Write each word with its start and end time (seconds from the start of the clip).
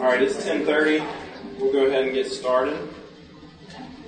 All 0.00 0.06
right, 0.06 0.22
it's 0.22 0.36
10:30. 0.44 1.04
We'll 1.58 1.72
go 1.72 1.86
ahead 1.86 2.04
and 2.04 2.14
get 2.14 2.30
started. 2.30 2.78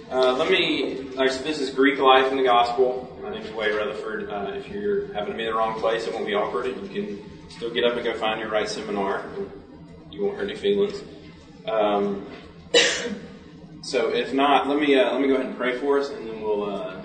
Uh, 0.09 0.37
let 0.37 0.51
me. 0.51 1.01
Like, 1.15 1.33
this 1.43 1.59
is 1.61 1.71
Greek 1.71 1.99
life 1.99 2.31
in 2.31 2.37
the 2.37 2.45
gospel. 2.45 3.19
My 3.21 3.31
name 3.31 3.43
is 3.43 3.53
Wayne 3.53 3.75
Rutherford. 3.75 4.31
Uh, 4.31 4.53
if 4.55 4.69
you're 4.69 5.13
happen 5.13 5.33
to 5.33 5.37
be 5.37 5.45
in 5.45 5.51
the 5.51 5.57
wrong 5.57 5.81
place, 5.81 6.07
it 6.07 6.15
won't 6.15 6.27
be 6.27 6.35
awkward. 6.35 6.67
You 6.67 6.89
can 6.89 7.51
still 7.51 7.71
get 7.71 7.83
up 7.85 7.95
and 7.95 8.05
go 8.05 8.15
find 8.15 8.41
your 8.41 8.51
right 8.51 8.69
seminar. 8.69 9.25
You 10.13 10.25
won't 10.25 10.37
hurt 10.37 10.49
any 10.49 10.57
feelings. 10.57 11.03
Um, 11.67 12.27
so 13.83 14.15
if 14.15 14.33
not, 14.33 14.69
let 14.69 14.79
me 14.79 14.97
uh, 14.97 15.11
let 15.11 15.21
me 15.21 15.27
go 15.27 15.35
ahead 15.35 15.47
and 15.47 15.57
pray 15.57 15.77
for 15.77 15.99
us, 15.99 16.11
and 16.11 16.29
then 16.29 16.41
we'll 16.41 16.71
uh, 16.71 17.03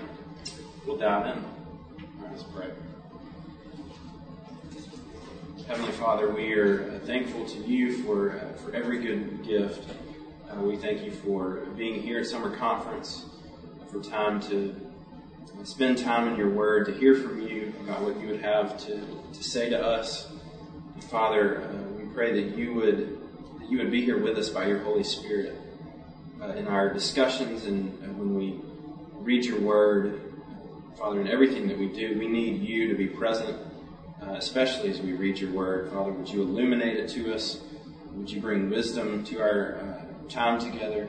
we'll 0.86 0.96
dive 0.96 1.26
in. 1.26 1.44
All 1.44 2.22
right, 2.22 2.30
let's 2.30 2.44
pray. 2.44 2.70
Heavenly 5.66 5.90
Father, 5.90 6.30
we 6.30 6.54
are 6.54 6.92
uh, 6.92 6.98
thankful 7.00 7.44
to 7.44 7.58
you 7.58 8.04
for, 8.04 8.38
uh, 8.38 8.52
for 8.58 8.72
every 8.72 9.00
good 9.00 9.44
gift. 9.44 9.90
Uh, 10.48 10.60
we 10.60 10.76
thank 10.76 11.02
you 11.02 11.10
for 11.10 11.66
being 11.76 12.00
here 12.00 12.20
at 12.20 12.26
summer 12.26 12.56
conference, 12.56 13.24
for 13.90 14.00
time 14.00 14.38
to 14.42 14.76
spend 15.64 15.98
time 15.98 16.28
in 16.28 16.36
your 16.36 16.50
word, 16.50 16.86
to 16.86 16.92
hear 16.92 17.16
from 17.16 17.40
you 17.40 17.74
about 17.80 18.02
what 18.02 18.20
you 18.20 18.28
would 18.28 18.40
have 18.40 18.78
to, 18.86 19.04
to 19.32 19.42
say 19.42 19.68
to 19.68 19.84
us. 19.84 20.30
Father, 21.10 21.62
uh, 21.62 21.82
we 21.98 22.04
pray 22.14 22.40
that 22.40 22.56
you 22.56 22.72
would 22.74 23.18
that 23.58 23.68
you 23.68 23.78
would 23.78 23.90
be 23.90 24.04
here 24.04 24.22
with 24.22 24.38
us 24.38 24.48
by 24.48 24.68
your 24.68 24.78
Holy 24.78 25.02
Spirit 25.02 25.60
uh, 26.40 26.50
in 26.50 26.68
our 26.68 26.92
discussions 26.94 27.64
and, 27.64 28.00
and 28.04 28.16
when 28.16 28.36
we 28.36 28.60
read 29.18 29.44
your 29.44 29.60
word. 29.60 30.32
Father, 30.96 31.20
in 31.20 31.26
everything 31.26 31.66
that 31.66 31.76
we 31.76 31.88
do, 31.88 32.16
we 32.16 32.28
need 32.28 32.62
you 32.62 32.86
to 32.86 32.94
be 32.94 33.08
present 33.08 33.65
uh, 34.22 34.32
especially 34.32 34.90
as 34.90 35.00
we 35.00 35.12
read 35.12 35.38
your 35.38 35.52
word. 35.52 35.90
Father, 35.90 36.12
would 36.12 36.28
you 36.28 36.42
illuminate 36.42 36.96
it 36.96 37.08
to 37.10 37.34
us? 37.34 37.60
Would 38.12 38.30
you 38.30 38.40
bring 38.40 38.70
wisdom 38.70 39.24
to 39.24 39.40
our 39.40 39.76
uh, 39.76 40.28
time 40.28 40.58
together? 40.58 41.08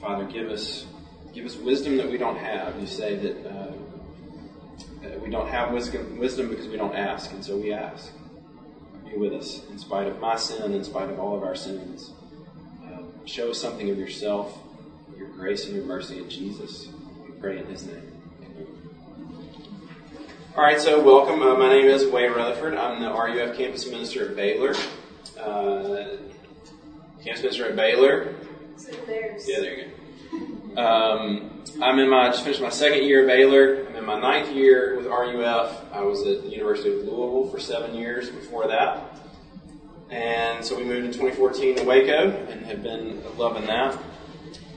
Father, 0.00 0.24
give 0.24 0.50
us 0.50 0.86
give 1.32 1.46
us 1.46 1.56
wisdom 1.56 1.96
that 1.96 2.08
we 2.08 2.16
don't 2.16 2.36
have. 2.36 2.78
You 2.80 2.86
say 2.86 3.16
that, 3.16 3.46
uh, 3.46 3.72
that 5.02 5.20
we 5.20 5.30
don't 5.30 5.48
have 5.48 5.72
wisdom, 5.72 6.18
wisdom 6.18 6.48
because 6.48 6.68
we 6.68 6.76
don't 6.76 6.94
ask, 6.94 7.32
and 7.32 7.44
so 7.44 7.56
we 7.56 7.72
ask. 7.72 8.12
Be 9.04 9.16
with 9.16 9.32
us 9.32 9.62
in 9.68 9.78
spite 9.78 10.06
of 10.06 10.20
my 10.20 10.36
sin, 10.36 10.72
in 10.72 10.84
spite 10.84 11.10
of 11.10 11.18
all 11.18 11.36
of 11.36 11.42
our 11.42 11.56
sins. 11.56 12.12
Uh, 12.84 13.02
show 13.24 13.50
us 13.50 13.60
something 13.60 13.90
of 13.90 13.98
yourself, 13.98 14.58
your 15.16 15.28
grace 15.28 15.66
and 15.66 15.74
your 15.74 15.84
mercy 15.84 16.18
in 16.18 16.30
Jesus. 16.30 16.88
We 17.24 17.32
pray 17.32 17.58
in 17.58 17.66
His 17.66 17.86
name. 17.86 18.13
All 20.56 20.62
right, 20.62 20.80
so 20.80 21.02
welcome. 21.02 21.42
Uh, 21.42 21.56
my 21.56 21.68
name 21.68 21.86
is 21.86 22.06
Wayne 22.06 22.30
Rutherford. 22.30 22.76
I'm 22.76 23.02
the 23.02 23.10
RUF 23.10 23.56
campus 23.58 23.90
minister 23.90 24.28
at 24.28 24.36
Baylor. 24.36 24.72
Uh, 25.36 26.16
campus 27.24 27.42
minister 27.42 27.70
at 27.70 27.74
Baylor. 27.74 28.36
Yeah, 29.48 29.60
there 29.60 29.76
you 29.76 29.90
go. 30.76 30.80
Um, 30.80 31.64
I'm 31.82 31.98
in 31.98 32.08
my 32.08 32.28
just 32.28 32.44
finished 32.44 32.62
my 32.62 32.68
second 32.68 33.02
year 33.02 33.22
at 33.22 33.26
Baylor. 33.26 33.84
I'm 33.88 33.96
in 33.96 34.04
my 34.04 34.20
ninth 34.20 34.54
year 34.54 34.96
with 34.96 35.06
RUF. 35.06 35.92
I 35.92 36.02
was 36.02 36.24
at 36.24 36.44
the 36.44 36.50
University 36.50 36.90
of 36.90 36.98
Louisville 36.98 37.48
for 37.50 37.58
seven 37.58 37.92
years 37.96 38.30
before 38.30 38.68
that, 38.68 39.18
and 40.08 40.64
so 40.64 40.76
we 40.76 40.84
moved 40.84 41.04
in 41.04 41.12
2014 41.12 41.78
to 41.78 41.82
Waco 41.82 42.30
and 42.30 42.64
have 42.66 42.80
been 42.80 43.20
loving 43.36 43.66
that. 43.66 43.98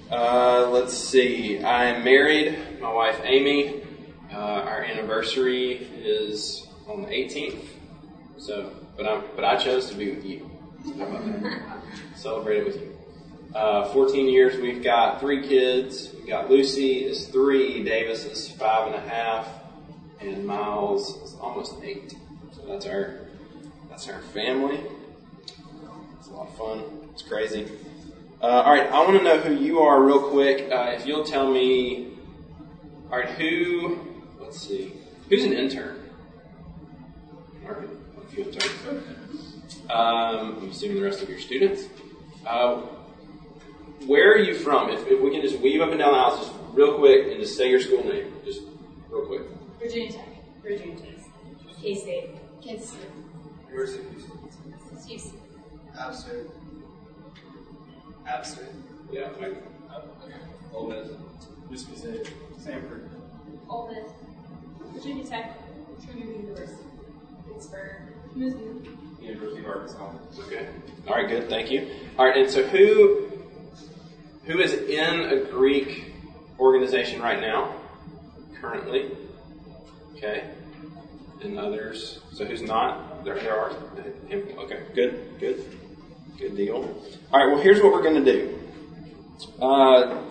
Uh, 0.10 0.72
let's 0.72 0.98
see. 0.98 1.60
I 1.62 1.86
am 1.86 2.04
married. 2.04 2.82
My 2.82 2.92
wife 2.92 3.22
Amy. 3.24 3.84
Uh, 4.38 4.62
our 4.68 4.84
anniversary 4.84 5.78
is 5.96 6.68
on 6.88 7.02
the 7.02 7.08
18th. 7.08 7.66
So, 8.38 8.72
but 8.96 9.08
I'm, 9.08 9.24
but 9.36 9.44
I 9.44 9.56
chose 9.58 9.90
to 9.90 9.96
be 9.96 10.12
with 10.12 10.24
you. 10.24 10.48
How 10.96 11.08
about 11.08 11.42
that? 11.42 11.82
Celebrate 12.16 12.58
it 12.58 12.66
with 12.68 12.76
you. 12.76 12.96
Uh, 13.56 13.86
14 13.86 14.30
years. 14.30 14.56
We've 14.62 14.84
got 14.84 15.20
three 15.20 15.48
kids. 15.48 16.14
We've 16.14 16.28
got 16.28 16.52
Lucy 16.52 17.04
is 17.04 17.26
three, 17.30 17.84
Davis 17.84 18.26
is 18.26 18.48
five 18.48 18.86
and 18.86 18.96
a 18.96 19.10
half, 19.10 19.48
and 20.20 20.46
Miles 20.46 21.16
is 21.24 21.36
almost 21.42 21.74
eight. 21.82 22.14
So 22.52 22.62
that's 22.68 22.86
our 22.86 23.22
that's 23.90 24.08
our 24.08 24.22
family. 24.22 24.80
It's 26.20 26.28
a 26.28 26.34
lot 26.34 26.50
of 26.50 26.56
fun. 26.56 26.84
It's 27.12 27.24
crazy. 27.24 27.68
Uh, 28.40 28.46
all 28.46 28.72
right, 28.72 28.86
I 28.86 29.00
want 29.00 29.18
to 29.18 29.24
know 29.24 29.40
who 29.40 29.56
you 29.56 29.80
are 29.80 30.00
real 30.00 30.30
quick. 30.30 30.72
Uh, 30.72 30.92
if 30.96 31.08
you'll 31.08 31.26
tell 31.26 31.52
me, 31.52 32.12
all 33.10 33.18
right, 33.18 33.30
who 33.30 34.07
Let's 34.48 34.62
see. 34.62 34.94
Who's 35.28 35.44
an 35.44 35.52
intern? 35.52 36.10
All 37.66 37.74
right, 37.74 37.90
a 38.18 38.28
few 38.28 38.46
interns. 38.46 39.58
Um, 39.90 40.58
I'm 40.62 40.70
assuming 40.70 40.96
the 40.96 41.04
rest 41.04 41.22
of 41.22 41.28
your 41.28 41.38
students. 41.38 41.84
Uh, 42.46 42.78
where 44.06 44.32
are 44.32 44.38
you 44.38 44.56
from? 44.56 44.90
If, 44.90 45.06
if, 45.06 45.20
we 45.20 45.32
can 45.32 45.42
just 45.42 45.60
weave 45.60 45.82
up 45.82 45.90
and 45.90 46.00
down 46.00 46.14
the 46.14 46.18
aisles 46.18 46.48
just 46.48 46.54
real 46.72 46.98
quick 46.98 47.28
and 47.28 47.42
just 47.42 47.58
say 47.58 47.70
your 47.70 47.82
school 47.82 48.06
name, 48.06 48.36
just 48.46 48.62
real 49.10 49.26
quick. 49.26 49.42
Virginia 49.82 50.14
Tech. 50.14 50.30
Virginia 50.62 50.96
Tech. 50.96 51.26
K-State. 51.82 52.30
Kansas 52.64 52.92
City. 52.92 53.04
University 53.66 54.06
of 54.06 54.12
Houston. 54.14 55.08
Houston. 55.10 55.40
App 56.00 56.16
State. 56.16 56.48
App 58.26 58.46
State. 58.46 58.66
Yeah, 59.12 59.28
like, 59.42 59.62
Ole 60.74 60.88
Miss. 60.88 61.10
Mississippi 61.70 61.98
State. 61.98 62.34
Stanford. 62.58 63.10
Ole 63.70 63.92
Miss. 63.92 64.27
Virginia 65.08 65.26
Tech. 65.26 65.58
Trinity 66.04 66.34
University. 66.34 66.84
Pittsburgh. 67.48 68.02
Mizzou. 68.36 68.86
University 69.22 69.62
of 69.62 69.68
Arkansas. 69.68 70.12
okay. 70.48 70.68
All 71.08 71.16
right, 71.16 71.30
good. 71.30 71.48
Thank 71.48 71.72
you. 71.72 71.90
All 72.20 72.26
right, 72.26 72.36
and 72.36 72.50
so 72.50 72.62
who 72.64 73.32
who 74.44 74.60
is 74.60 74.74
in 74.74 75.20
a 75.32 75.46
Greek 75.46 76.12
organization 76.60 77.22
right 77.22 77.40
now? 77.40 77.74
Currently, 78.60 79.16
okay. 80.18 80.50
And 81.42 81.58
others. 81.58 82.20
So 82.34 82.44
who's 82.44 82.62
not? 82.62 83.24
There, 83.24 83.36
there 83.36 83.58
are. 83.58 83.72
Okay, 84.30 84.84
good, 84.94 85.40
good, 85.40 85.80
good 86.38 86.58
deal. 86.58 86.76
All 87.32 87.40
right. 87.40 87.54
Well, 87.54 87.62
here's 87.62 87.82
what 87.82 87.94
we're 87.94 88.04
going 88.04 88.26
to 88.26 88.34
do. 88.34 88.60
Uh, 89.62 90.22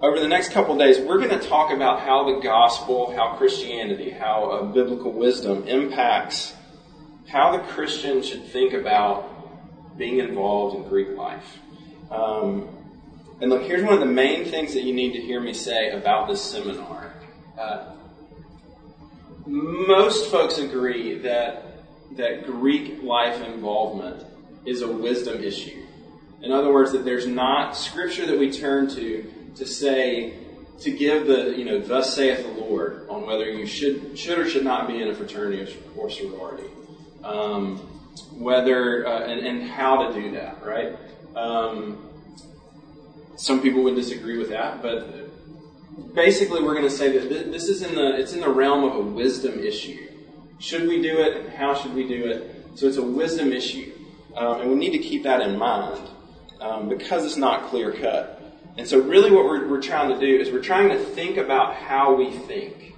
over 0.00 0.20
the 0.20 0.28
next 0.28 0.52
couple 0.52 0.76
days, 0.76 1.00
we're 1.00 1.18
going 1.18 1.38
to 1.38 1.48
talk 1.48 1.72
about 1.72 2.00
how 2.00 2.32
the 2.32 2.40
gospel, 2.40 3.12
how 3.16 3.34
Christianity, 3.34 4.10
how 4.10 4.50
uh, 4.50 4.62
biblical 4.64 5.12
wisdom 5.12 5.66
impacts 5.66 6.54
how 7.26 7.56
the 7.56 7.58
Christian 7.64 8.22
should 8.22 8.44
think 8.44 8.72
about 8.72 9.98
being 9.98 10.18
involved 10.18 10.76
in 10.76 10.88
Greek 10.88 11.16
life. 11.16 11.58
Um, 12.10 12.68
and 13.40 13.50
look, 13.50 13.62
here's 13.62 13.82
one 13.82 13.94
of 13.94 14.00
the 14.00 14.06
main 14.06 14.44
things 14.44 14.72
that 14.74 14.84
you 14.84 14.94
need 14.94 15.12
to 15.12 15.20
hear 15.20 15.40
me 15.40 15.52
say 15.52 15.90
about 15.90 16.28
this 16.28 16.42
seminar. 16.42 17.12
Uh, 17.58 17.92
most 19.46 20.30
folks 20.30 20.58
agree 20.58 21.18
that 21.18 21.64
that 22.12 22.46
Greek 22.46 23.02
life 23.02 23.42
involvement 23.42 24.24
is 24.64 24.82
a 24.82 24.88
wisdom 24.88 25.42
issue. 25.42 25.84
In 26.40 26.52
other 26.52 26.72
words, 26.72 26.92
that 26.92 27.04
there's 27.04 27.26
not 27.26 27.76
scripture 27.76 28.26
that 28.26 28.38
we 28.38 28.50
turn 28.50 28.88
to 28.94 29.30
to 29.56 29.66
say 29.66 30.34
to 30.80 30.90
give 30.90 31.26
the 31.26 31.54
you 31.56 31.64
know 31.64 31.80
thus 31.80 32.14
saith 32.14 32.42
the 32.42 32.48
Lord 32.48 33.04
on 33.08 33.26
whether 33.26 33.48
you 33.48 33.66
should 33.66 34.16
should 34.16 34.38
or 34.38 34.48
should 34.48 34.64
not 34.64 34.86
be 34.86 35.00
in 35.00 35.08
a 35.08 35.14
fraternity 35.14 35.66
or 35.96 36.10
sorority, 36.10 36.70
um, 37.24 37.76
whether 38.32 39.06
uh, 39.06 39.24
and, 39.24 39.40
and 39.46 39.62
how 39.62 40.04
to 40.04 40.12
do 40.12 40.30
that, 40.32 40.62
right? 40.62 40.92
Um, 41.34 42.04
some 43.36 43.60
people 43.62 43.82
would 43.84 43.94
disagree 43.94 44.36
with 44.36 44.50
that, 44.50 44.82
but 44.82 45.08
basically 46.14 46.60
we're 46.60 46.74
going 46.74 46.88
to 46.88 46.94
say 46.94 47.16
that 47.16 47.50
this 47.50 47.68
is 47.68 47.82
in 47.82 47.94
the 47.94 48.16
it's 48.16 48.32
in 48.32 48.40
the 48.40 48.48
realm 48.48 48.84
of 48.84 48.94
a 48.94 49.00
wisdom 49.00 49.58
issue. 49.60 50.12
Should 50.60 50.88
we 50.88 51.00
do 51.00 51.20
it, 51.20 51.36
and 51.36 51.52
how 51.52 51.74
should 51.74 51.94
we 51.94 52.06
do 52.06 52.26
it? 52.26 52.50
So 52.74 52.86
it's 52.86 52.96
a 52.96 53.02
wisdom 53.02 53.52
issue, 53.52 53.92
um, 54.36 54.60
and 54.60 54.70
we 54.70 54.76
need 54.76 54.90
to 54.90 54.98
keep 54.98 55.22
that 55.22 55.40
in 55.40 55.56
mind 55.56 56.08
um, 56.60 56.88
because 56.88 57.24
it's 57.24 57.36
not 57.36 57.66
clear 57.66 57.92
cut. 57.92 58.37
And 58.78 58.86
so, 58.86 59.00
really, 59.00 59.32
what 59.32 59.44
we're, 59.44 59.66
we're 59.66 59.82
trying 59.82 60.08
to 60.08 60.20
do 60.20 60.40
is 60.40 60.52
we're 60.52 60.62
trying 60.62 60.88
to 60.90 60.98
think 60.98 61.36
about 61.36 61.74
how 61.74 62.14
we 62.14 62.30
think 62.30 62.94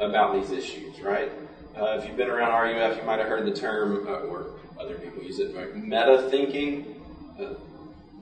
about 0.00 0.34
these 0.34 0.50
issues, 0.50 1.00
right? 1.00 1.30
Uh, 1.78 1.98
if 1.98 2.04
you've 2.04 2.16
been 2.16 2.28
around 2.28 2.50
RUF, 2.50 2.96
you 2.96 3.04
might 3.04 3.20
have 3.20 3.28
heard 3.28 3.46
the 3.46 3.54
term, 3.54 4.08
uh, 4.08 4.26
or 4.26 4.58
other 4.80 4.98
people 4.98 5.22
use 5.22 5.38
it, 5.38 5.54
meta 5.76 6.26
thinking, 6.30 7.00
uh, 7.40 7.54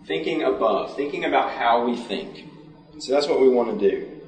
thinking 0.04 0.42
above, 0.42 0.96
thinking 0.96 1.24
about 1.24 1.50
how 1.50 1.82
we 1.82 1.96
think. 1.96 2.44
So 2.98 3.14
that's 3.14 3.26
what 3.26 3.40
we 3.40 3.48
want 3.48 3.80
to 3.80 3.90
do. 3.90 4.20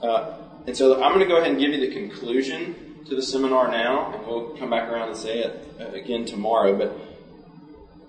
Uh, 0.00 0.38
and 0.66 0.74
so 0.74 0.94
I'm 0.94 1.12
going 1.12 1.20
to 1.20 1.26
go 1.26 1.36
ahead 1.36 1.50
and 1.50 1.60
give 1.60 1.72
you 1.72 1.80
the 1.80 1.92
conclusion 1.92 3.00
to 3.06 3.14
the 3.14 3.22
seminar 3.22 3.70
now, 3.70 4.14
and 4.14 4.26
we'll 4.26 4.56
come 4.56 4.70
back 4.70 4.88
around 4.88 5.08
and 5.08 5.16
say 5.18 5.40
it 5.40 5.68
uh, 5.78 5.88
again 5.88 6.24
tomorrow. 6.24 6.74
But 6.74 6.96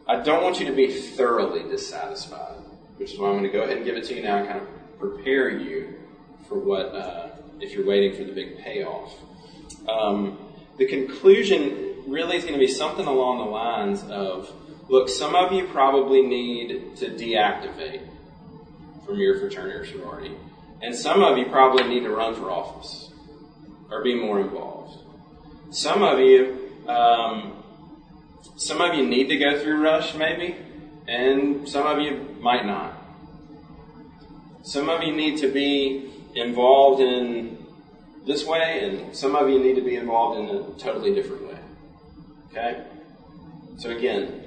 I 0.08 0.24
don't 0.24 0.42
want 0.42 0.62
you 0.62 0.68
to 0.68 0.74
be 0.74 0.88
thoroughly 0.88 1.64
dissatisfied 1.64 2.65
which 2.98 3.14
is 3.14 3.20
why 3.20 3.28
I'm 3.30 3.38
going 3.38 3.44
to 3.44 3.50
go 3.50 3.64
ahead 3.64 3.78
and 3.78 3.86
give 3.86 3.96
it 3.96 4.06
to 4.06 4.16
you 4.16 4.24
now 4.24 4.38
and 4.38 4.48
kind 4.48 4.62
of 4.62 5.00
prepare 5.00 5.50
you 5.50 5.96
for 6.48 6.60
what, 6.60 6.94
uh, 6.96 7.30
if 7.60 7.74
you're 7.74 7.86
waiting 7.86 8.16
for 8.16 8.24
the 8.24 8.32
big 8.32 8.60
payoff. 8.60 9.14
Um, 9.88 10.38
the 10.78 10.86
conclusion 10.86 12.04
really 12.08 12.38
is 12.38 12.44
going 12.44 12.54
to 12.54 12.60
be 12.60 12.68
something 12.68 13.06
along 13.06 13.40
the 13.40 13.46
lines 13.46 14.04
of 14.04 14.52
look, 14.90 15.10
some 15.10 15.36
of 15.36 15.52
you 15.52 15.68
probably 15.68 16.22
need 16.22 16.96
to 16.98 17.10
deactivate 17.10 18.02
from 19.06 19.20
your 19.20 19.40
fraternity 19.40 19.76
or 19.78 19.86
sorority, 19.86 20.36
and 20.82 20.96
some 20.96 21.22
of 21.22 21.38
you 21.38 21.46
probably 21.46 21.88
need 21.88 22.02
to 22.02 22.10
run 22.10 22.36
for 22.36 22.52
office 22.52 23.12
or 23.90 24.04
be 24.04 24.16
more 24.16 24.40
involved. 24.40 25.00
Some 25.72 26.04
of 26.04 26.20
you, 26.20 26.72
um, 26.88 27.64
some 28.58 28.82
of 28.82 28.96
you 28.96 29.06
need 29.06 29.28
to 29.30 29.38
go 29.38 29.60
through 29.60 29.82
Rush, 29.84 30.16
maybe, 30.16 30.56
and 31.08 31.68
some 31.68 31.86
of 31.86 32.00
you 32.00 32.36
might 32.40 32.66
not. 32.66 32.94
Some 34.64 34.90
of 34.90 35.04
you 35.04 35.16
need 35.16 35.38
to 35.40 35.48
be 35.48 36.12
involved 36.34 37.02
in 37.02 37.66
this 38.26 38.46
way, 38.46 38.80
and 38.84 39.16
some 39.16 39.36
of 39.36 39.50
you 39.50 39.60
need 39.60 39.76
to 39.76 39.82
be 39.82 39.96
involved 39.96 40.40
in 40.40 40.56
a 40.56 40.64
totally 40.80 41.14
different 41.14 41.48
way. 41.48 41.60
Okay? 42.50 42.84
So 43.78 43.92
again, 43.92 44.44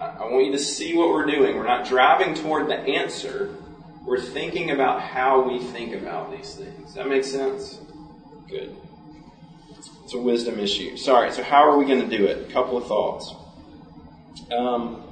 I 0.00 0.24
want 0.24 0.46
you 0.46 0.52
to 0.52 0.58
see 0.58 0.96
what 0.96 1.08
we're 1.10 1.26
doing. 1.26 1.56
We're 1.56 1.66
not 1.66 1.86
driving 1.86 2.34
toward 2.34 2.68
the 2.68 2.76
answer. 2.76 3.54
We're 4.04 4.20
thinking 4.20 4.70
about 4.70 5.00
how 5.00 5.48
we 5.48 5.58
think 5.58 5.94
about 5.94 6.32
these 6.32 6.54
things. 6.54 6.94
That 6.94 7.08
makes 7.08 7.30
sense? 7.30 7.78
Good. 8.48 8.74
It's 10.04 10.14
a 10.14 10.18
wisdom 10.18 10.58
issue. 10.58 10.96
Sorry, 10.96 11.30
so 11.30 11.42
how 11.42 11.68
are 11.68 11.76
we 11.76 11.84
going 11.84 12.08
to 12.08 12.16
do 12.16 12.24
it? 12.24 12.48
A 12.48 12.52
couple 12.52 12.76
of 12.76 12.86
thoughts. 12.86 13.34
Um, 14.50 15.11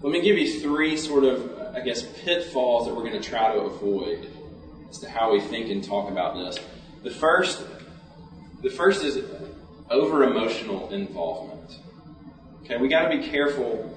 let 0.00 0.12
me 0.12 0.20
give 0.22 0.38
you 0.38 0.60
three 0.60 0.96
sort 0.96 1.24
of, 1.24 1.74
I 1.74 1.80
guess, 1.80 2.02
pitfalls 2.02 2.86
that 2.86 2.94
we're 2.94 3.02
going 3.08 3.20
to 3.20 3.28
try 3.28 3.52
to 3.52 3.60
avoid 3.60 4.30
as 4.88 4.98
to 4.98 5.08
how 5.08 5.32
we 5.32 5.40
think 5.40 5.70
and 5.70 5.82
talk 5.82 6.08
about 6.08 6.36
this. 6.36 6.58
The 7.02 7.10
first, 7.10 7.64
the 8.62 8.70
first 8.70 9.04
is 9.04 9.24
over 9.90 10.22
emotional 10.22 10.88
involvement. 10.90 11.78
Okay, 12.62 12.76
we 12.76 12.88
got 12.88 13.08
to 13.08 13.18
be 13.18 13.28
careful 13.28 13.94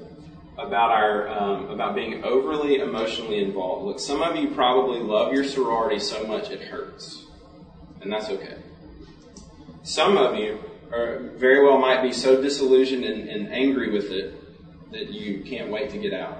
about 0.57 0.91
our 0.91 1.29
um, 1.29 1.69
about 1.69 1.93
being 1.93 2.23
overly 2.23 2.77
emotionally 2.77 3.43
involved. 3.43 3.85
Look, 3.85 3.99
some 3.99 4.21
of 4.21 4.35
you 4.35 4.49
probably 4.49 4.99
love 4.99 5.33
your 5.33 5.43
sorority 5.43 5.99
so 5.99 6.25
much 6.25 6.49
it 6.49 6.61
hurts, 6.61 7.25
and 8.01 8.11
that's 8.11 8.29
okay. 8.29 8.57
Some 9.83 10.17
of 10.17 10.35
you 10.35 10.59
are, 10.91 11.19
very 11.35 11.63
well 11.63 11.77
might 11.77 12.01
be 12.01 12.11
so 12.11 12.41
disillusioned 12.41 13.03
and, 13.03 13.27
and 13.29 13.51
angry 13.51 13.91
with 13.91 14.11
it 14.11 14.40
that 14.91 15.11
you 15.11 15.43
can't 15.43 15.69
wait 15.69 15.89
to 15.91 15.97
get 15.97 16.13
out. 16.13 16.37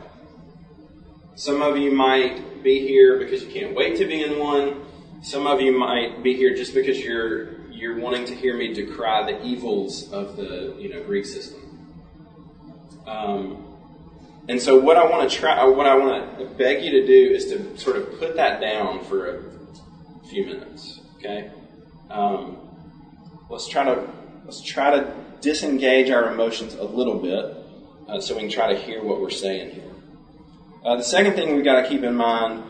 Some 1.36 1.62
of 1.62 1.78
you 1.78 1.92
might 1.92 2.64
be 2.64 2.86
here 2.86 3.18
because 3.18 3.44
you 3.44 3.52
can't 3.52 3.76
wait 3.76 3.98
to 3.98 4.06
be 4.06 4.24
in 4.24 4.40
one. 4.40 4.86
Some 5.22 5.48
of 5.48 5.62
you 5.62 5.78
might 5.78 6.24
be 6.24 6.36
here 6.36 6.56
just 6.56 6.74
because 6.74 7.00
you're 7.00 7.62
you're 7.70 8.00
wanting 8.00 8.26
to 8.26 8.36
hear 8.36 8.56
me 8.56 8.74
decry 8.74 9.32
the 9.32 9.44
evils 9.44 10.12
of 10.12 10.36
the 10.36 10.76
you 10.78 10.90
know 10.94 11.04
Greek 11.04 11.26
system. 11.26 11.62
Um, 13.08 13.72
and 14.48 14.62
so 14.62 14.80
what 14.80 14.98
I 14.98 15.06
want 15.06 15.30
to 15.30 15.36
try, 15.36 15.64
what 15.66 15.86
I 15.86 15.96
want 15.96 16.40
to 16.40 16.46
beg 16.46 16.84
you 16.84 16.92
to 16.92 17.06
do 17.06 17.34
is 17.34 17.46
to 17.46 17.78
sort 17.78 17.96
of 17.98 18.20
put 18.20 18.36
that 18.36 18.60
down 18.60 19.04
for 19.06 19.38
a 19.38 20.28
few 20.28 20.46
minutes. 20.46 21.00
Okay. 21.16 21.52
Um, 22.10 22.58
let's 23.50 23.68
try 23.68 23.86
to 23.86 24.08
let's 24.46 24.62
try 24.62 24.92
to 24.92 25.14
disengage 25.42 26.10
our 26.10 26.32
emotions 26.32 26.74
a 26.74 26.84
little 26.84 27.20
bit, 27.20 27.61
uh, 28.08 28.20
so 28.20 28.36
we 28.36 28.42
can 28.42 28.50
try 28.50 28.74
to 28.74 28.80
hear 28.80 29.04
what 29.04 29.22
we're 29.22 29.30
saying 29.30 29.72
here. 29.72 29.92
Uh, 30.84 30.96
the 30.96 31.04
second 31.04 31.34
thing 31.34 31.56
we've 31.56 31.66
got 31.66 31.82
to 31.82 31.88
keep 31.88 32.04
in 32.04 32.16
mind, 32.16 32.64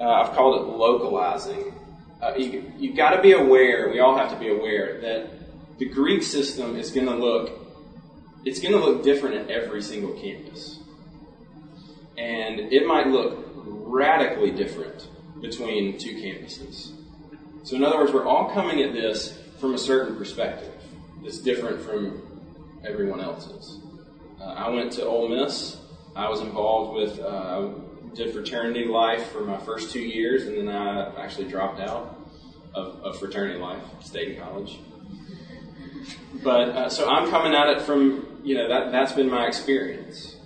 uh, 0.00 0.04
I've 0.04 0.34
called 0.34 0.60
it 0.60 0.76
localizing. 0.76 1.74
Uh, 2.20 2.34
you, 2.36 2.72
you've 2.78 2.96
got 2.96 3.10
to 3.10 3.22
be 3.22 3.32
aware. 3.32 3.90
We 3.90 4.00
all 4.00 4.16
have 4.16 4.30
to 4.30 4.38
be 4.38 4.48
aware 4.48 5.00
that 5.00 5.78
the 5.78 5.86
Greek 5.86 6.22
system 6.22 6.76
is 6.76 6.90
going 6.90 7.06
to 7.06 7.14
look 7.14 7.64
it's 8.44 8.60
going 8.60 8.74
to 8.74 8.80
look 8.80 9.02
different 9.02 9.36
at 9.36 9.50
every 9.50 9.82
single 9.82 10.12
campus. 10.12 10.78
And 12.18 12.60
it 12.60 12.86
might 12.86 13.06
look 13.06 13.38
radically 13.56 14.50
different 14.50 15.08
between 15.40 15.98
two 15.98 16.14
campuses. 16.16 16.92
So, 17.64 17.76
in 17.76 17.82
other 17.82 17.96
words, 17.96 18.12
we're 18.12 18.26
all 18.26 18.50
coming 18.50 18.82
at 18.82 18.92
this 18.92 19.38
from 19.58 19.74
a 19.74 19.78
certain 19.78 20.16
perspective 20.16 20.72
that's 21.22 21.38
different 21.38 21.80
from 21.80 22.22
everyone 22.86 23.20
else's. 23.20 23.78
Uh, 24.40 24.44
I 24.44 24.68
went 24.70 24.92
to 24.92 25.06
Ole 25.06 25.28
Miss. 25.28 25.78
I 26.16 26.28
was 26.28 26.40
involved 26.40 26.94
with, 26.94 27.20
uh, 27.20 27.70
did 28.14 28.32
fraternity 28.32 28.84
life 28.84 29.30
for 29.30 29.40
my 29.40 29.58
first 29.58 29.92
two 29.92 30.00
years, 30.00 30.44
and 30.44 30.56
then 30.56 30.68
I 30.68 31.14
actually 31.22 31.48
dropped 31.48 31.80
out 31.80 32.16
of, 32.74 33.00
of 33.02 33.18
fraternity 33.18 33.58
life, 33.58 33.82
stayed 34.00 34.32
in 34.32 34.40
college. 34.40 34.78
But 36.42 36.68
uh, 36.70 36.88
so 36.88 37.08
I'm 37.08 37.30
coming 37.30 37.54
at 37.54 37.68
it 37.68 37.82
from 37.82 38.40
you 38.44 38.54
know 38.54 38.68
that 38.68 38.92
that's 38.92 39.12
been 39.12 39.30
my 39.30 39.46
experience 39.46 40.36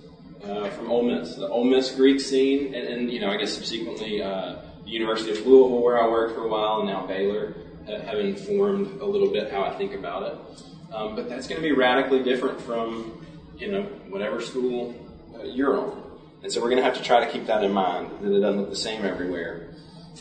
uh, 0.43 0.69
from 0.69 0.89
Ole 0.89 1.03
Miss, 1.03 1.35
the 1.35 1.49
Ole 1.49 1.65
Miss 1.65 1.93
Greek 1.93 2.19
scene, 2.19 2.73
and, 2.73 2.87
and 2.87 3.11
you 3.11 3.19
know 3.19 3.29
I 3.29 3.37
guess 3.37 3.53
subsequently 3.53 4.21
uh, 4.21 4.55
the 4.83 4.89
University 4.89 5.31
of 5.31 5.45
Louisville 5.45 5.81
where 5.81 6.01
I 6.01 6.07
worked 6.07 6.35
for 6.35 6.45
a 6.45 6.47
while, 6.47 6.79
and 6.79 6.87
now 6.87 7.05
Baylor 7.05 7.55
have 7.87 8.19
informed 8.19 9.01
a 9.01 9.05
little 9.05 9.29
bit 9.31 9.51
how 9.51 9.63
I 9.63 9.75
think 9.75 9.93
about 9.93 10.23
it. 10.23 10.93
Um, 10.93 11.15
but 11.15 11.27
that's 11.27 11.47
going 11.47 11.61
to 11.61 11.67
be 11.67 11.73
radically 11.73 12.23
different 12.23 12.61
from 12.61 13.25
you 13.59 13.71
know 13.71 13.83
whatever 14.09 14.41
school 14.41 14.95
uh, 15.35 15.43
you're 15.43 15.77
on, 15.77 16.01
and 16.41 16.51
so 16.51 16.59
we're 16.61 16.69
going 16.69 16.81
to 16.81 16.83
have 16.83 16.97
to 16.97 17.03
try 17.03 17.23
to 17.23 17.31
keep 17.31 17.45
that 17.45 17.63
in 17.63 17.71
mind 17.71 18.09
that 18.21 18.35
it 18.35 18.39
doesn't 18.39 18.59
look 18.59 18.69
the 18.69 18.75
same 18.75 19.05
everywhere. 19.05 19.67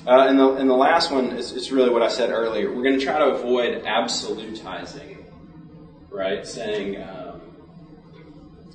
Uh, 0.06 0.26
and, 0.29 0.38
the, 0.38 0.52
and 0.55 0.70
the 0.70 0.75
last 0.75 1.11
one 1.11 1.26
is, 1.31 1.50
is 1.52 1.73
really 1.73 1.90
what 1.90 2.02
I 2.02 2.08
said 2.08 2.31
earlier. 2.31 2.73
We're 2.73 2.85
going 2.85 2.99
to 2.99 3.05
try 3.05 3.19
to 3.19 3.31
avoid 3.31 3.82
absolutizing 3.85 5.19
right? 6.19 6.46
Saying, 6.46 7.00
um, 7.02 7.40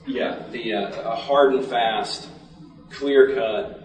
yeah, 0.07 0.43
the 0.51 0.73
uh, 0.73 1.11
a 1.11 1.15
hard 1.15 1.53
and 1.53 1.65
fast, 1.65 2.27
clear 2.89 3.35
cut. 3.35 3.79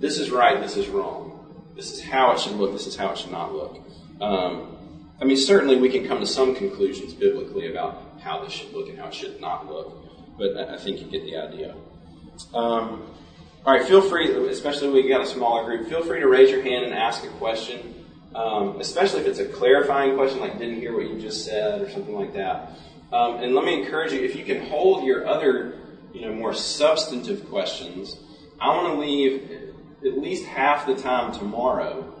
This 0.00 0.18
is 0.18 0.30
right. 0.30 0.60
This 0.60 0.76
is 0.76 0.88
wrong. 0.88 1.46
This 1.74 1.92
is 1.92 2.02
how 2.02 2.32
it 2.32 2.40
should 2.40 2.52
look. 2.52 2.72
This 2.72 2.86
is 2.86 2.96
how 2.96 3.10
it 3.10 3.18
should 3.18 3.32
not 3.32 3.52
look. 3.52 3.80
Um, 4.20 5.10
I 5.20 5.24
mean, 5.24 5.36
certainly 5.36 5.76
we 5.76 5.88
can 5.88 6.06
come 6.06 6.20
to 6.20 6.26
some 6.26 6.54
conclusions 6.54 7.12
biblically 7.12 7.70
about 7.70 8.13
how 8.24 8.42
this 8.42 8.52
should 8.52 8.72
look 8.72 8.88
and 8.88 8.98
how 8.98 9.08
it 9.08 9.14
should 9.14 9.40
not 9.40 9.70
look, 9.70 10.36
but 10.36 10.56
I 10.56 10.78
think 10.78 11.00
you 11.00 11.06
get 11.06 11.22
the 11.24 11.36
idea. 11.36 11.74
Um, 12.52 13.06
all 13.64 13.72
right, 13.72 13.86
feel 13.86 14.00
free, 14.00 14.34
especially 14.48 14.88
when 14.88 14.96
we 14.96 15.08
got 15.08 15.20
a 15.20 15.26
smaller 15.26 15.64
group, 15.64 15.88
feel 15.88 16.02
free 16.02 16.20
to 16.20 16.28
raise 16.28 16.50
your 16.50 16.62
hand 16.62 16.84
and 16.84 16.94
ask 16.94 17.22
a 17.24 17.28
question 17.28 17.94
um, 18.34 18.80
especially 18.80 19.20
if 19.20 19.26
it's 19.26 19.38
a 19.38 19.46
clarifying 19.46 20.16
question, 20.16 20.40
like 20.40 20.58
didn't 20.58 20.80
hear 20.80 20.94
what 20.94 21.08
you 21.08 21.20
just 21.20 21.44
said 21.44 21.80
or 21.80 21.90
something 21.90 22.14
like 22.14 22.34
that. 22.34 22.72
Um, 23.12 23.36
and 23.36 23.54
let 23.54 23.64
me 23.64 23.80
encourage 23.80 24.12
you, 24.12 24.20
if 24.20 24.34
you 24.34 24.44
can 24.44 24.66
hold 24.66 25.04
your 25.04 25.26
other, 25.26 25.78
you 26.12 26.22
know, 26.22 26.34
more 26.34 26.52
substantive 26.52 27.48
questions, 27.48 28.16
I 28.60 28.68
want 28.68 28.94
to 28.94 29.00
leave 29.00 29.72
at 30.04 30.18
least 30.18 30.44
half 30.46 30.86
the 30.86 30.96
time 30.96 31.32
tomorrow 31.32 32.12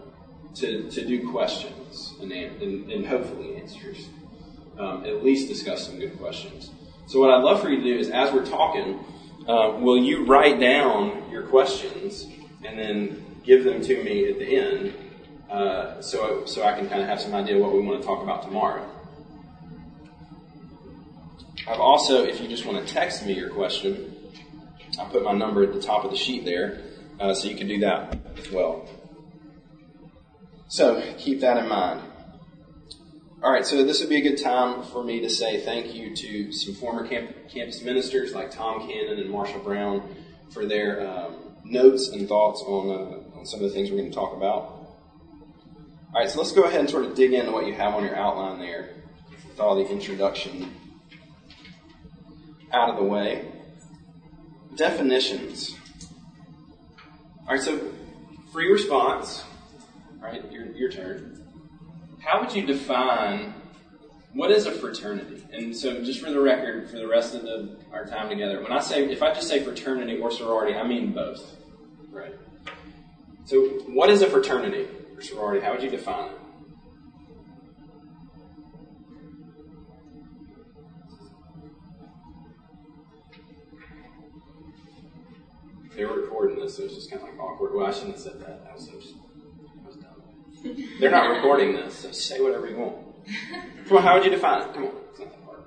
to, 0.56 0.88
to 0.88 1.04
do 1.04 1.28
questions 1.30 2.14
and, 2.20 2.30
and, 2.30 2.90
and 2.92 3.06
hopefully 3.06 3.56
answers. 3.56 4.08
Um, 4.78 5.04
at 5.04 5.22
least 5.22 5.48
discuss 5.48 5.86
some 5.86 5.98
good 5.98 6.18
questions. 6.18 6.70
So 7.06 7.20
what 7.20 7.30
I'd 7.30 7.44
love 7.44 7.60
for 7.62 7.68
you 7.68 7.76
to 7.76 7.84
do 7.84 7.96
is, 7.96 8.10
as 8.10 8.32
we're 8.32 8.46
talking, 8.46 9.04
uh, 9.46 9.76
will 9.78 9.98
you 9.98 10.24
write 10.24 10.58
down 10.58 11.30
your 11.30 11.42
questions 11.42 12.26
and 12.64 12.78
then 12.78 13.24
give 13.44 13.62
them 13.62 13.80
to 13.82 14.02
me 14.02 14.30
at 14.30 14.38
the 14.38 14.56
end 14.56 14.94
uh, 15.50 16.00
so, 16.00 16.44
so 16.46 16.64
I 16.64 16.72
can 16.72 16.88
kind 16.88 17.02
of 17.02 17.08
have 17.08 17.20
some 17.20 17.34
idea 17.34 17.58
what 17.58 17.72
we 17.72 17.80
want 17.80 18.00
to 18.00 18.06
talk 18.06 18.22
about 18.22 18.42
tomorrow. 18.42 18.90
I've 21.68 21.80
also, 21.80 22.24
if 22.24 22.40
you 22.40 22.48
just 22.48 22.66
want 22.66 22.84
to 22.84 22.92
text 22.92 23.24
me 23.24 23.34
your 23.34 23.50
question, 23.50 24.14
I 24.98 25.04
put 25.04 25.22
my 25.22 25.32
number 25.32 25.62
at 25.62 25.72
the 25.72 25.80
top 25.80 26.04
of 26.04 26.10
the 26.10 26.16
sheet 26.16 26.44
there, 26.44 26.82
uh, 27.20 27.34
so 27.34 27.48
you 27.48 27.54
can 27.54 27.68
do 27.68 27.78
that 27.80 28.18
as 28.36 28.50
well. 28.50 28.88
So 30.68 31.02
keep 31.18 31.40
that 31.40 31.56
in 31.58 31.68
mind. 31.68 32.02
All 33.44 33.52
right, 33.52 33.66
so 33.66 33.84
this 33.84 34.00
would 34.00 34.08
be 34.08 34.16
a 34.16 34.22
good 34.22 34.42
time 34.42 34.82
for 34.84 35.04
me 35.04 35.20
to 35.20 35.28
say 35.28 35.60
thank 35.60 35.94
you 35.94 36.16
to 36.16 36.50
some 36.50 36.74
former 36.74 37.06
camp- 37.06 37.46
campus 37.50 37.82
ministers 37.82 38.32
like 38.32 38.50
Tom 38.50 38.88
Cannon 38.88 39.18
and 39.18 39.28
Marshall 39.28 39.60
Brown 39.60 40.16
for 40.48 40.64
their 40.64 41.06
um, 41.06 41.54
notes 41.62 42.08
and 42.08 42.26
thoughts 42.26 42.62
on, 42.62 42.88
uh, 42.88 43.38
on 43.38 43.44
some 43.44 43.62
of 43.62 43.68
the 43.68 43.74
things 43.74 43.90
we're 43.90 43.98
going 43.98 44.08
to 44.08 44.14
talk 44.16 44.34
about. 44.34 44.88
All 46.14 46.14
right, 46.14 46.30
so 46.30 46.38
let's 46.38 46.52
go 46.52 46.62
ahead 46.62 46.80
and 46.80 46.88
sort 46.88 47.04
of 47.04 47.14
dig 47.14 47.34
into 47.34 47.52
what 47.52 47.66
you 47.66 47.74
have 47.74 47.92
on 47.92 48.02
your 48.02 48.16
outline 48.16 48.60
there 48.60 48.94
with 49.46 49.60
all 49.60 49.76
the 49.76 49.86
introduction 49.90 50.74
out 52.72 52.88
of 52.88 52.96
the 52.96 53.04
way. 53.04 53.46
Definitions. 54.74 55.76
All 57.46 57.56
right, 57.56 57.60
so 57.60 57.92
free 58.54 58.72
response. 58.72 59.44
All 60.22 60.30
right, 60.30 60.50
your, 60.50 60.64
your 60.68 60.90
turn 60.90 61.33
how 62.24 62.40
would 62.40 62.54
you 62.54 62.66
define 62.66 63.52
what 64.32 64.50
is 64.50 64.66
a 64.66 64.72
fraternity? 64.72 65.44
And 65.52 65.76
so, 65.76 66.02
just 66.02 66.20
for 66.20 66.30
the 66.30 66.40
record, 66.40 66.90
for 66.90 66.96
the 66.96 67.06
rest 67.06 67.34
of 67.34 67.42
the, 67.42 67.76
our 67.92 68.06
time 68.06 68.28
together, 68.28 68.60
when 68.62 68.72
I 68.72 68.80
say, 68.80 69.04
if 69.10 69.22
I 69.22 69.32
just 69.32 69.46
say 69.46 69.62
fraternity 69.62 70.18
or 70.18 70.30
sorority, 70.30 70.74
I 70.74 70.86
mean 70.86 71.12
both. 71.12 71.56
Right. 72.10 72.34
So, 73.44 73.60
what 73.86 74.10
is 74.10 74.22
a 74.22 74.26
fraternity 74.28 74.88
or 75.14 75.22
sorority? 75.22 75.64
How 75.64 75.72
would 75.72 75.82
you 75.82 75.90
define 75.90 76.30
it? 76.30 76.38
They 85.94 86.04
were 86.04 86.22
recording 86.22 86.58
this, 86.58 86.76
so 86.76 86.82
it 86.82 86.86
was 86.86 86.96
just 86.96 87.10
kind 87.10 87.22
of 87.22 87.28
like 87.28 87.38
awkward. 87.38 87.72
Well, 87.72 87.86
I 87.86 87.92
shouldn't 87.92 88.14
have 88.14 88.20
said 88.20 88.40
that. 88.40 88.66
I 88.68 88.74
was 88.74 88.88
just 88.88 89.14
that 90.64 90.70
was 90.70 90.76
dumb. 90.76 90.98
They're 91.00 91.10
not 91.10 91.36
recording 91.36 91.74
this, 91.74 91.94
so 91.98 92.10
say 92.10 92.40
whatever 92.40 92.68
you 92.68 92.76
want. 92.76 92.96
Come 93.86 93.98
on, 93.98 94.02
how 94.02 94.14
would 94.14 94.24
you 94.24 94.30
define 94.30 94.62
it? 94.62 94.74
Come 94.74 94.84
on. 94.84 94.92
It's 95.10 95.18
not 95.20 95.30
that 95.30 95.44
hard. 95.44 95.60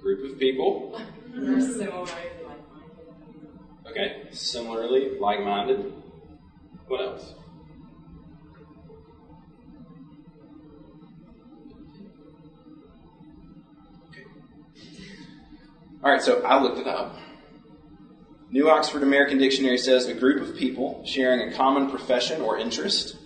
Group 0.00 0.32
of 0.32 0.38
people. 0.38 1.00
Like 1.34 1.66
Okay, 3.90 4.28
similarly 4.30 5.18
like-minded. 5.18 5.92
What 6.86 7.00
else? 7.00 7.34
All 16.06 16.12
right, 16.12 16.22
so 16.22 16.40
I 16.42 16.62
looked 16.62 16.78
it 16.78 16.86
up. 16.86 17.16
New 18.52 18.70
Oxford 18.70 19.02
American 19.02 19.38
Dictionary 19.38 19.76
says 19.76 20.06
a 20.06 20.14
group 20.14 20.40
of 20.40 20.56
people 20.56 21.04
sharing 21.04 21.48
a 21.48 21.56
common 21.56 21.90
profession 21.90 22.42
or 22.42 22.58
interest, 22.58 23.16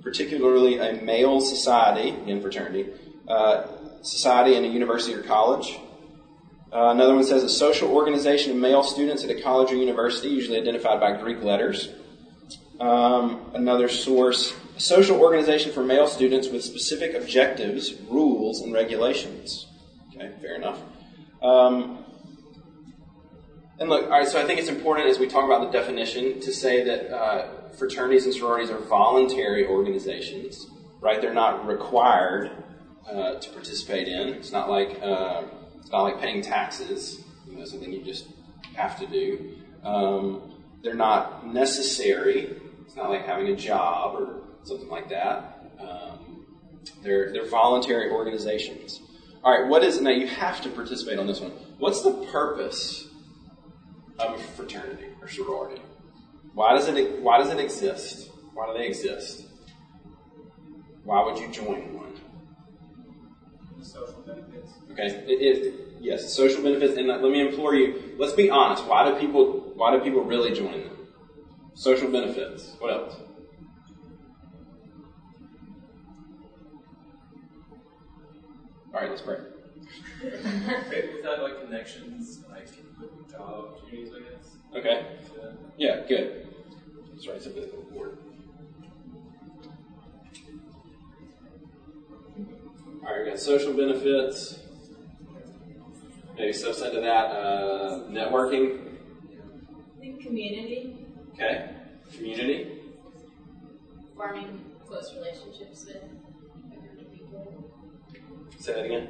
particularly 0.00 0.78
a 0.78 1.02
male 1.02 1.42
society, 1.42 2.16
in 2.26 2.40
fraternity, 2.40 2.86
uh, 3.28 3.66
society 4.00 4.54
in 4.54 4.64
a 4.64 4.68
university 4.68 5.12
or 5.12 5.22
college, 5.22 5.78
uh, 6.72 6.92
another 6.92 7.14
one 7.14 7.24
says 7.24 7.42
a 7.42 7.48
social 7.50 7.90
organization 7.90 8.52
of 8.52 8.56
male 8.56 8.82
students 8.82 9.22
at 9.22 9.28
a 9.28 9.42
college 9.42 9.70
or 9.70 9.76
university, 9.76 10.28
usually 10.28 10.58
identified 10.58 11.00
by 11.00 11.20
Greek 11.20 11.42
letters. 11.42 11.90
Um, 12.80 13.50
another 13.52 13.90
source, 13.90 14.54
a 14.74 14.80
social 14.80 15.20
organization 15.20 15.72
for 15.72 15.84
male 15.84 16.06
students 16.06 16.48
with 16.48 16.64
specific 16.64 17.14
objectives, 17.14 17.92
rules, 18.08 18.62
and 18.62 18.72
regulations. 18.72 19.66
Okay, 20.16 20.32
fair 20.40 20.54
enough. 20.54 20.80
Um, 21.42 22.03
and 23.78 23.88
look, 23.88 24.04
all 24.04 24.10
right, 24.10 24.28
so 24.28 24.40
I 24.40 24.44
think 24.44 24.60
it's 24.60 24.68
important 24.68 25.08
as 25.08 25.18
we 25.18 25.26
talk 25.26 25.44
about 25.44 25.70
the 25.70 25.76
definition 25.76 26.40
to 26.40 26.52
say 26.52 26.84
that 26.84 27.12
uh, 27.12 27.48
fraternities 27.76 28.24
and 28.24 28.32
sororities 28.32 28.70
are 28.70 28.78
voluntary 28.78 29.66
organizations, 29.66 30.68
right? 31.00 31.20
They're 31.20 31.34
not 31.34 31.66
required 31.66 32.52
uh, 33.10 33.34
to 33.34 33.50
participate 33.50 34.06
in. 34.06 34.28
It's 34.28 34.52
not 34.52 34.70
like 34.70 35.02
uh, 35.02 35.42
it's 35.80 35.90
not 35.90 36.02
like 36.02 36.20
paying 36.20 36.40
taxes, 36.40 37.24
you 37.48 37.58
know, 37.58 37.64
something 37.64 37.92
you 37.92 38.02
just 38.02 38.28
have 38.74 38.98
to 39.00 39.06
do. 39.06 39.56
Um, 39.82 40.54
they're 40.82 40.94
not 40.94 41.46
necessary. 41.46 42.56
It's 42.86 42.94
not 42.94 43.10
like 43.10 43.26
having 43.26 43.48
a 43.48 43.56
job 43.56 44.14
or 44.20 44.42
something 44.62 44.88
like 44.88 45.08
that. 45.08 45.70
Um, 45.80 46.46
they're 47.02 47.32
they're 47.32 47.48
voluntary 47.48 48.10
organizations. 48.10 49.00
All 49.42 49.58
right, 49.58 49.68
what 49.68 49.82
is 49.82 50.00
now? 50.00 50.10
You 50.10 50.28
have 50.28 50.60
to 50.62 50.70
participate 50.70 51.18
on 51.18 51.26
this 51.26 51.40
one. 51.40 51.50
What's 51.78 52.02
the 52.02 52.12
purpose 52.30 53.08
of 54.18 54.34
a 54.34 54.38
fraternity 54.38 55.06
or 55.20 55.28
sorority? 55.28 55.82
Why 56.54 56.74
does 56.74 56.88
it 56.88 57.20
Why 57.20 57.38
does 57.38 57.50
it 57.50 57.58
exist? 57.58 58.30
Why 58.54 58.66
do 58.66 58.78
they 58.78 58.86
exist? 58.86 59.46
Why 61.02 61.22
would 61.24 61.38
you 61.38 61.48
join 61.48 61.94
one? 61.94 62.20
Social 63.82 64.22
benefits. 64.26 64.72
Okay, 64.92 65.06
it 65.06 65.40
is 65.42 65.74
yes, 66.00 66.32
social 66.32 66.62
benefits. 66.62 66.96
And 66.96 67.08
let 67.08 67.22
me 67.22 67.40
implore 67.40 67.74
you: 67.74 68.14
let's 68.18 68.32
be 68.32 68.48
honest. 68.50 68.86
Why 68.86 69.08
do 69.08 69.16
people? 69.18 69.72
Why 69.74 69.96
do 69.96 70.02
people 70.02 70.22
really 70.22 70.52
join 70.52 70.84
them? 70.84 71.08
Social 71.74 72.10
benefits. 72.10 72.76
What 72.78 72.92
else? 72.92 73.16
All 78.94 79.00
right, 79.00 79.10
let's 79.10 79.22
pray. 79.22 79.38
Without 80.22 81.42
like 81.42 81.60
connections, 81.64 82.40
like 82.50 82.68
with 83.00 83.30
job 83.30 83.74
opportunities, 83.76 84.12
I 84.14 84.20
guess. 84.20 84.56
Okay. 84.76 85.06
Yeah. 85.76 85.96
Yeah, 85.96 86.06
good. 86.08 86.46
That's 87.12 87.26
right. 87.26 87.36
It's 87.36 87.46
a 87.46 87.50
biblical 87.50 87.82
word. 87.92 88.18
All 93.06 93.12
right, 93.12 93.24
we 93.24 93.30
got 93.30 93.38
social 93.38 93.72
benefits. 93.74 94.58
Maybe 96.36 96.52
subset 96.52 96.92
to 96.94 97.00
that, 97.00 97.26
uh, 97.30 98.04
networking. 98.08 98.80
I 99.96 100.00
think 100.00 100.20
community, 100.22 100.96
Okay. 101.34 101.70
Community. 102.16 102.80
forming 104.16 104.64
close 104.86 105.12
relationships 105.14 105.84
with 105.86 106.02
different 106.70 107.12
people, 107.12 107.70
Say 108.58 108.72
that 108.74 108.84
again. 108.86 109.08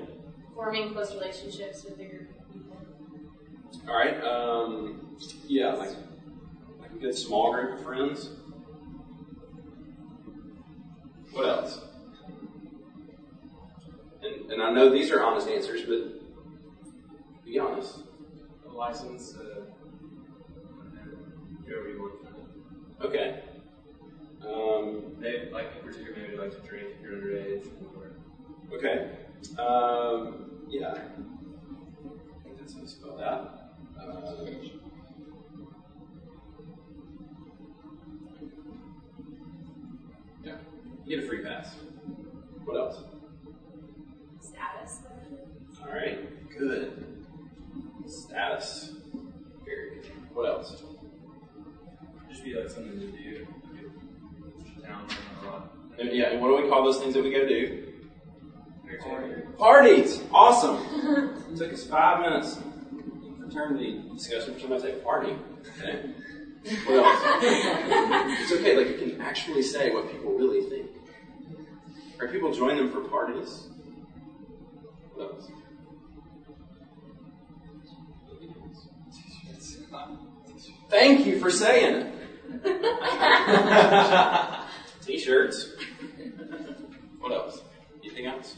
Forming 0.55 0.93
close 0.93 1.13
relationships 1.15 1.85
with 1.85 1.99
your 1.99 2.29
people. 2.53 2.77
All 3.89 3.95
right. 3.95 4.23
Um, 4.23 5.17
yeah, 5.47 5.75
like 5.75 5.91
like 6.81 6.93
a 6.93 6.99
good 6.99 7.15
small 7.15 7.53
group 7.53 7.79
of 7.79 7.85
friends. 7.85 8.31
What 11.33 11.49
else? 11.49 11.81
And, 14.23 14.51
and 14.53 14.63
I 14.63 14.73
know 14.73 14.91
these 14.91 15.11
are 15.11 15.23
honest 15.23 15.49
answers, 15.49 15.83
but 15.83 16.23
be 17.45 17.59
honest. 17.59 18.01
A 18.69 18.73
license, 18.73 19.35
uh, 19.35 19.63
whoever 21.67 21.89
you 21.89 22.01
want. 22.01 22.15
Okay. 23.03 23.43
Um, 24.47 25.17
They 25.21 25.49
like 25.51 25.73
in 25.77 25.83
particular 25.83 26.17
maybe 26.17 26.37
like 26.37 26.51
to 26.51 26.69
drink 26.69 26.89
if 26.95 27.03
you're 27.03 27.13
underage 27.13 27.67
or 27.97 28.77
okay. 28.77 29.11
Um, 29.53 30.51
yeah. 30.69 30.91
I 30.91 32.43
think 32.43 32.59
that's 32.59 32.75
how 32.75 32.81
you 32.81 32.87
spell 32.87 33.17
that. 33.19 33.75
Uh, 34.01 34.45
yeah. 40.43 40.57
You 41.07 41.17
get 41.17 41.25
a 41.25 41.29
free 41.29 41.45
pass. 41.45 41.75
What 42.65 42.77
else? 42.77 43.03
Status. 44.41 45.01
All 45.83 45.93
right. 45.93 46.51
Good. 46.59 47.25
Status. 48.07 48.93
Very 49.65 49.97
good. 49.97 50.11
What 50.33 50.49
else? 50.49 50.83
just 52.31 52.45
be 52.45 52.55
like 52.55 52.69
something 52.69 52.99
to 52.99 53.07
do. 53.07 53.47
Like, 54.43 54.87
town 54.87 55.07
a 55.43 55.47
lot. 55.47 55.77
And, 55.99 56.11
yeah. 56.13 56.31
And 56.31 56.41
what 56.41 56.49
do 56.49 56.63
we 56.65 56.69
call 56.69 56.85
those 56.85 56.99
things 56.99 57.15
that 57.15 57.23
we 57.23 57.31
go 57.31 57.47
do? 57.47 57.84
Parties! 59.59 60.23
Awesome! 60.33 60.77
it 61.53 61.57
took 61.57 61.73
us 61.73 61.87
five 61.87 62.21
minutes 62.21 62.57
in 62.57 63.37
fraternity 63.39 64.03
discussion 64.15 64.55
for 64.55 64.61
somebody 64.61 64.83
to 64.83 64.89
say 64.89 64.95
party. 65.03 65.37
Okay. 65.79 66.11
What 66.87 67.05
else? 67.05 67.21
it's 68.41 68.53
okay, 68.53 68.77
like 68.77 68.89
you 68.89 68.97
can 69.07 69.21
actually 69.21 69.63
say 69.63 69.93
what 69.93 70.11
people 70.11 70.33
really 70.33 70.63
think. 70.69 70.91
Are 72.21 72.29
people 72.29 72.53
join 72.53 72.77
them 72.77 72.91
for 72.91 73.01
parties. 73.03 73.69
What 75.15 75.35
else? 75.35 75.49
T 79.13 79.23
shirts. 79.47 79.77
Thank 80.89 81.27
you 81.27 81.39
for 81.39 81.51
saying 81.51 81.95
it. 81.97 82.15
T-shirts. 85.05 85.73
What 87.19 87.33
else? 87.33 87.61
Anything 88.03 88.27
else? 88.27 88.55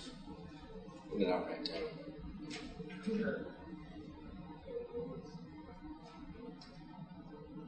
I 1.25 1.39
write 1.39 1.65
down? 1.65 3.47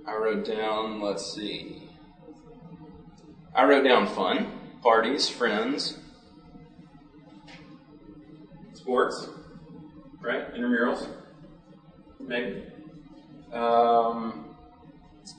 I 0.07 0.17
wrote 0.17 0.45
down, 0.45 1.01
let's 1.01 1.35
see. 1.35 1.83
I 3.55 3.65
wrote 3.65 3.85
down 3.85 4.07
fun, 4.07 4.51
parties, 4.83 5.29
friends, 5.29 5.97
sports, 8.75 9.29
right? 10.21 10.55
Intramurals, 10.55 11.09
maybe. 12.21 12.65
Um, 13.53 14.55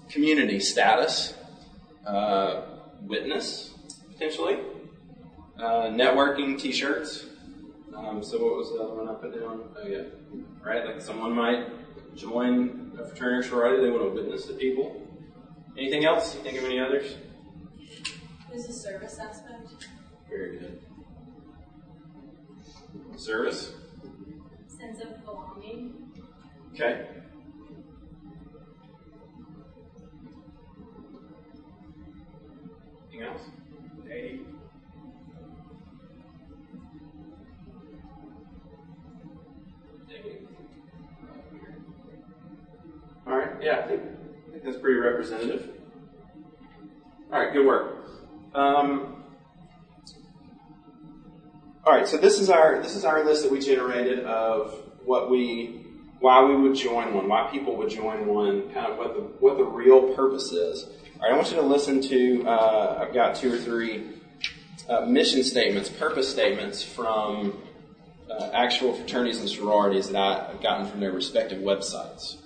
community 0.10 0.60
status, 0.60 1.36
uh, 2.08 2.62
witness, 3.02 3.72
potentially. 4.12 4.58
Uh, 5.58 5.90
networking 5.90 6.60
t-shirts. 6.60 7.26
Um, 8.08 8.24
so 8.24 8.38
what 8.38 8.56
was 8.56 8.72
the 8.72 8.80
other 8.82 8.94
one 8.94 9.10
I 9.10 9.14
put 9.14 9.34
down? 9.34 9.64
Oh 9.78 9.88
yeah, 9.88 10.04
right. 10.64 10.86
Like 10.86 11.02
someone 11.02 11.34
might 11.34 12.16
join 12.16 12.98
a 13.00 13.06
fraternity 13.06 13.40
or 13.40 13.50
sorority. 13.50 13.84
They 13.84 13.92
want 13.92 14.04
to 14.04 14.10
witness 14.10 14.46
to 14.46 14.54
people. 14.54 15.06
Anything 15.78 16.06
else? 16.06 16.36
You 16.36 16.42
think 16.42 16.58
of 16.58 16.66
any 16.66 16.80
others? 16.80 17.16
There's 18.50 18.66
a 18.66 18.74
service 18.74 19.20
aspect. 19.20 19.88
Very 20.30 20.60
good. 20.60 20.82
Service. 23.18 23.74
Sense 24.68 25.02
of 25.02 25.26
belonging. 25.26 26.12
Okay. 26.74 27.06
Anything 33.12 33.28
else? 33.28 33.42
Dating. 34.08 34.49
Pretty 44.78 45.00
representative. 45.00 45.70
All 47.32 47.40
right, 47.40 47.54
good 47.54 47.66
work. 47.66 48.08
Um, 48.54 49.24
all 51.86 51.94
right, 51.94 52.08
so 52.08 52.18
this 52.18 52.40
is 52.40 52.50
our 52.50 52.82
this 52.82 52.96
is 52.96 53.06
our 53.06 53.24
list 53.24 53.44
that 53.44 53.52
we 53.52 53.60
generated 53.60 54.26
of 54.26 54.74
what 55.06 55.30
we 55.30 55.86
why 56.20 56.44
we 56.44 56.56
would 56.56 56.76
join 56.76 57.14
one, 57.14 57.28
why 57.28 57.50
people 57.52 57.76
would 57.78 57.90
join 57.90 58.28
one, 58.28 58.72
kind 58.74 58.92
of 58.92 58.98
what 58.98 59.14
the 59.14 59.22
what 59.40 59.58
the 59.58 59.64
real 59.64 60.14
purpose 60.14 60.52
is. 60.52 60.86
All 60.86 61.24
right, 61.24 61.34
I 61.34 61.36
want 61.36 61.50
you 61.50 61.58
to 61.58 61.62
listen 61.62 62.02
to. 62.02 62.48
Uh, 62.48 63.06
I've 63.06 63.14
got 63.14 63.36
two 63.36 63.54
or 63.54 63.58
three 63.58 64.08
uh, 64.88 65.06
mission 65.06 65.44
statements, 65.44 65.90
purpose 65.90 66.30
statements 66.30 66.82
from 66.82 67.62
uh, 68.30 68.50
actual 68.54 68.94
fraternities 68.94 69.40
and 69.40 69.50
sororities 69.50 70.10
that 70.10 70.50
I've 70.50 70.62
gotten 70.62 70.88
from 70.88 71.00
their 71.00 71.12
respective 71.12 71.60
websites. 71.60 72.38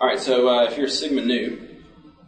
All 0.00 0.06
right, 0.06 0.18
so 0.18 0.48
uh, 0.48 0.64
if 0.64 0.78
you're 0.78 0.88
Sigma 0.88 1.20
Nu, 1.20 1.60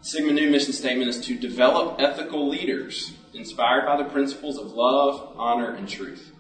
Sigma 0.03 0.33
Nu 0.33 0.51
mission 0.51 0.75
statement 0.75 1.09
is 1.09 1.25
to 1.25 1.39
develop 1.39 1.99
ethical 2.03 2.47
leaders 2.47 3.15
inspired 3.33 3.87
by 3.87 3.97
the 3.97 4.11
principles 4.11 4.59
of 4.59 4.73
love, 4.73 5.35
honor, 5.39 5.73
and 5.73 5.89
truth, 5.89 6.33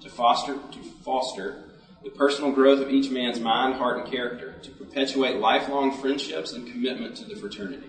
to 0.00 0.10
foster 0.10 0.54
to 0.54 0.82
foster 1.04 1.70
the 2.02 2.10
personal 2.10 2.50
growth 2.50 2.80
of 2.80 2.90
each 2.90 3.12
man's 3.12 3.38
mind, 3.38 3.76
heart, 3.76 3.98
and 3.98 4.10
character, 4.10 4.54
to 4.60 4.72
perpetuate 4.72 5.36
lifelong 5.36 5.96
friendships 5.96 6.52
and 6.52 6.66
commitment 6.66 7.16
to 7.18 7.26
the 7.26 7.36
fraternity. 7.36 7.88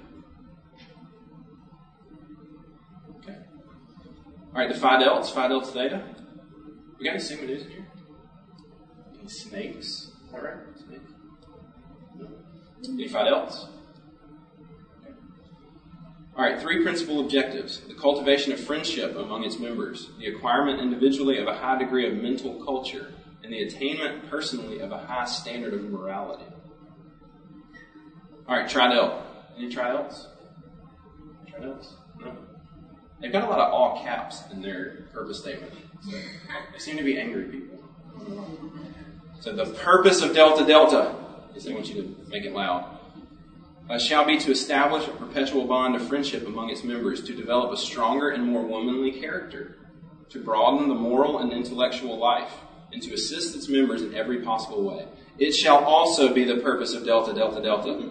Okay. 3.18 3.38
All 4.54 4.62
right, 4.62 4.72
the 4.72 4.80
Phi 4.80 5.02
Delts, 5.02 5.34
Phi 5.34 5.48
Delta 5.48 5.66
Theta. 5.66 6.04
We 7.00 7.06
got 7.06 7.16
any 7.16 7.24
Sigma 7.24 7.48
Nus 7.48 7.64
in 7.64 7.70
here? 7.72 7.88
Any 9.20 9.30
snakes? 9.30 10.12
All 10.32 10.42
right. 10.42 10.73
Any 12.88 13.08
Phi 13.08 13.28
Delts? 13.28 13.68
All 16.36 16.44
right, 16.44 16.60
three 16.60 16.84
principal 16.84 17.20
objectives 17.20 17.82
the 17.82 17.94
cultivation 17.94 18.52
of 18.54 18.60
friendship 18.60 19.16
among 19.16 19.44
its 19.44 19.60
members, 19.60 20.10
the 20.20 20.28
acquirement 20.28 20.80
individually 20.80 21.38
of 21.38 21.48
a 21.48 21.56
high 21.56 21.78
degree 21.78 22.08
of 22.08 22.16
mental 22.16 22.63
culture, 22.66 23.13
and 23.44 23.54
the 23.54 23.62
attainment 23.63 24.30
personally 24.30 24.80
of 24.80 24.92
a 24.92 24.98
high 24.98 25.25
standard 25.25 25.74
of 25.74 25.84
morality. 25.90 26.46
All 28.48 28.58
right, 28.58 28.68
Tri-Delt. 28.68 29.22
Any 29.58 29.70
Tri-Delts? 29.70 30.25
Tri-Delts? 31.50 31.94
No. 32.20 32.36
They've 33.22 33.32
got 33.32 33.44
a 33.44 33.48
lot 33.48 33.60
of 33.60 33.72
all 33.72 34.04
caps 34.04 34.42
in 34.52 34.62
their 34.62 35.08
purpose 35.13 35.40
statement. 35.40 35.72
So 36.10 36.18
they 36.74 36.80
seem 36.80 36.98
to 36.98 37.04
be 37.04 37.18
angry 37.18 37.46
people. 37.46 37.82
So 39.40 39.54
the 39.54 39.66
purpose 39.66 40.22
of 40.22 40.34
Delta 40.34 40.66
Delta 40.66 41.16
is 41.55 41.63
they 41.63 41.74
want 41.74 41.88
you 41.88 42.01
to 42.01 42.15
make 42.29 42.43
it 42.43 42.53
loud. 42.53 42.98
Uh, 43.89 44.00
shall 44.00 44.25
be 44.25 44.38
to 44.38 44.51
establish 44.51 45.07
a 45.07 45.12
perpetual 45.12 45.65
bond 45.65 45.95
of 45.95 46.07
friendship 46.07 46.48
among 46.48 46.69
its 46.69 46.83
members, 46.83 47.22
to 47.24 47.36
develop 47.36 47.72
a 47.72 47.77
stronger 47.77 48.29
and 48.29 48.43
more 48.43 48.63
womanly 48.63 49.12
character, 49.12 49.77
to 50.29 50.41
broaden 50.41 50.88
the 50.88 50.95
moral 50.95 51.39
and 51.39 51.51
intellectual 51.51 52.17
life, 52.17 52.53
and 52.93 53.01
to 53.01 53.13
assist 53.13 53.55
its 53.55 53.67
members 53.67 54.01
in 54.01 54.15
every 54.15 54.41
possible 54.41 54.83
way. 54.83 55.05
It 55.38 55.51
shall 55.51 55.83
also 55.83 56.33
be 56.33 56.45
the 56.45 56.57
purpose 56.57 56.93
of 56.93 57.05
Delta 57.05 57.33
Delta 57.33 57.62
Delta 57.62 58.10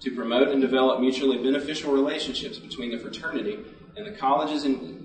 to 0.00 0.14
promote 0.14 0.48
and 0.48 0.60
develop 0.60 1.00
mutually 1.00 1.38
beneficial 1.38 1.92
relationships 1.92 2.58
between 2.58 2.90
the 2.90 2.98
fraternity 2.98 3.58
and 3.96 4.06
the 4.06 4.12
colleges 4.12 4.64
and 4.64 4.96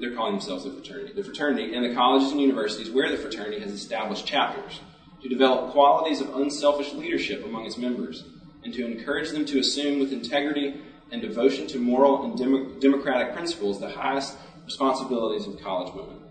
they're 0.00 0.14
calling 0.14 0.34
themselves 0.34 0.64
the 0.64 0.70
fraternity, 0.70 1.12
the 1.12 1.24
fraternity 1.24 1.74
and 1.74 1.84
the 1.84 1.94
colleges 1.94 2.30
and 2.30 2.40
universities 2.40 2.90
where 2.90 3.10
the 3.10 3.16
fraternity 3.16 3.60
has 3.60 3.72
established 3.72 4.26
chapters, 4.26 4.80
to 5.22 5.28
develop 5.28 5.72
qualities 5.72 6.20
of 6.20 6.34
unselfish 6.36 6.92
leadership 6.92 7.44
among 7.44 7.66
its 7.66 7.76
members, 7.76 8.24
and 8.64 8.72
to 8.74 8.84
encourage 8.84 9.30
them 9.30 9.44
to 9.46 9.58
assume 9.58 9.98
with 9.98 10.12
integrity 10.12 10.74
and 11.10 11.22
devotion 11.22 11.66
to 11.66 11.78
moral 11.78 12.24
and 12.24 12.38
dem- 12.38 12.78
democratic 12.80 13.32
principles 13.34 13.80
the 13.80 13.88
highest 13.88 14.36
responsibilities 14.64 15.46
of 15.46 15.60
college 15.60 15.92
women. 15.94 16.22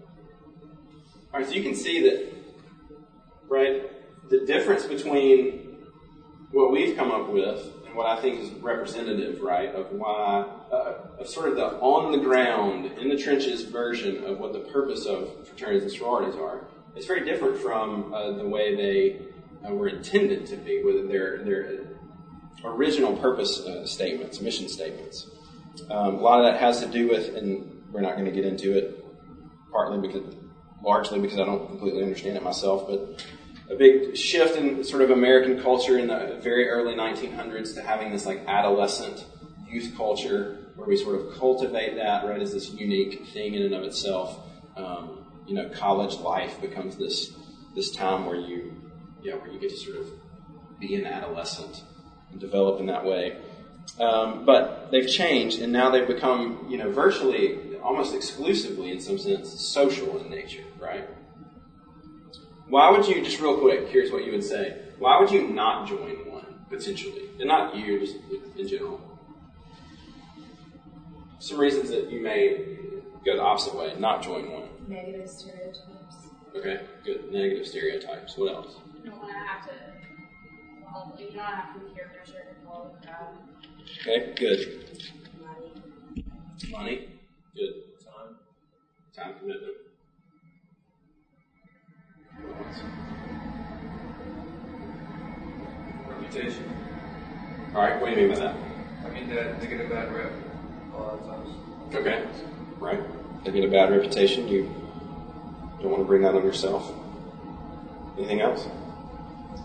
All 1.33 1.39
right, 1.39 1.47
so 1.47 1.53
you 1.53 1.63
can 1.63 1.75
see 1.75 2.01
that, 2.01 2.33
right, 3.47 4.29
the 4.29 4.45
difference 4.45 4.85
between 4.85 5.77
what 6.51 6.71
we've 6.71 6.95
come 6.95 7.11
up 7.11 7.29
with 7.29 7.71
and 7.85 7.95
what 7.95 8.05
I 8.05 8.21
think 8.21 8.39
is 8.39 8.51
representative, 8.51 9.41
right, 9.41 9.69
of 9.73 9.91
why, 9.91 10.45
uh, 10.71 10.93
of 11.19 11.27
sort 11.27 11.49
of 11.49 11.55
the 11.55 11.65
on 11.79 12.11
the 12.11 12.17
ground, 12.19 12.85
in 12.99 13.09
the 13.09 13.17
trenches 13.17 13.63
version 13.63 14.23
of 14.23 14.39
what 14.39 14.53
the 14.53 14.59
purpose 14.59 15.05
of 15.05 15.47
fraternities 15.47 15.83
and 15.83 15.91
sororities 15.91 16.35
are. 16.39 16.67
It's 16.97 17.05
very 17.05 17.23
different 17.23 17.59
from 17.59 18.11
uh, 18.11 18.31
the 18.31 18.47
way 18.47 18.75
they 18.75 19.19
uh, 19.63 19.71
were 19.71 19.87
intended 19.87 20.47
to 20.47 20.57
be, 20.57 20.83
with 20.83 21.07
their 21.07 21.43
their 21.43 21.89
original 22.63 23.15
purpose 23.15 23.59
uh, 23.59 23.85
statements, 23.85 24.41
mission 24.41 24.67
statements. 24.67 25.29
Um, 25.91 26.15
a 26.15 26.21
lot 26.21 26.39
of 26.39 26.51
that 26.51 26.59
has 26.59 26.79
to 26.79 26.87
do 26.87 27.07
with, 27.07 27.35
and 27.35 27.83
we're 27.91 28.01
not 28.01 28.13
going 28.13 28.25
to 28.25 28.31
get 28.31 28.45
into 28.45 28.75
it, 28.75 29.05
partly 29.71 29.99
because 30.07 30.35
largely 30.83 31.19
because 31.19 31.39
I 31.39 31.45
don't 31.45 31.67
completely 31.67 32.01
understand 32.01 32.35
it 32.35 32.41
myself, 32.41 32.87
but 32.87 33.23
a 33.69 33.75
big 33.75 34.17
shift 34.17 34.57
in 34.57 34.83
sort 34.83 35.03
of 35.03 35.11
American 35.11 35.61
culture 35.61 35.99
in 35.99 36.07
the 36.07 36.39
very 36.41 36.67
early 36.67 36.95
1900s 36.95 37.75
to 37.75 37.81
having 37.83 38.11
this 38.11 38.25
like 38.25 38.43
adolescent 38.47 39.23
youth 39.69 39.95
culture 39.95 40.71
where 40.75 40.87
we 40.87 40.97
sort 40.97 41.19
of 41.19 41.37
cultivate 41.37 41.95
that 41.95 42.25
right 42.25 42.41
as 42.41 42.53
this 42.53 42.71
unique 42.71 43.27
thing 43.27 43.53
in 43.53 43.61
and 43.61 43.75
of 43.75 43.83
itself. 43.83 44.39
Um, 44.75 45.26
you 45.47 45.55
know, 45.55 45.69
college 45.69 46.15
life 46.17 46.59
becomes 46.61 46.97
this 46.97 47.31
this 47.75 47.91
time 47.91 48.25
where 48.25 48.35
you 48.35 48.75
yeah 49.21 49.35
where 49.35 49.51
you 49.51 49.59
get 49.59 49.69
to 49.69 49.77
sort 49.77 49.97
of 49.97 50.11
be 50.79 50.95
an 50.95 51.05
adolescent 51.05 51.83
and 52.31 52.39
develop 52.39 52.79
in 52.79 52.85
that 52.87 53.05
way. 53.05 53.37
Um, 53.99 54.45
but 54.45 54.89
they've 54.91 55.07
changed, 55.07 55.59
and 55.59 55.71
now 55.71 55.89
they've 55.89 56.07
become, 56.07 56.67
you 56.69 56.77
know, 56.77 56.91
virtually, 56.91 57.77
almost 57.81 58.13
exclusively, 58.13 58.91
in 58.91 58.99
some 58.99 59.17
sense, 59.17 59.49
social 59.49 60.17
in 60.19 60.29
nature, 60.29 60.65
right? 60.77 61.09
Why 62.67 62.91
would 62.91 63.07
you, 63.07 63.23
just 63.23 63.39
real 63.39 63.57
quick, 63.57 63.87
here's 63.87 64.11
what 64.11 64.25
you 64.25 64.33
would 64.33 64.43
say. 64.43 64.77
Why 64.99 65.19
would 65.19 65.31
you 65.31 65.47
not 65.47 65.87
join 65.87 66.29
one, 66.29 66.65
potentially? 66.69 67.29
And 67.39 67.47
not 67.47 67.75
you, 67.75 67.99
just 67.99 68.17
in 68.57 68.67
general. 68.67 69.01
Some 71.39 71.59
reasons 71.59 71.89
that 71.89 72.11
you 72.11 72.21
may 72.21 72.77
go 73.25 73.37
the 73.37 73.41
opposite 73.41 73.75
way, 73.75 73.95
not 73.97 74.21
join 74.21 74.51
one. 74.51 74.69
Negative 74.87 75.29
stereotypes. 75.29 76.15
Okay, 76.55 76.79
good. 77.03 77.31
Negative 77.31 77.67
stereotypes. 77.67 78.37
What 78.37 78.53
else? 78.53 78.75
You 79.03 79.09
don't 79.09 79.19
want 79.19 79.31
to 79.31 79.37
have 79.37 79.65
to, 79.67 79.73
well, 80.81 81.13
you 81.19 81.25
don't 81.27 81.43
have 81.43 81.73
to 81.73 81.79
be 81.81 81.93
peer 81.93 82.09
pressure 82.15 82.45
to 82.47 82.65
follow 82.65 82.95
the 83.01 83.07
crowd. 83.07 83.37
Okay, 84.01 84.33
good. 84.37 85.03
Money. 85.41 86.71
Money. 86.71 87.07
Good. 87.53 87.73
Time. 88.05 88.37
Time 89.13 89.39
commitment. 89.39 89.75
What 92.41 92.67
else? 92.67 92.81
Reputation. 96.07 96.63
All 97.75 97.81
right, 97.81 98.01
what 98.01 98.15
do 98.15 98.21
you 98.21 98.27
mean 98.27 98.37
by 98.37 98.45
that? 98.45 98.55
I 99.05 99.09
mean, 99.09 99.29
that 99.35 99.59
they 99.59 99.67
get 99.67 99.81
a 99.85 99.89
bad 99.89 100.13
rep 100.13 100.31
a 100.93 100.97
lot 100.97 101.13
of 101.19 101.25
times. 101.25 101.49
Okay, 101.93 102.25
right. 102.79 103.01
They 103.43 103.51
get 103.51 103.63
a 103.63 103.71
bad 103.71 103.91
reputation. 103.91 104.47
You 104.47 104.63
don't 105.81 105.91
want 105.91 106.01
to 106.01 106.05
bring 106.05 106.21
that 106.23 106.35
on 106.35 106.43
yourself. 106.43 106.91
Anything 108.17 108.41
else? 108.41 108.67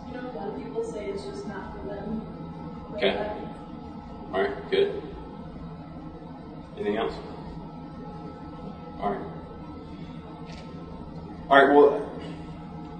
You 0.06 0.14
know, 0.14 0.30
a 0.30 0.32
lot 0.32 0.48
of 0.48 0.56
people 0.56 0.84
say 0.84 1.06
it's 1.06 1.24
just 1.24 1.46
not 1.46 1.72
for 1.76 1.86
them. 1.86 2.20
Okay. 2.94 3.32
All 4.32 4.42
right, 4.42 4.70
good. 4.70 5.02
Anything 6.76 6.96
else? 6.96 7.14
All 9.00 9.12
right. 9.12 9.26
All 11.48 11.66
right, 11.66 11.74
well, 11.74 12.10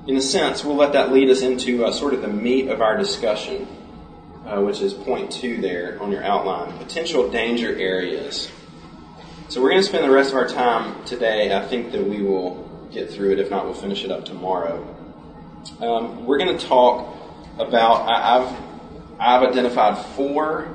in 0.07 0.17
a 0.17 0.21
sense, 0.21 0.65
we'll 0.65 0.77
let 0.77 0.95
that 0.95 1.13
lead 1.13 1.31
us 1.31 1.43
into 1.43 1.85
uh, 1.85 1.93
sort 1.93 2.13
of 2.13 2.23
the 2.23 2.29
meat 2.29 2.69
of 2.69 2.83
our 2.83 2.97
discussion, 2.99 3.69
uh, 4.45 4.61
which 4.61 4.81
is 4.81 4.93
point 4.93 5.31
two 5.31 5.61
there 5.61 6.03
on 6.03 6.11
your 6.11 6.25
outline 6.25 6.77
potential 6.79 7.31
danger 7.31 7.79
areas. 7.79 8.51
So 9.53 9.61
we're 9.61 9.69
going 9.69 9.83
to 9.83 9.87
spend 9.87 10.03
the 10.03 10.11
rest 10.11 10.31
of 10.31 10.37
our 10.37 10.49
time 10.49 11.05
today. 11.05 11.55
I 11.55 11.69
think 11.69 11.93
that 11.93 12.03
we 12.03 12.23
will 12.23 12.89
get 12.91 13.11
through 13.11 13.33
it. 13.33 13.39
If 13.39 13.51
not, 13.51 13.67
we'll 13.67 13.75
finish 13.75 14.03
it 14.03 14.11
up 14.11 14.25
tomorrow. 14.25 14.83
Um, 15.79 16.25
we're 16.25 16.39
going 16.39 16.57
to 16.57 16.67
talk 16.67 17.15
about, 17.59 18.09
I, 18.09 18.39
I've, 18.39 18.57
I've 19.21 19.51
identified 19.51 20.07
four 20.17 20.75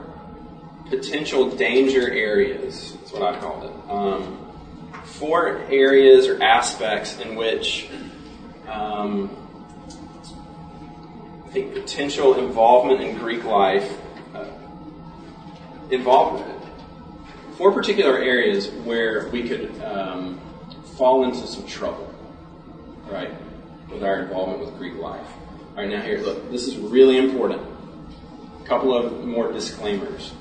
potential 0.91 1.49
danger 1.49 2.07
areas. 2.07 2.93
That's 2.93 3.13
what 3.13 3.23
I 3.23 3.39
called 3.39 3.63
it. 3.63 3.89
Um, 3.89 4.53
four 5.05 5.57
areas 5.71 6.27
or 6.27 6.43
aspects 6.43 7.19
in 7.19 7.35
which 7.35 7.89
um, 8.67 9.35
I 11.47 11.49
think 11.49 11.73
potential 11.73 12.35
involvement 12.35 13.01
in 13.01 13.17
Greek 13.17 13.43
life 13.43 13.91
uh, 14.35 14.45
involvement. 15.89 16.57
Four 17.58 17.72
particular 17.72 18.20
areas 18.20 18.70
where 18.70 19.30
we 19.30 19.50
could 19.50 19.82
um, 19.82 20.39
fall 20.98 21.24
into 21.24 21.48
some 21.48 21.65
trouble, 21.65 22.13
right, 23.10 23.32
with 23.91 24.04
our 24.04 24.20
involvement 24.20 24.60
with 24.60 24.78
Greek 24.78 24.96
life. 24.96 25.28
All 25.72 25.78
right, 25.78 25.89
now 25.89 26.02
here, 26.02 26.20
look, 26.20 26.52
this 26.52 26.67
is 26.67 26.78
really 26.78 27.17
important. 27.17 27.62
a 28.62 28.67
couple 28.67 28.96
of 28.96 29.26
more 29.26 29.52
disclaimers. 29.52 30.34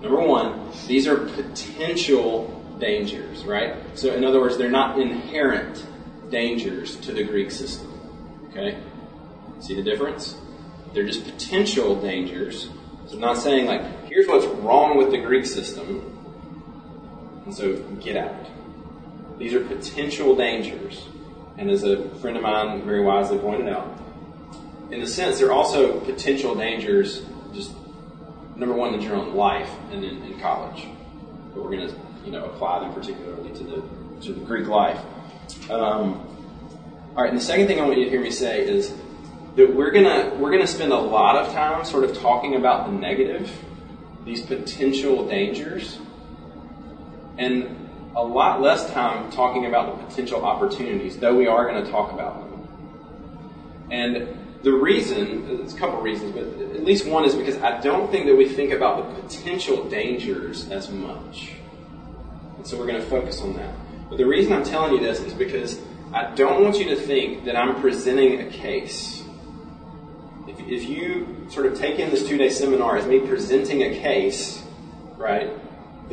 Number 0.00 0.20
one, 0.20 0.70
these 0.86 1.06
are 1.06 1.16
potential 1.16 2.48
dangers, 2.80 3.44
right? 3.44 3.76
So, 3.94 4.14
in 4.14 4.24
other 4.24 4.40
words, 4.40 4.56
they're 4.56 4.70
not 4.70 4.98
inherent 4.98 5.86
dangers 6.30 6.96
to 7.00 7.12
the 7.12 7.22
Greek 7.22 7.50
system. 7.50 7.92
Okay? 8.48 8.78
See 9.60 9.74
the 9.74 9.82
difference? 9.82 10.36
They're 10.94 11.06
just 11.06 11.24
potential 11.24 12.00
dangers. 12.00 12.70
So, 13.08 13.14
I'm 13.14 13.20
not 13.20 13.36
saying, 13.36 13.66
like, 13.66 14.06
here's 14.06 14.26
what's 14.26 14.46
wrong 14.46 14.96
with 14.96 15.10
the 15.10 15.18
Greek 15.18 15.44
system, 15.44 16.11
and 17.44 17.54
so 17.54 17.76
get 18.00 18.16
out. 18.16 18.46
These 19.38 19.54
are 19.54 19.64
potential 19.64 20.36
dangers. 20.36 21.06
And 21.58 21.70
as 21.70 21.84
a 21.84 22.08
friend 22.16 22.36
of 22.36 22.42
mine 22.42 22.82
very 22.82 23.00
wisely 23.00 23.38
pointed 23.38 23.68
out, 23.68 23.98
in 24.90 25.00
a 25.00 25.06
sense, 25.06 25.38
they're 25.38 25.52
also 25.52 26.00
potential 26.00 26.54
dangers, 26.54 27.22
just 27.54 27.72
number 28.56 28.74
one, 28.74 28.94
in 28.94 29.00
your 29.00 29.16
own 29.16 29.34
life 29.34 29.70
and 29.90 30.04
in, 30.04 30.22
in 30.22 30.40
college. 30.40 30.86
But 31.54 31.64
we're 31.64 31.70
going 31.70 31.88
to, 31.88 31.94
you 32.24 32.32
know, 32.32 32.44
apply 32.44 32.80
them 32.80 32.94
particularly 32.94 33.50
to 33.54 33.64
the 33.64 33.82
to 34.22 34.32
the 34.32 34.44
Greek 34.44 34.68
life. 34.68 35.00
Um, 35.70 36.26
all 37.14 37.22
right, 37.22 37.30
and 37.30 37.38
the 37.38 37.44
second 37.44 37.66
thing 37.66 37.80
I 37.80 37.84
want 37.84 37.98
you 37.98 38.04
to 38.04 38.10
hear 38.10 38.22
me 38.22 38.30
say 38.30 38.66
is 38.66 38.94
that 39.56 39.74
we're 39.74 39.90
gonna 39.90 40.34
we're 40.36 40.50
gonna 40.50 40.66
spend 40.66 40.92
a 40.92 40.98
lot 40.98 41.36
of 41.36 41.52
time 41.52 41.84
sort 41.84 42.04
of 42.04 42.16
talking 42.18 42.54
about 42.54 42.86
the 42.86 42.92
negative, 42.92 43.50
these 44.24 44.40
potential 44.40 45.28
dangers, 45.28 45.98
and 47.38 47.88
a 48.14 48.22
lot 48.22 48.60
less 48.60 48.90
time 48.92 49.30
talking 49.30 49.66
about 49.66 49.98
the 49.98 50.04
potential 50.04 50.44
opportunities, 50.44 51.18
though 51.18 51.36
we 51.36 51.46
are 51.46 51.66
going 51.66 51.84
to 51.84 51.90
talk 51.90 52.12
about 52.12 52.40
them. 52.40 52.68
And 53.90 54.38
the 54.62 54.72
reason, 54.72 55.58
there's 55.58 55.74
a 55.74 55.78
couple 55.78 56.00
reasons, 56.00 56.32
but 56.32 56.44
at 56.44 56.84
least 56.84 57.06
one 57.06 57.24
is 57.24 57.34
because 57.34 57.56
I 57.58 57.80
don't 57.80 58.10
think 58.10 58.26
that 58.26 58.36
we 58.36 58.48
think 58.48 58.72
about 58.72 59.16
the 59.16 59.22
potential 59.22 59.88
dangers 59.88 60.70
as 60.70 60.90
much. 60.90 61.52
And 62.56 62.66
so 62.66 62.78
we're 62.78 62.86
going 62.86 63.00
to 63.00 63.06
focus 63.08 63.40
on 63.40 63.54
that. 63.56 63.74
But 64.08 64.18
the 64.18 64.26
reason 64.26 64.52
I'm 64.52 64.62
telling 64.62 64.92
you 64.92 65.00
this 65.00 65.20
is 65.20 65.32
because 65.32 65.80
I 66.12 66.34
don't 66.34 66.62
want 66.62 66.78
you 66.78 66.84
to 66.90 66.96
think 66.96 67.46
that 67.46 67.56
I'm 67.56 67.80
presenting 67.80 68.40
a 68.40 68.50
case. 68.50 69.22
If, 70.46 70.60
if 70.60 70.88
you 70.88 71.46
sort 71.48 71.66
of 71.66 71.76
take 71.76 71.98
in 71.98 72.10
this 72.10 72.26
two 72.26 72.36
day 72.36 72.50
seminar 72.50 72.96
as 72.96 73.06
me 73.06 73.20
presenting 73.20 73.82
a 73.82 73.98
case, 73.98 74.62
right, 75.16 75.50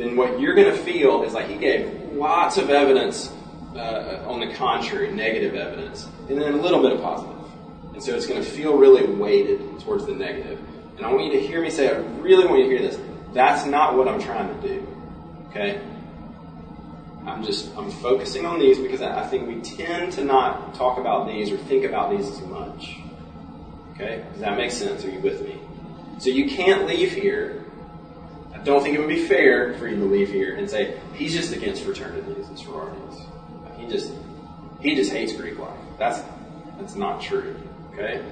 then 0.00 0.16
what 0.16 0.40
you're 0.40 0.54
going 0.54 0.70
to 0.70 0.82
feel 0.82 1.22
is 1.24 1.34
like 1.34 1.46
he 1.46 1.56
gave 1.56 2.12
lots 2.12 2.56
of 2.56 2.70
evidence 2.70 3.32
uh, 3.76 4.24
on 4.26 4.40
the 4.40 4.54
contrary, 4.54 5.12
negative 5.12 5.54
evidence, 5.54 6.08
and 6.28 6.40
then 6.40 6.54
a 6.54 6.56
little 6.56 6.82
bit 6.82 6.92
of 6.92 7.02
positive. 7.02 7.36
And 7.92 8.02
so 8.02 8.14
it's 8.14 8.26
going 8.26 8.42
to 8.42 8.48
feel 8.48 8.76
really 8.78 9.04
weighted 9.04 9.80
towards 9.80 10.06
the 10.06 10.14
negative. 10.14 10.58
And 10.96 11.04
I 11.04 11.12
want 11.12 11.24
you 11.26 11.32
to 11.32 11.46
hear 11.46 11.60
me 11.60 11.70
say, 11.70 11.88
I 11.88 11.98
really 12.20 12.46
want 12.46 12.60
you 12.60 12.64
to 12.64 12.70
hear 12.70 12.82
this. 12.82 12.98
That's 13.32 13.66
not 13.66 13.94
what 13.94 14.08
I'm 14.08 14.20
trying 14.20 14.48
to 14.60 14.68
do. 14.68 14.86
Okay? 15.50 15.80
I'm 17.26 17.44
just, 17.44 17.76
I'm 17.76 17.90
focusing 17.90 18.46
on 18.46 18.58
these 18.58 18.78
because 18.78 19.02
I 19.02 19.26
think 19.26 19.46
we 19.46 19.60
tend 19.60 20.12
to 20.14 20.24
not 20.24 20.74
talk 20.74 20.98
about 20.98 21.28
these 21.28 21.52
or 21.52 21.58
think 21.58 21.84
about 21.84 22.10
these 22.10 22.38
too 22.38 22.46
much. 22.46 22.96
Okay? 23.92 24.24
Does 24.32 24.40
that 24.40 24.56
make 24.56 24.70
sense? 24.70 25.04
Are 25.04 25.10
you 25.10 25.20
with 25.20 25.42
me? 25.42 25.60
So 26.18 26.30
you 26.30 26.48
can't 26.48 26.86
leave 26.86 27.12
here. 27.12 27.64
I 28.60 28.62
don't 28.62 28.82
think 28.82 28.94
it 28.94 28.98
would 28.98 29.08
be 29.08 29.26
fair 29.26 29.72
for 29.78 29.88
you 29.88 29.96
to 29.96 30.04
leave 30.04 30.30
here 30.30 30.56
and 30.56 30.68
say, 30.68 31.00
he's 31.14 31.32
just 31.32 31.54
against 31.54 31.82
fraternities 31.82 32.46
and 32.46 32.58
sororities. 32.58 33.20
He 33.78 33.86
just, 33.86 34.12
he 34.80 34.94
just 34.94 35.10
hates 35.10 35.34
Greek 35.34 35.58
life. 35.58 35.78
That's, 35.98 36.20
that's 36.78 36.94
not 36.94 37.22
true. 37.22 37.56
Okay? 37.94 38.22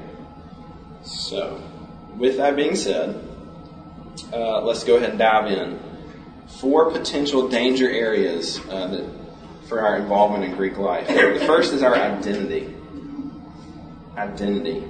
So, 1.03 1.63
with 2.19 2.37
that 2.37 2.57
being 2.57 2.77
said, 2.77 3.25
uh, 4.31 4.61
let's 4.61 4.85
go 4.85 4.97
ahead 4.97 5.11
and 5.11 5.19
dive 5.19 5.51
in. 5.51 5.81
Four 6.61 6.91
potential 6.91 7.49
danger 7.49 7.89
areas 7.89 8.61
uh, 8.69 8.89
that, 8.89 9.11
for 9.67 9.81
our 9.81 9.97
involvement 9.97 10.45
in 10.45 10.55
Greek 10.57 10.77
life. 10.77 11.09
The 11.09 11.43
first 11.47 11.73
is 11.73 11.83
our 11.83 11.97
identity. 11.97 12.75
Identity. 14.15 14.85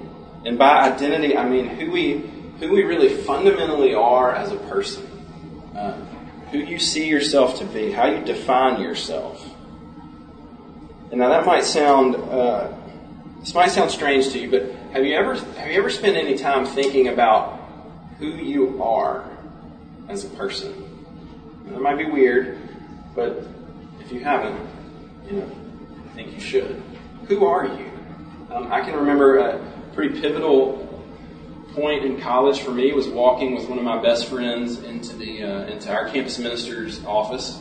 And 0.45 0.57
by 0.57 0.91
identity, 0.91 1.37
I 1.37 1.47
mean 1.47 1.67
who 1.67 1.91
we, 1.91 2.29
who 2.59 2.73
we 2.73 2.83
really 2.83 3.09
fundamentally 3.23 3.93
are 3.93 4.35
as 4.35 4.51
a 4.51 4.57
person. 4.57 5.08
Uh, 5.79 5.93
who 6.51 6.57
you 6.57 6.77
see 6.77 7.07
yourself 7.07 7.59
to 7.59 7.65
be, 7.65 7.89
how 7.89 8.05
you 8.05 8.21
define 8.25 8.81
yourself. 8.81 9.49
And 11.09 11.21
now 11.21 11.29
that 11.29 11.45
might 11.45 11.63
sound 11.63 12.15
uh, 12.17 12.73
this 13.39 13.53
might 13.53 13.71
sound 13.71 13.89
strange 13.89 14.29
to 14.31 14.39
you, 14.39 14.51
but 14.51 14.69
have 14.91 15.05
you 15.05 15.15
ever 15.15 15.35
have 15.35 15.71
you 15.71 15.77
ever 15.77 15.89
spent 15.89 16.17
any 16.17 16.37
time 16.37 16.65
thinking 16.65 17.07
about 17.07 17.61
who 18.17 18.27
you 18.27 18.83
are 18.83 19.23
as 20.09 20.25
a 20.25 20.29
person? 20.31 21.05
That 21.67 21.79
might 21.79 21.97
be 21.97 22.05
weird, 22.07 22.59
but 23.15 23.47
if 24.01 24.11
you 24.11 24.19
haven't, 24.19 24.59
you 25.27 25.37
know, 25.37 25.51
I 26.11 26.13
think 26.13 26.33
you 26.33 26.41
should. 26.41 26.83
Who 27.29 27.45
are 27.45 27.67
you? 27.67 27.89
Um, 28.51 28.69
I 28.69 28.81
can 28.81 28.95
remember 28.97 29.37
a 29.37 29.65
pretty 29.93 30.19
pivotal 30.19 30.88
point 31.73 32.05
in 32.05 32.19
college 32.19 32.59
for 32.61 32.71
me 32.71 32.91
was 32.93 33.07
walking 33.07 33.55
with 33.55 33.69
one 33.69 33.77
of 33.77 33.83
my 33.83 34.01
best 34.01 34.29
friends 34.29 34.79
into 34.83 35.15
the 35.15 35.43
uh, 35.43 35.65
into 35.65 35.91
our 35.91 36.09
campus 36.09 36.39
minister's 36.39 37.03
office. 37.05 37.59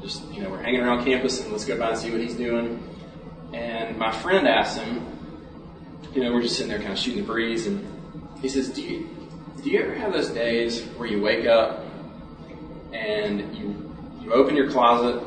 Just 0.00 0.24
you 0.32 0.42
know, 0.42 0.50
we're 0.50 0.62
hanging 0.62 0.80
around 0.80 1.04
campus 1.04 1.40
and 1.40 1.52
let's 1.52 1.64
go 1.64 1.78
by 1.78 1.90
and 1.90 1.98
see 1.98 2.10
what 2.10 2.20
he's 2.20 2.34
doing. 2.34 2.82
And 3.52 3.98
my 3.98 4.10
friend 4.10 4.48
asked 4.48 4.78
him, 4.78 5.06
you 6.14 6.22
know, 6.22 6.32
we're 6.32 6.42
just 6.42 6.56
sitting 6.56 6.70
there 6.70 6.78
kind 6.78 6.92
of 6.92 6.98
shooting 6.98 7.20
the 7.20 7.26
breeze, 7.26 7.66
and 7.66 7.86
he 8.40 8.48
says, 8.48 8.68
"Do 8.70 8.82
you 8.82 9.08
do 9.62 9.70
you 9.70 9.80
ever 9.80 9.94
have 9.94 10.12
those 10.12 10.30
days 10.30 10.82
where 10.96 11.08
you 11.08 11.20
wake 11.20 11.46
up 11.46 11.84
and 12.92 13.56
you 13.56 13.94
you 14.20 14.32
open 14.32 14.56
your 14.56 14.70
closet, 14.70 15.22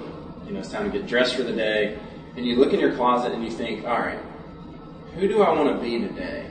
you 0.46 0.54
know, 0.54 0.60
it's 0.60 0.70
time 0.70 0.90
to 0.90 0.98
get 0.98 1.08
dressed 1.08 1.36
for 1.36 1.44
the 1.44 1.54
day, 1.54 2.00
and 2.36 2.46
you 2.46 2.56
look 2.56 2.74
in 2.74 2.80
your 2.80 2.96
closet 2.96 3.32
and 3.32 3.44
you 3.44 3.52
think, 3.52 3.86
all 3.86 4.00
right, 4.00 4.20
who 5.16 5.28
do 5.28 5.42
I 5.42 5.54
want 5.54 5.76
to 5.76 5.82
be 5.82 6.00
today? 6.00 6.50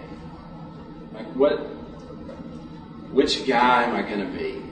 Like 1.14 1.26
what? 1.34 1.58
Which 3.12 3.46
guy 3.46 3.84
am 3.84 3.94
I 3.94 4.02
going 4.02 4.20
to 4.20 4.38
be?" 4.38 4.62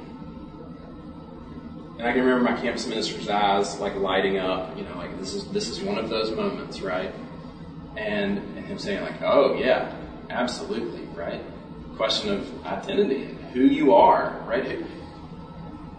And 1.98 2.08
I 2.08 2.12
can 2.12 2.24
remember 2.24 2.50
my 2.50 2.60
campus 2.60 2.86
minister's 2.86 3.28
eyes 3.28 3.78
like 3.78 3.94
lighting 3.94 4.38
up, 4.38 4.76
you 4.76 4.82
know, 4.82 4.96
like 4.96 5.16
this 5.20 5.34
is 5.34 5.46
this 5.52 5.68
is 5.68 5.80
one 5.80 5.98
of 5.98 6.08
those 6.08 6.32
moments, 6.32 6.80
right? 6.80 7.14
And 7.96 8.38
and 8.38 8.66
him 8.66 8.78
saying 8.78 9.02
like, 9.02 9.22
"Oh 9.22 9.54
yeah, 9.54 9.94
absolutely, 10.28 11.04
right." 11.14 11.42
Question 11.96 12.30
of 12.34 12.66
identity 12.66 13.24
and 13.24 13.38
who 13.52 13.62
you 13.62 13.94
are, 13.94 14.42
right? 14.46 14.82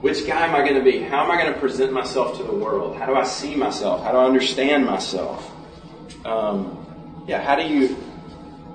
Which 0.02 0.28
guy 0.28 0.46
am 0.46 0.54
I 0.54 0.68
going 0.68 0.76
to 0.76 0.82
be? 0.82 1.00
How 1.00 1.24
am 1.24 1.32
I 1.32 1.38
going 1.42 1.54
to 1.54 1.60
present 1.62 1.94
myself 1.94 2.36
to 2.36 2.44
the 2.44 2.52
world? 2.52 2.98
How 2.98 3.06
do 3.06 3.16
I 3.16 3.24
see 3.24 3.56
myself? 3.56 4.04
How 4.04 4.12
do 4.12 4.18
I 4.18 4.26
understand 4.26 4.86
myself? 4.86 5.50
Um, 6.26 7.24
yeah, 7.26 7.42
how 7.42 7.56
do 7.56 7.66
you? 7.66 7.96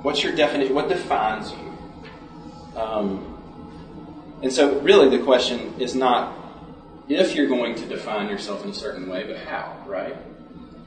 What's 0.02 0.22
your 0.22 0.34
definition? 0.34 0.74
What 0.74 0.88
defines 0.88 1.52
you? 1.52 2.78
Um, 2.78 3.38
and 4.42 4.52
so, 4.52 4.78
really, 4.80 5.16
the 5.16 5.24
question 5.24 5.74
is 5.80 5.94
not 5.94 6.36
if 7.08 7.34
you're 7.34 7.48
going 7.48 7.74
to 7.74 7.86
define 7.86 8.28
yourself 8.28 8.64
in 8.64 8.70
a 8.70 8.74
certain 8.74 9.08
way, 9.08 9.24
but 9.24 9.38
how, 9.38 9.82
right? 9.86 10.14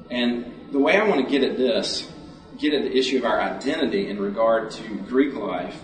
And 0.10 0.70
the 0.72 0.80
way 0.80 0.98
I 0.98 1.08
want 1.08 1.26
to 1.26 1.30
get 1.30 1.44
at 1.50 1.58
this, 1.58 2.10
get 2.58 2.74
at 2.74 2.84
the 2.84 2.96
issue 2.96 3.18
of 3.18 3.26
our 3.26 3.42
identity 3.42 4.08
in 4.08 4.20
regard 4.20 4.72
to 4.72 4.96
Greek 5.10 5.34
life, 5.34 5.82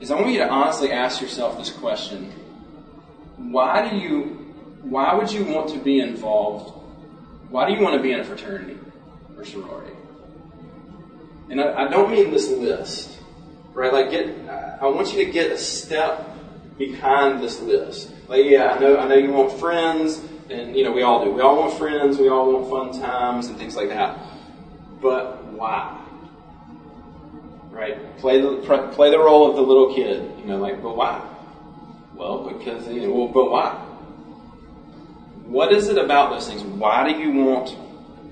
is 0.00 0.10
I 0.10 0.16
want 0.16 0.32
you 0.32 0.38
to 0.38 0.48
honestly 0.48 0.92
ask 0.92 1.20
yourself 1.20 1.58
this 1.58 1.70
question. 1.70 2.30
Why 3.36 3.88
do 3.88 3.96
you, 3.96 4.22
why 4.82 5.14
would 5.14 5.32
you 5.32 5.44
want 5.44 5.70
to 5.70 5.78
be 5.78 6.00
involved? 6.00 6.78
Why 7.50 7.66
do 7.66 7.74
you 7.74 7.80
want 7.80 7.96
to 7.96 8.02
be 8.02 8.12
in 8.12 8.20
a 8.20 8.24
fraternity 8.24 8.78
or 9.36 9.44
sorority? 9.44 9.96
And 11.50 11.60
I, 11.60 11.84
I 11.84 11.88
don't 11.88 12.10
mean 12.10 12.30
this 12.30 12.48
list, 12.48 13.18
right? 13.74 13.92
Like 13.92 14.10
get, 14.10 14.28
I 14.48 14.86
want 14.86 15.12
you 15.12 15.24
to 15.24 15.30
get 15.30 15.52
a 15.52 15.58
step 15.58 16.28
behind 16.78 17.42
this 17.42 17.60
list. 17.60 18.10
Like, 18.28 18.44
yeah, 18.44 18.72
I 18.72 18.78
know, 18.78 18.96
I 18.96 19.08
know 19.08 19.16
you 19.16 19.30
want 19.30 19.52
friends, 19.58 20.22
and 20.50 20.76
you 20.76 20.84
know 20.84 20.92
we 20.92 21.02
all 21.02 21.24
do. 21.24 21.30
We 21.30 21.40
all 21.40 21.56
want 21.56 21.78
friends. 21.78 22.18
We 22.18 22.28
all 22.28 22.52
want 22.52 22.94
fun 22.94 23.02
times 23.02 23.46
and 23.46 23.56
things 23.58 23.76
like 23.76 23.88
that. 23.88 24.18
But 25.00 25.44
why? 25.52 25.98
Right? 27.70 28.18
Play 28.18 28.40
the 28.40 28.56
play 28.94 29.10
the 29.10 29.18
role 29.18 29.48
of 29.50 29.56
the 29.56 29.62
little 29.62 29.94
kid. 29.94 30.30
You 30.38 30.46
know, 30.46 30.58
like, 30.58 30.82
but 30.82 30.96
why? 30.96 31.28
Well, 32.14 32.50
because 32.50 32.86
you 32.88 33.02
know, 33.02 33.12
well, 33.12 33.28
but 33.28 33.50
why? 33.50 33.72
What 35.44 35.72
is 35.72 35.88
it 35.88 35.98
about 35.98 36.30
those 36.30 36.48
things? 36.48 36.62
Why 36.62 37.10
do 37.10 37.18
you 37.18 37.32
want? 37.32 37.70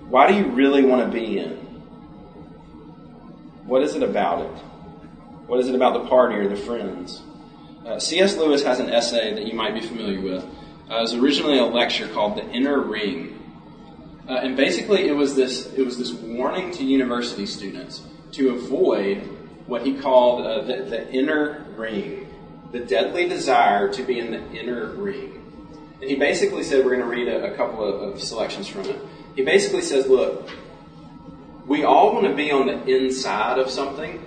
Why 0.09 0.29
do 0.29 0.35
you 0.35 0.46
really 0.46 0.85
want 0.85 1.05
to 1.05 1.12
be 1.12 1.38
in? 1.38 1.60
What 3.70 3.85
is 3.85 3.94
it 3.94 4.02
about 4.02 4.40
it? 4.40 4.59
What 5.46 5.61
is 5.61 5.68
it 5.68 5.76
about 5.76 5.92
the 5.92 6.09
party 6.09 6.35
or 6.35 6.48
the 6.48 6.56
friends? 6.56 7.22
Uh, 7.87 8.00
C.S. 8.00 8.37
Lewis 8.37 8.64
has 8.64 8.80
an 8.80 8.90
essay 8.90 9.33
that 9.33 9.46
you 9.46 9.54
might 9.54 9.74
be 9.74 9.80
familiar 9.80 10.20
with. 10.20 10.42
Uh, 10.90 10.96
it 10.96 11.02
was 11.02 11.14
originally 11.14 11.56
a 11.56 11.64
lecture 11.64 12.09
called 12.09 12.37
"The 12.37 12.50
Inner 12.50 12.80
Ring," 12.80 13.38
uh, 14.28 14.40
and 14.42 14.56
basically 14.56 15.06
it 15.06 15.12
was 15.12 15.37
this 15.37 15.72
it 15.74 15.85
was 15.85 15.98
this 15.98 16.11
warning 16.11 16.72
to 16.72 16.85
university 16.85 17.46
students 17.46 18.02
to 18.33 18.56
avoid 18.56 19.18
what 19.68 19.87
he 19.87 19.94
called 19.94 20.44
uh, 20.44 20.62
the, 20.62 20.83
the, 20.90 21.12
inner 21.12 21.64
ring. 21.76 22.26
the 22.72 22.80
deadly 22.80 23.28
desire 23.28 23.88
to 23.92 24.02
be 24.02 24.18
in 24.18 24.33
the 24.33 24.50
inner 24.50 24.87
ring. 24.96 25.37
And 26.00 26.11
he 26.11 26.16
basically 26.16 26.64
said, 26.64 26.85
we're 26.85 26.96
going 26.96 27.09
to 27.09 27.16
read 27.16 27.28
a, 27.28 27.52
a 27.52 27.56
couple 27.56 27.85
of, 27.85 28.14
of 28.14 28.20
selections 28.20 28.66
from 28.66 28.87
it. 28.87 29.00
He 29.37 29.42
basically 29.42 29.83
says, 29.83 30.09
look, 30.09 30.50
we 31.70 31.85
all 31.85 32.12
want 32.12 32.26
to 32.26 32.35
be 32.35 32.50
on 32.50 32.66
the 32.66 32.85
inside 32.85 33.61
of 33.61 33.70
something. 33.70 34.20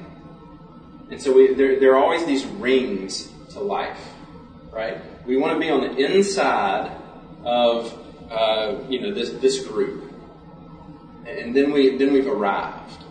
And 1.12 1.22
so 1.22 1.34
we, 1.34 1.54
there, 1.54 1.78
there 1.78 1.94
are 1.94 2.02
always 2.02 2.26
these 2.26 2.46
rings 2.46 3.30
to 3.50 3.60
life, 3.60 4.00
right? 4.72 5.02
We 5.26 5.36
want 5.36 5.54
to 5.54 5.60
be 5.60 5.70
on 5.70 5.82
the 5.82 5.94
inside 5.98 6.90
of, 7.44 8.00
uh, 8.32 8.78
you 8.88 9.02
know, 9.02 9.14
this, 9.14 9.32
this 9.42 9.68
group. 9.68 10.10
And 11.28 11.54
then 11.54 11.74
we, 11.74 11.98
then 11.98 12.14
we've 12.14 12.28
arrived. 12.28 13.04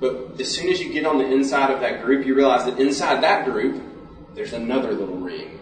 But 0.00 0.40
as 0.40 0.52
soon 0.52 0.68
as 0.68 0.80
you 0.80 0.92
get 0.92 1.06
on 1.06 1.18
the 1.18 1.32
inside 1.32 1.70
of 1.70 1.78
that 1.78 2.02
group, 2.02 2.26
you 2.26 2.34
realize 2.34 2.64
that 2.64 2.80
inside 2.80 3.22
that 3.22 3.44
group, 3.44 3.80
there's 4.34 4.52
another 4.52 4.90
little 4.90 5.18
ring. 5.18 5.60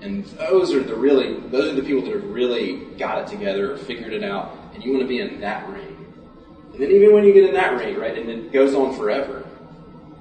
And 0.00 0.24
those 0.24 0.72
are 0.72 0.84
the 0.84 0.94
really, 0.94 1.40
those 1.48 1.72
are 1.72 1.74
the 1.74 1.82
people 1.82 2.02
that 2.02 2.14
have 2.14 2.30
really 2.30 2.76
got 2.96 3.22
it 3.22 3.26
together 3.26 3.72
or 3.72 3.76
figured 3.76 4.12
it 4.12 4.22
out. 4.22 4.56
And 4.72 4.84
you 4.84 4.92
want 4.92 5.02
to 5.02 5.08
be 5.08 5.18
in 5.18 5.40
that 5.40 5.68
ring. 5.68 5.89
And 6.72 6.80
then 6.80 6.90
even 6.90 7.12
when 7.12 7.24
you 7.24 7.32
get 7.32 7.44
in 7.44 7.54
that 7.54 7.76
ring, 7.78 7.98
right, 7.98 8.16
and 8.16 8.28
it 8.28 8.52
goes 8.52 8.74
on 8.74 8.96
forever, 8.96 9.44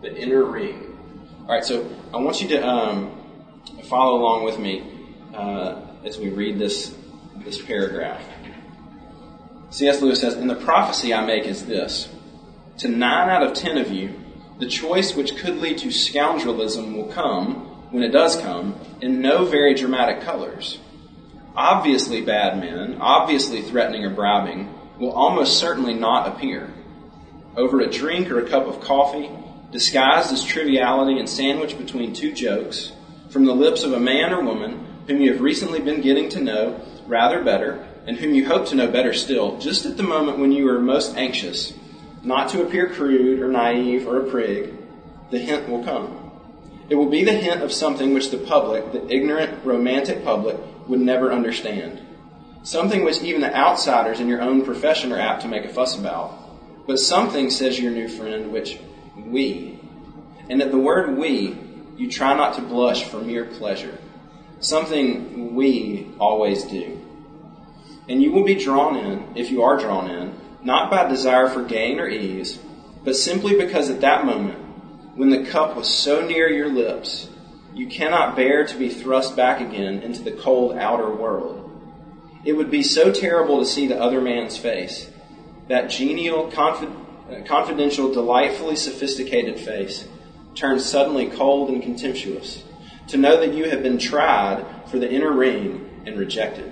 the 0.02 0.16
inner 0.16 0.44
ring. 0.44 0.98
All 1.42 1.56
right, 1.56 1.64
so 1.64 1.90
I 2.14 2.18
want 2.18 2.42
you 2.42 2.48
to 2.50 2.68
um, 2.68 3.16
follow 3.86 4.20
along 4.20 4.46
with 4.46 4.60
me 4.60 4.84
uh, 5.34 5.82
as 6.04 6.18
we 6.18 6.30
read 6.30 6.60
this 6.60 6.96
this 7.38 7.62
paragraph. 7.62 8.22
C.S. 9.70 10.02
Lewis 10.02 10.20
says, 10.20 10.34
"And 10.34 10.50
the 10.50 10.56
prophecy 10.56 11.14
I 11.14 11.26
make 11.26 11.46
is 11.46 11.66
this: 11.66 12.10
to 12.80 12.88
nine 12.88 13.30
out 13.30 13.44
of 13.44 13.54
ten 13.54 13.78
of 13.78 13.92
you, 13.92 14.14
the 14.60 14.68
choice 14.68 15.16
which 15.16 15.38
could 15.38 15.58
lead 15.58 15.78
to 15.80 15.88
scoundrelism 15.88 16.96
will 16.96 17.08
come, 17.08 17.56
when 17.92 18.04
it 18.04 18.10
does 18.10 18.36
come, 18.38 18.76
in 19.02 19.22
no 19.22 19.46
very 19.46 19.74
dramatic 19.74 20.22
colors. 20.22 20.80
Obviously 21.56 22.22
bad 22.22 22.60
men, 22.60 22.98
obviously 23.00 23.62
threatening 23.62 24.04
or 24.06 24.10
bribing, 24.10 24.74
will 25.00 25.12
almost 25.12 25.58
certainly 25.58 25.94
not 25.94 26.28
appear. 26.28 26.72
Over 27.56 27.80
a 27.80 27.90
drink 27.90 28.30
or 28.30 28.40
a 28.40 28.50
cup 28.50 28.68
of 28.68 28.82
coffee, 28.82 29.30
disguised 29.72 30.32
as 30.32 30.44
triviality 30.44 31.20
and 31.20 31.30
sandwiched 31.30 31.78
between 31.78 32.14
two 32.14 32.34
jokes, 32.34 32.92
from 33.30 33.46
the 33.46 33.54
lips 33.54 33.84
of 33.84 33.94
a 33.94 34.00
man 34.00 34.34
or 34.34 34.44
woman 34.44 34.86
whom 35.08 35.22
you 35.22 35.32
have 35.32 35.42
recently 35.42 35.80
been 35.80 36.02
getting 36.02 36.30
to 36.30 36.42
know 36.42 36.82
rather 37.08 37.44
better, 37.44 37.86
and 38.06 38.18
whom 38.18 38.34
you 38.34 38.46
hope 38.48 38.68
to 38.68 38.76
know 38.76 38.88
better 38.88 39.14
still, 39.14 39.58
just 39.58 39.86
at 39.86 39.98
the 39.98 40.04
moment 40.04 40.40
when 40.40 40.52
you 40.52 40.68
are 40.70 40.80
most 40.80 41.16
anxious, 41.16 41.74
not 42.24 42.50
to 42.50 42.62
appear 42.62 42.90
crude 42.90 43.40
or 43.40 43.48
naive 43.48 44.08
or 44.08 44.20
a 44.20 44.30
prig, 44.30 44.74
the 45.32 45.40
hint 45.40 45.68
will 45.70 45.84
come. 45.84 46.32
It 46.90 46.96
will 46.96 47.10
be 47.10 47.24
the 47.24 47.34
hint 47.34 47.62
of 47.62 47.72
something 47.72 48.14
which 48.14 48.32
the 48.32 48.38
public, 48.38 48.92
the 48.92 49.08
ignorant, 49.14 49.64
romantic 49.64 50.24
public, 50.24 50.58
would 50.88 51.00
never 51.00 51.32
understand. 51.32 52.02
Something 52.64 53.04
which 53.06 53.22
even 53.22 53.42
the 53.42 53.56
outsiders 53.56 54.20
in 54.20 54.28
your 54.28 54.42
own 54.42 54.66
profession 54.66 55.12
are 55.12 55.20
apt 55.20 55.44
to 55.44 55.48
make 55.48 55.66
a 55.66 55.70
fuss 55.70 55.98
about. 55.98 56.38
But 56.88 57.00
something, 57.00 57.50
says 57.50 57.80
your 57.80 57.92
new 57.92 58.08
friend, 58.08 58.52
which 58.52 58.80
we, 59.16 59.80
and 60.50 60.62
at 60.62 60.72
the 60.72 60.78
word 60.78 61.18
we, 61.18 61.58
you 61.98 62.10
try 62.10 62.36
not 62.36 62.56
to 62.56 62.62
blush 62.62 63.04
for 63.06 63.20
mere 63.20 63.46
pleasure. 63.46 63.98
Something 64.60 65.56
we 65.56 66.12
always 66.20 66.64
do. 66.64 67.00
And 68.10 68.22
you 68.22 68.32
will 68.32 68.44
be 68.44 68.56
drawn 68.56 68.98
in, 68.98 69.38
if 69.38 69.52
you 69.52 69.62
are 69.62 69.78
drawn 69.78 70.10
in, 70.10 70.34
not 70.64 70.90
by 70.90 71.08
desire 71.08 71.48
for 71.48 71.64
gain 71.64 72.00
or 72.00 72.10
ease, 72.10 72.60
but 73.04 73.16
simply 73.16 73.56
because 73.56 73.90
at 73.90 74.02
that 74.02 74.26
moment, 74.26 74.60
when 75.16 75.30
the 75.30 75.46
cup 75.46 75.76
was 75.76 75.88
so 75.88 76.26
near 76.26 76.50
your 76.50 76.70
lips, 76.70 77.30
you 77.74 77.88
cannot 77.88 78.36
bear 78.36 78.66
to 78.66 78.78
be 78.78 78.90
thrust 78.90 79.36
back 79.36 79.62
again 79.62 80.02
into 80.02 80.24
the 80.24 80.32
cold 80.32 80.78
outer 80.78 81.10
world. 81.10 81.59
It 82.46 82.54
would 82.54 82.72
be 82.72 82.84
so 82.84 83.12
terrible 83.12 83.60
to 83.60 83.66
see 83.66 83.88
the 83.88 84.02
other 84.02 84.22
man's 84.22 84.58
face, 84.58 85.10
that 85.68 85.90
genial, 85.90 86.50
confid- 86.50 86.96
uh, 87.30 87.44
confidential, 87.46 88.14
delightfully 88.14 88.76
sophisticated 88.76 89.60
face, 89.60 90.08
turn 90.56 90.80
suddenly 90.80 91.28
cold 91.28 91.70
and 91.70 91.82
contemptuous, 91.82 92.64
to 93.08 93.18
know 93.18 93.38
that 93.40 93.54
you 93.54 93.70
have 93.70 93.84
been 93.84 93.98
tried 93.98 94.66
for 94.88 95.00
the 95.00 95.12
inner 95.12 95.32
ring 95.32 96.04
and 96.06 96.18
rejected. 96.18 96.72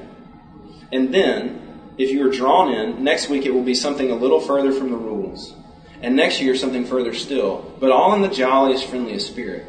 And 0.92 1.14
then, 1.14 1.62
if 1.98 2.12
you 2.12 2.26
are 2.28 2.32
drawn 2.32 2.74
in, 2.74 3.04
next 3.04 3.30
week 3.30 3.46
it 3.46 3.54
will 3.54 3.64
be 3.64 3.76
something 3.76 4.10
a 4.10 4.16
little 4.16 4.40
further 4.40 4.72
from 4.72 4.92
the 4.92 4.98
rules. 4.98 5.54
And 6.02 6.16
next 6.16 6.42
year 6.42 6.56
something 6.56 6.86
further 6.86 7.14
still, 7.14 7.76
but 7.80 7.92
all 7.92 8.14
in 8.14 8.22
the 8.22 8.30
jolliest, 8.30 8.86
friendliest 8.86 9.28
spirit. 9.28 9.66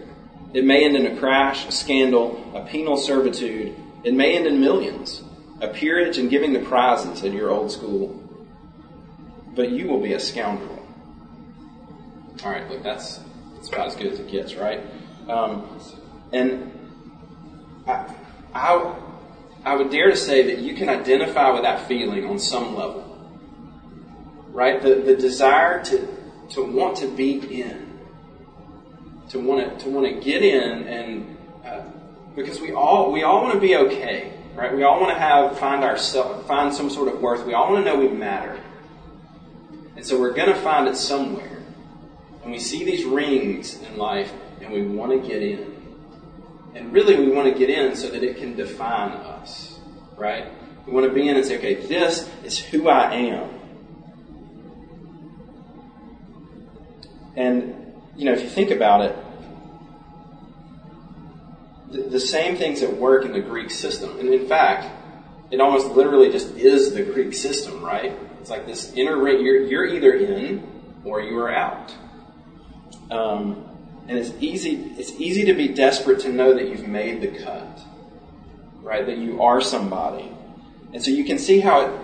It 0.53 0.65
may 0.65 0.85
end 0.85 0.97
in 0.97 1.07
a 1.07 1.19
crash, 1.19 1.67
a 1.67 1.73
scandal, 1.73 2.53
a 2.55 2.65
penal 2.67 2.97
servitude. 2.97 3.75
It 4.05 4.15
may 4.15 4.37
end 4.37 4.47
in 4.47 4.61
millions, 4.61 5.23
a 5.61 5.68
peerage 5.68 6.18
and 6.18 6.31
giving 6.31 6.53
the 6.53 6.61
prizes 6.61 7.25
at 7.25 7.33
your 7.33 7.51
old 7.51 7.71
school. 7.73 8.23
But 9.55 9.71
you 9.71 9.88
will 9.88 10.01
be 10.01 10.12
a 10.12 10.21
scoundrel. 10.21 10.87
All 12.44 12.53
right, 12.53 12.68
look, 12.71 12.83
that's, 12.83 13.21
that's 13.55 13.68
about 13.68 13.88
as 13.88 13.97
good 13.97 14.12
as 14.12 14.21
it 14.21 14.31
gets, 14.31 14.55
right? 14.55 14.81
Um, 15.29 15.81
and 16.33 16.73
I, 17.87 18.14
I, 18.55 18.94
I 19.64 19.75
would 19.75 19.90
dare 19.90 20.11
to 20.11 20.16
say 20.16 20.42
that 20.47 20.59
you 20.59 20.75
can 20.75 20.88
identify 20.88 21.51
with 21.51 21.62
that 21.62 21.88
feeling 21.88 22.27
on 22.27 22.38
some 22.38 22.77
level. 22.77 23.05
Right? 24.51 24.81
The, 24.81 24.97
the 24.97 25.16
desire 25.16 25.85
to, 25.85 26.09
to 26.51 26.62
want 26.62 26.99
to 26.99 27.09
be 27.09 27.62
in. 27.62 27.99
To 29.31 29.40
want 29.40 29.79
to, 29.79 29.85
to 29.85 29.90
want 29.90 30.07
to 30.07 30.21
get 30.21 30.42
in 30.42 30.87
and, 30.87 31.37
uh, 31.64 31.83
because 32.35 32.61
we 32.61 32.73
all, 32.73 33.12
we 33.12 33.25
all 33.25 33.42
want 33.42 33.55
to 33.55 33.61
be 33.61 33.77
okay. 33.77 34.38
Right? 34.59 34.75
We 34.75 34.83
all 34.83 35.01
want 35.01 35.12
to 35.14 35.21
have, 35.21 35.57
find 35.57 35.85
ourselves, 35.85 36.44
find 36.49 36.75
some 36.75 36.90
sort 36.90 37.07
of 37.07 37.21
worth. 37.21 37.47
We 37.47 37.55
all 37.55 37.73
want 37.73 37.85
to 37.85 37.92
know 37.92 37.97
we 37.97 38.09
matter. 38.09 38.59
And 39.94 40.05
so 40.05 40.18
we're 40.18 40.33
going 40.33 40.49
to 40.49 40.61
find 40.61 40.88
it 40.88 40.97
somewhere. 40.97 41.62
And 42.42 42.51
we 42.51 42.59
see 42.59 42.83
these 42.83 43.05
rings 43.05 43.81
in 43.81 43.97
life 43.97 44.33
and 44.61 44.73
we 44.73 44.83
want 44.83 45.12
to 45.12 45.29
get 45.29 45.44
in. 45.44 45.77
And 46.75 46.92
really, 46.92 47.14
we 47.14 47.31
want 47.31 47.53
to 47.53 47.57
get 47.57 47.71
in 47.71 47.94
so 47.94 48.11
that 48.11 48.25
it 48.25 48.38
can 48.38 48.57
define 48.57 49.12
us, 49.12 49.79
right? 50.16 50.47
We 50.87 50.92
want 50.92 51.07
to 51.07 51.12
be 51.12 51.29
in 51.29 51.37
and 51.37 51.47
say, 51.47 51.59
okay, 51.59 51.75
this 51.75 52.29
is 52.42 52.59
who 52.59 52.88
I 52.88 53.14
am. 53.14 53.61
And, 57.37 57.94
you 58.16 58.25
know, 58.25 58.33
if 58.33 58.42
you 58.42 58.49
think 58.49 58.73
about 58.73 59.03
it, 59.03 59.16
the, 61.90 62.03
the 62.03 62.20
same 62.20 62.57
things 62.57 62.81
that 62.81 62.96
work 62.96 63.24
in 63.24 63.33
the 63.33 63.40
Greek 63.40 63.70
system. 63.70 64.18
And 64.18 64.29
in 64.33 64.46
fact, 64.46 64.90
it 65.51 65.61
almost 65.61 65.88
literally 65.88 66.31
just 66.31 66.55
is 66.57 66.92
the 66.92 67.03
Greek 67.03 67.33
system, 67.33 67.83
right? 67.83 68.16
It's 68.40 68.51
like 68.51 68.66
this 68.66 68.92
inner 68.92 69.20
ring. 69.20 69.44
You're, 69.44 69.64
you're 69.64 69.87
either 69.87 70.12
in 70.12 70.66
or 71.05 71.20
you 71.20 71.38
are 71.38 71.51
out. 71.51 71.94
Um, 73.11 73.64
and 74.07 74.18
it's 74.18 74.33
easy, 74.40 74.92
it's 74.98 75.12
easy 75.12 75.44
to 75.46 75.55
be 75.55 75.68
desperate 75.68 76.20
to 76.20 76.31
know 76.31 76.55
that 76.55 76.68
you've 76.68 76.87
made 76.87 77.20
the 77.20 77.29
cut, 77.29 77.81
right? 78.83 79.05
That 79.05 79.18
you 79.18 79.42
are 79.42 79.61
somebody. 79.61 80.33
And 80.92 81.03
so 81.03 81.11
you 81.11 81.24
can 81.24 81.38
see 81.38 81.61
how 81.61 81.83
it, 81.83 82.01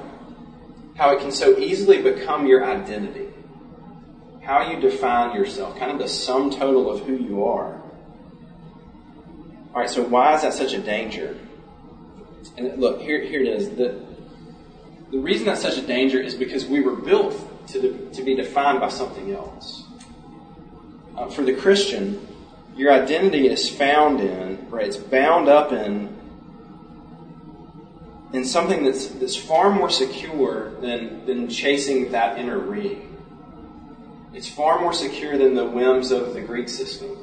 how 0.97 1.11
it 1.11 1.21
can 1.21 1.33
so 1.33 1.59
easily 1.59 2.03
become 2.03 2.47
your 2.47 2.65
identity. 2.65 3.29
How 4.43 4.71
you 4.71 4.79
define 4.79 5.35
yourself, 5.35 5.79
kind 5.79 5.91
of 5.91 5.99
the 5.99 6.09
sum 6.09 6.51
total 6.51 6.91
of 6.91 7.07
who 7.07 7.17
you 7.17 7.45
are. 7.45 7.81
All 9.75 9.81
right, 9.81 9.91
so 9.91 10.05
why 10.05 10.37
is 10.37 10.43
that 10.43 10.53
such 10.53 10.73
a 10.73 10.79
danger? 10.79 11.37
And 12.57 12.79
look, 12.79 13.01
here, 13.01 13.21
here 13.25 13.41
it 13.41 13.49
is. 13.49 13.71
The, 13.71 14.01
the 15.11 15.19
reason 15.19 15.47
that's 15.47 15.63
such 15.63 15.77
a 15.77 15.83
danger 15.83 16.21
is 16.21 16.37
because 16.37 16.65
we 16.65 16.81
were 16.81 16.95
built 16.95 17.35
to, 17.71 18.09
to 18.13 18.23
be 18.23 18.37
defined 18.37 18.79
by 18.79 18.89
something 18.89 19.33
else. 19.33 19.83
Uh, 21.17 21.29
for 21.29 21.43
the 21.43 21.55
Christian, 21.55 22.25
your 22.77 22.93
identity 22.93 23.49
is 23.49 23.69
found 23.69 24.21
in, 24.21 24.71
right? 24.71 24.87
It's 24.87 24.97
bound 24.97 25.49
up 25.49 25.73
in, 25.73 26.17
in 28.33 28.45
something 28.45 28.85
that's, 28.85 29.09
that's 29.09 29.35
far 29.35 29.71
more 29.71 29.91
secure 29.91 30.71
than, 30.83 31.27
than 31.27 31.49
chasing 31.49 32.13
that 32.13 32.39
inner 32.39 32.59
ring. 32.59 33.11
It's 34.33 34.49
far 34.49 34.81
more 34.81 34.93
secure 34.93 35.37
than 35.37 35.57
the 35.57 35.65
whims 35.65 36.13
of 36.13 36.33
the 36.33 36.43
Greek 36.43 36.69
system. 36.69 37.17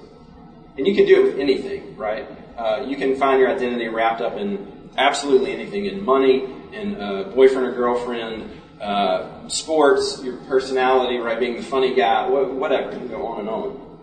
And 0.77 0.87
you 0.87 0.95
can 0.95 1.05
do 1.05 1.21
it 1.21 1.23
with 1.25 1.39
anything, 1.39 1.95
right? 1.97 2.27
Uh, 2.57 2.85
you 2.87 2.95
can 2.95 3.15
find 3.15 3.39
your 3.39 3.49
identity 3.49 3.87
wrapped 3.87 4.21
up 4.21 4.37
in 4.37 4.89
absolutely 4.97 5.51
anything 5.53 5.85
in 5.85 6.03
money, 6.03 6.45
in 6.71 6.95
a 6.95 7.25
boyfriend 7.25 7.67
or 7.67 7.71
girlfriend, 7.71 8.49
uh, 8.79 9.47
sports, 9.47 10.23
your 10.23 10.37
personality, 10.37 11.17
right? 11.17 11.39
Being 11.39 11.57
the 11.57 11.63
funny 11.63 11.93
guy, 11.93 12.27
whatever. 12.27 12.91
You 12.91 12.97
can 12.99 13.07
go 13.09 13.27
on 13.27 13.39
and 13.41 13.49
on. 13.49 13.99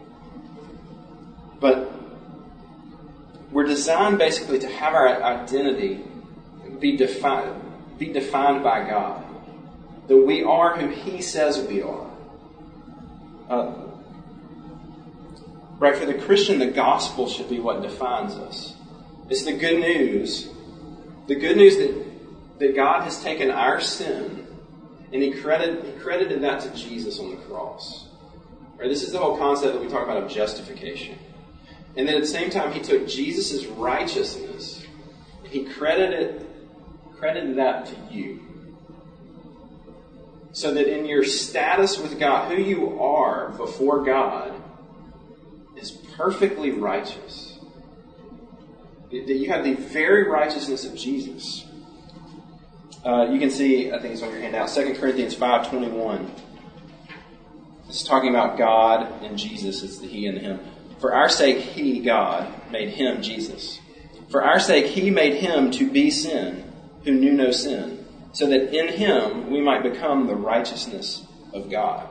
But 1.61 1.93
we're 3.51 3.65
designed 3.65 4.19
basically 4.19 4.59
to 4.61 4.69
have 4.69 4.95
our 4.95 5.23
identity 5.23 6.05
be 6.79 6.97
defined, 6.97 7.61
be 7.99 8.13
defined 8.13 8.63
by 8.63 8.89
God. 8.89 9.25
That 10.07 10.17
we 10.17 10.43
are 10.43 10.77
who 10.77 10.89
He 10.89 11.21
says 11.23 11.67
we 11.67 11.83
are. 11.83 12.11
Uh, 13.49 13.73
Right? 15.79 15.97
For 15.97 16.07
the 16.07 16.15
Christian, 16.15 16.59
the 16.59 16.67
gospel 16.67 17.29
should 17.29 17.49
be 17.49 17.61
what 17.61 17.83
defines 17.83 18.35
us. 18.35 18.75
It's 19.29 19.45
the 19.45 19.53
good 19.53 19.79
news. 19.79 20.49
The 21.27 21.37
good 21.37 21.57
news 21.57 21.77
that, 21.77 22.59
that 22.59 22.75
God 22.75 23.03
has 23.03 23.23
taken 23.23 23.51
our 23.51 23.81
sin 23.81 24.47
and 25.13 25.23
he, 25.23 25.33
credit, 25.33 25.85
he 25.85 25.93
credited 25.93 26.43
that 26.43 26.61
to 26.63 26.71
Jesus 26.75 27.19
on 27.19 27.31
the 27.31 27.37
cross. 27.37 28.09
Right? 28.77 28.89
This 28.89 29.03
is 29.03 29.13
the 29.13 29.19
whole 29.19 29.39
concept 29.39 29.75
that 29.75 29.83
we 29.83 29.89
talk 29.89 30.05
about 30.05 30.23
of 30.23 30.31
justification. 30.31 31.19
And 31.97 32.07
then 32.07 32.17
at 32.17 32.21
the 32.21 32.29
same 32.29 32.51
time, 32.51 32.73
he 32.73 32.81
took 32.81 33.09
Jesus' 33.09 33.67
righteousness 33.67 34.85
and 35.43 35.53
he 35.53 35.65
credited, 35.65 36.47
credited 37.17 37.57
that 37.57 37.87
to 37.87 38.15
you. 38.15 38.41
So 40.53 40.75
that 40.75 40.87
in 40.87 41.07
your 41.07 41.25
status 41.25 41.99
with 41.99 42.19
God, 42.19 42.51
who 42.51 42.61
you 42.61 43.01
are 43.01 43.51
before 43.51 44.05
God 44.05 44.55
is 45.81 45.91
perfectly 45.91 46.71
righteous. 46.71 47.59
That 49.11 49.29
you 49.29 49.51
have 49.51 49.65
the 49.65 49.75
very 49.75 50.29
righteousness 50.29 50.85
of 50.85 50.95
Jesus. 50.95 51.65
Uh, 53.05 53.29
you 53.31 53.39
can 53.39 53.51
see, 53.51 53.91
I 53.93 53.99
think 54.01 54.15
it's 54.15 54.23
on 54.23 54.31
your 54.31 54.41
handout, 54.41 54.69
2 54.69 54.95
Corinthians 54.95 55.35
5.21. 55.35 56.29
It's 57.89 58.03
talking 58.03 58.31
about 58.31 58.59
God 58.59 59.23
and 59.23 59.39
Jesus. 59.39 59.83
It's 59.83 59.99
the 59.99 60.07
He 60.07 60.27
and 60.27 60.37
the 60.37 60.41
Him. 60.41 60.61
For 61.01 61.15
our 61.15 61.29
sake, 61.29 61.59
He, 61.59 62.01
God, 62.01 62.53
made 62.71 62.91
Him, 62.91 63.23
Jesus. 63.23 63.81
For 64.31 64.43
our 64.43 64.61
sake, 64.61 64.87
He 64.87 65.11
made 65.11 65.35
Him 65.35 65.71
to 65.73 65.91
be 65.91 66.11
sin, 66.11 66.71
who 67.05 67.13
knew 67.13 67.33
no 67.33 67.51
sin, 67.51 68.05
so 68.33 68.47
that 68.47 68.77
in 68.77 68.89
Him 68.89 69.51
we 69.51 69.63
might 69.63 69.83
become 69.83 70.27
the 70.27 70.35
righteousness 70.35 71.25
of 71.55 71.71
God. 71.71 72.09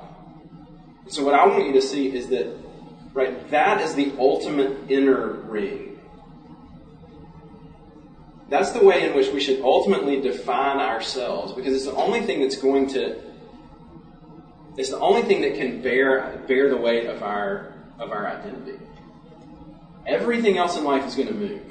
So 1.09 1.23
what 1.23 1.35
I 1.35 1.45
want 1.45 1.67
you 1.67 1.73
to 1.73 1.81
see 1.81 2.13
is 2.13 2.27
that, 2.29 2.47
right, 3.17 3.49
that 3.49 3.81
is 3.81 3.95
the 3.95 4.13
ultimate 4.19 4.77
inner 4.89 5.27
ring. 5.27 5.99
That's 8.49 8.71
the 8.71 8.83
way 8.83 9.09
in 9.09 9.15
which 9.15 9.33
we 9.33 9.41
should 9.41 9.61
ultimately 9.61 10.21
define 10.21 10.77
ourselves, 10.77 11.51
because 11.51 11.73
it's 11.73 11.85
the 11.85 11.95
only 11.95 12.21
thing 12.21 12.41
that's 12.41 12.57
going 12.57 12.87
to 12.89 13.23
it's 14.77 14.89
the 14.89 14.99
only 14.99 15.23
thing 15.23 15.41
that 15.41 15.55
can 15.55 15.81
bear 15.81 16.43
bear 16.47 16.69
the 16.69 16.77
weight 16.77 17.07
of 17.07 17.23
our 17.23 17.73
of 17.97 18.11
our 18.11 18.27
identity. 18.27 18.79
Everything 20.05 20.57
else 20.57 20.77
in 20.77 20.83
life 20.83 21.05
is 21.05 21.15
going 21.15 21.27
to 21.27 21.33
move. 21.33 21.61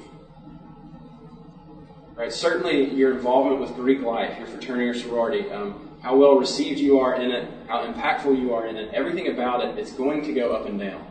Right? 2.17 2.33
Certainly, 2.33 2.95
your 2.95 3.13
involvement 3.13 3.61
with 3.61 3.75
Greek 3.77 4.03
life, 4.03 4.37
your 4.39 4.49
fraternity 4.49 4.89
or 4.89 4.95
sorority, 4.95 5.49
um, 5.51 5.97
how 6.03 6.17
well 6.17 6.37
received 6.37 6.81
you 6.81 6.99
are 6.99 7.15
in 7.15 7.31
it, 7.31 7.49
how 7.69 7.87
impactful 7.87 8.37
you 8.39 8.53
are 8.53 8.67
in 8.67 8.77
it, 8.77 8.93
everything 8.93 9.29
about 9.29 9.65
it, 9.65 9.79
it's 9.79 9.93
going 9.93 10.25
to 10.25 10.33
go 10.33 10.53
up 10.53 10.67
and 10.67 10.81
down. 10.81 11.07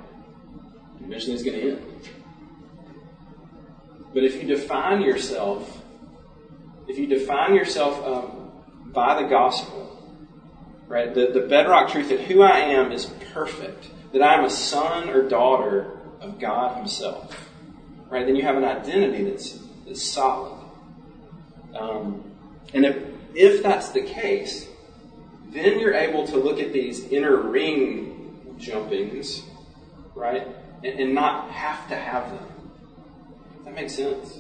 Eventually, 1.06 1.34
it's 1.34 1.44
going 1.44 1.60
to 1.60 1.72
end. 1.72 2.10
But 4.14 4.24
if 4.24 4.36
you 4.42 4.48
define 4.48 5.02
yourself, 5.02 5.82
if 6.88 6.98
you 6.98 7.06
define 7.06 7.54
yourself 7.54 8.04
um, 8.06 8.52
by 8.94 9.22
the 9.22 9.28
gospel, 9.28 9.82
right, 10.88 11.14
the, 11.14 11.28
the 11.28 11.42
bedrock 11.42 11.92
truth 11.92 12.10
that 12.10 12.22
who 12.22 12.42
I 12.42 12.60
am 12.60 12.92
is 12.92 13.06
perfect, 13.34 13.90
that 14.14 14.22
I 14.22 14.36
am 14.36 14.46
a 14.46 14.50
son 14.50 15.10
or 15.10 15.28
daughter 15.28 16.00
of 16.22 16.40
God 16.40 16.78
Himself, 16.78 17.50
right, 18.10 18.26
then 18.26 18.36
you 18.36 18.44
have 18.44 18.56
an 18.56 18.64
identity 18.64 19.26
that's, 19.26 19.60
that's 19.86 20.02
solid. 20.02 20.58
Um, 21.78 22.24
and 22.74 22.86
if, 22.86 23.04
if 23.34 23.64
that's 23.64 23.90
the 23.90 24.02
case, 24.02 24.68
then 25.50 25.80
you're 25.80 25.94
able 25.94 26.26
to 26.28 26.38
look 26.38 26.60
at 26.60 26.72
these 26.72 27.04
inner 27.06 27.36
ring 27.36 28.56
jumpings, 28.58 29.44
right, 30.16 30.48
and, 30.86 31.00
and 31.00 31.16
not 31.16 31.50
have 31.50 31.88
to 31.90 31.96
have 31.96 32.30
them. 32.32 32.48
That 33.66 33.74
makes 33.74 33.96
sense. 33.96 34.40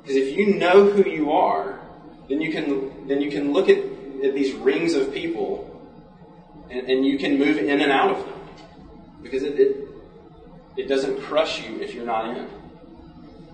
Because 0.00 0.16
if 0.16 0.36
you 0.36 0.54
know 0.54 0.90
who 0.90 1.08
you 1.08 1.32
are, 1.32 1.80
then 2.28 2.40
you 2.40 2.52
can 2.52 3.06
then 3.08 3.20
you 3.20 3.30
can 3.30 3.52
look 3.52 3.68
at, 3.68 3.78
at 3.78 4.34
these 4.34 4.52
rings 4.54 4.94
of 4.94 5.12
people 5.12 5.68
and, 6.70 6.88
and, 6.88 7.06
you 7.06 7.18
can 7.18 7.38
move 7.38 7.58
in 7.58 7.80
and 7.80 7.92
out 7.92 8.10
of 8.10 8.24
them. 8.24 8.40
Because 9.22 9.42
it, 9.42 9.58
it 9.58 9.88
it 10.76 10.88
doesn't 10.88 11.20
crush 11.22 11.62
you 11.62 11.80
if 11.80 11.94
you're 11.94 12.06
not 12.06 12.36
in. 12.36 12.48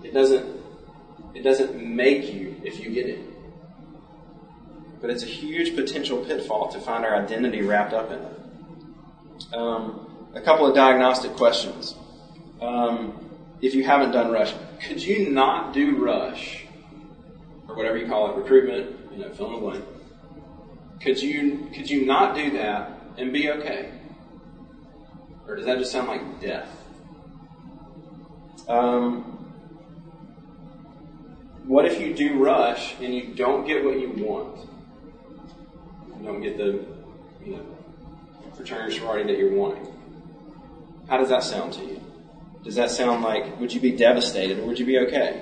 It 0.03 0.13
doesn't 0.13 0.59
it 1.33 1.43
doesn't 1.43 1.81
make 1.83 2.33
you 2.33 2.59
if 2.63 2.79
you 2.79 2.89
get 2.91 3.07
in. 3.07 3.33
But 4.99 5.11
it's 5.11 5.23
a 5.23 5.27
huge 5.27 5.75
potential 5.75 6.25
pitfall 6.25 6.69
to 6.69 6.79
find 6.79 7.05
our 7.05 7.15
identity 7.15 7.61
wrapped 7.61 7.93
up 7.93 8.11
in 8.11 8.19
it. 8.19 9.53
Um, 9.53 10.08
a 10.33 10.41
couple 10.41 10.65
of 10.65 10.75
diagnostic 10.75 11.33
questions. 11.33 11.95
Um, 12.61 13.29
if 13.61 13.73
you 13.73 13.83
haven't 13.83 14.11
done 14.11 14.31
Rush, 14.31 14.53
could 14.81 15.01
you 15.01 15.29
not 15.29 15.73
do 15.73 15.97
Rush, 15.97 16.65
or 17.67 17.75
whatever 17.75 17.97
you 17.97 18.07
call 18.07 18.31
it, 18.31 18.37
recruitment, 18.37 18.95
you 19.11 19.19
know, 19.19 19.33
fill 19.33 19.47
in 19.47 19.53
the 19.53 19.59
blank? 19.59 19.85
Could 21.01 21.21
you 21.21 21.69
could 21.73 21.89
you 21.89 22.05
not 22.05 22.35
do 22.35 22.51
that 22.51 22.91
and 23.17 23.31
be 23.31 23.49
okay? 23.51 23.91
Or 25.47 25.55
does 25.55 25.65
that 25.65 25.79
just 25.79 25.91
sound 25.91 26.07
like 26.07 26.41
death? 26.41 26.69
Um, 28.67 29.23
what 31.65 31.85
if 31.85 31.99
you 31.99 32.13
do 32.13 32.37
Rush 32.43 32.95
and 33.01 33.13
you 33.13 33.33
don't 33.33 33.65
get 33.65 33.83
what 33.83 33.99
you 33.99 34.09
want? 34.09 34.59
You 36.17 36.25
don't 36.25 36.41
get 36.41 36.57
the 36.57 36.85
you 37.43 37.55
know 37.55 37.65
fraternity 38.55 38.99
sorority 38.99 39.31
that 39.31 39.39
you're 39.39 39.53
wanting. 39.53 39.87
How 41.09 41.17
does 41.17 41.29
that 41.29 41.43
sound 41.43 41.73
to 41.73 41.81
you? 41.83 41.99
Does 42.63 42.75
that 42.75 42.91
sound 42.91 43.23
like, 43.23 43.59
would 43.59 43.73
you 43.73 43.81
be 43.81 43.91
devastated 43.91 44.59
or 44.59 44.65
would 44.65 44.77
you 44.77 44.85
be 44.85 44.99
okay? 44.99 45.41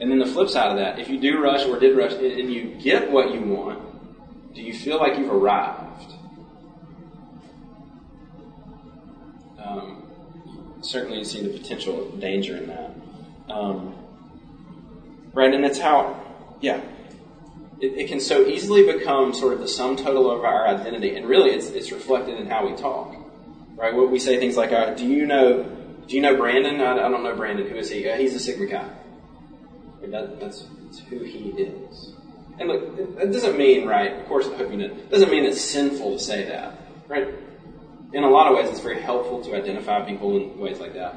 And 0.00 0.08
then 0.10 0.20
the 0.20 0.26
flip 0.26 0.48
side 0.48 0.70
of 0.70 0.76
that, 0.76 1.00
if 1.00 1.08
you 1.08 1.18
do 1.18 1.40
rush 1.40 1.66
or 1.66 1.78
did 1.80 1.96
rush 1.96 2.12
and 2.12 2.52
you 2.52 2.76
get 2.80 3.10
what 3.10 3.34
you 3.34 3.40
want, 3.40 4.54
do 4.54 4.62
you 4.62 4.72
feel 4.72 4.98
like 4.98 5.18
you've 5.18 5.30
arrived? 5.30 6.12
Um, 9.58 10.04
certainly 10.80 11.18
you 11.18 11.24
see 11.24 11.42
the 11.42 11.58
potential 11.58 12.10
danger 12.12 12.56
in 12.56 12.68
that. 12.68 12.94
Um, 13.48 13.94
right, 15.34 15.52
and 15.52 15.64
that's 15.64 15.78
how, 15.78 16.22
yeah, 16.60 16.80
it, 17.80 17.98
it, 17.98 18.08
can 18.08 18.20
so 18.20 18.46
easily 18.46 18.84
become 18.84 19.34
sort 19.34 19.54
of 19.54 19.58
the 19.58 19.68
sum 19.68 19.96
total 19.96 20.30
of 20.30 20.44
our 20.44 20.68
identity, 20.68 21.16
and 21.16 21.26
really 21.26 21.50
it's, 21.50 21.70
it's 21.70 21.90
reflected 21.90 22.38
in 22.38 22.46
how 22.46 22.66
we 22.66 22.76
talk 22.76 23.19
right? 23.80 23.94
We 23.94 24.18
say 24.18 24.38
things 24.38 24.56
like, 24.56 24.72
uh, 24.72 24.90
"Do 24.90 25.06
you 25.06 25.26
know? 25.26 25.62
Do 26.06 26.14
you 26.14 26.20
know 26.20 26.36
Brandon? 26.36 26.80
I, 26.80 26.92
I 26.92 27.08
don't 27.08 27.22
know 27.22 27.34
Brandon. 27.34 27.66
Who 27.66 27.76
is 27.76 27.90
he? 27.90 28.08
Uh, 28.08 28.16
he's 28.16 28.34
a 28.34 28.38
Sigma 28.38 28.66
guy. 28.66 28.90
That, 30.02 30.40
that's, 30.40 30.66
that's, 30.84 30.98
who 31.00 31.20
he 31.20 31.48
is." 31.50 32.12
And 32.58 32.68
look, 32.68 32.98
it 32.98 33.32
doesn't 33.32 33.56
mean, 33.56 33.86
right? 33.86 34.12
Of 34.12 34.26
course, 34.26 34.46
I 34.46 34.54
hope 34.56 34.70
you 34.70 34.76
know. 34.76 34.84
It 34.84 35.10
doesn't 35.10 35.30
mean 35.30 35.44
it's 35.44 35.60
sinful 35.60 36.18
to 36.18 36.18
say 36.22 36.44
that, 36.44 36.78
right? 37.08 37.26
In 38.12 38.22
a 38.22 38.28
lot 38.28 38.48
of 38.48 38.56
ways, 38.56 38.68
it's 38.68 38.80
very 38.80 39.00
helpful 39.00 39.42
to 39.44 39.56
identify 39.56 40.04
people 40.04 40.36
in 40.36 40.58
ways 40.58 40.78
like 40.78 40.92
that. 40.94 41.14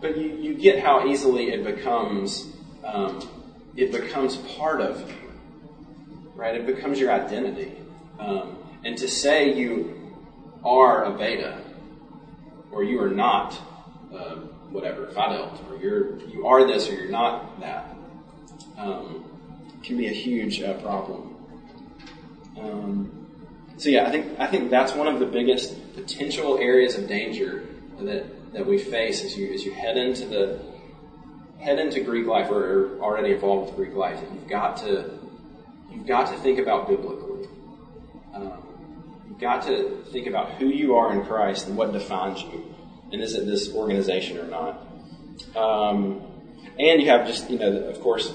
But 0.00 0.16
you, 0.16 0.28
you 0.28 0.54
get 0.54 0.78
how 0.78 1.08
easily 1.08 1.50
it 1.50 1.64
becomes 1.64 2.46
um, 2.84 3.28
it 3.74 3.90
becomes 3.90 4.36
part 4.36 4.80
of 4.80 5.00
you, 5.08 5.32
right? 6.36 6.54
It 6.54 6.64
becomes 6.64 7.00
your 7.00 7.10
identity. 7.10 7.72
Um, 8.20 8.58
and 8.84 8.96
to 8.98 9.08
say 9.08 9.52
you 9.52 10.16
are 10.64 11.04
a 11.04 11.16
beta 11.16 11.62
or 12.70 12.84
you 12.84 13.00
are 13.02 13.10
not 13.10 13.58
uh, 14.14 14.36
whatever 14.70 15.06
Phi 15.08 15.32
Delta, 15.32 15.62
or 15.70 15.76
you're 15.76 16.18
you 16.26 16.46
are 16.46 16.66
this 16.66 16.88
or 16.88 16.94
you're 16.94 17.10
not 17.10 17.60
that, 17.60 17.96
um, 18.76 19.24
can 19.82 19.96
be 19.96 20.06
a 20.06 20.12
huge 20.12 20.60
uh, 20.60 20.74
problem. 20.74 21.36
Um, 22.58 23.26
so 23.76 23.90
yeah, 23.90 24.06
I 24.06 24.10
think 24.10 24.38
I 24.38 24.46
think 24.46 24.70
that's 24.70 24.92
one 24.92 25.08
of 25.08 25.20
the 25.20 25.26
biggest 25.26 25.94
potential 25.94 26.58
areas 26.58 26.96
of 26.96 27.08
danger 27.08 27.66
that 28.00 28.52
that 28.52 28.66
we 28.66 28.78
face 28.78 29.24
as 29.24 29.36
you 29.36 29.52
as 29.52 29.64
you 29.64 29.72
head 29.72 29.96
into 29.96 30.26
the 30.26 30.60
head 31.58 31.78
into 31.78 32.00
Greek 32.00 32.26
life 32.26 32.50
or 32.50 32.96
are 32.96 33.00
already 33.00 33.32
involved 33.32 33.68
with 33.68 33.76
Greek 33.76 33.96
life. 33.96 34.20
You've 34.32 34.48
got 34.48 34.76
to 34.78 35.18
you've 35.90 36.06
got 36.06 36.32
to 36.32 36.38
think 36.38 36.58
about 36.58 36.88
biblically. 36.88 37.27
Got 39.40 39.62
to 39.64 40.04
think 40.10 40.26
about 40.26 40.52
who 40.52 40.66
you 40.66 40.96
are 40.96 41.12
in 41.12 41.24
Christ 41.24 41.68
and 41.68 41.76
what 41.76 41.92
defines 41.92 42.42
you, 42.42 42.74
and 43.12 43.22
is 43.22 43.34
it 43.34 43.46
this 43.46 43.72
organization 43.72 44.38
or 44.38 44.46
not? 44.46 44.86
Um, 45.56 46.22
and 46.78 47.00
you 47.00 47.08
have 47.08 47.26
just, 47.26 47.48
you 47.48 47.58
know, 47.58 47.72
of 47.84 48.00
course, 48.00 48.34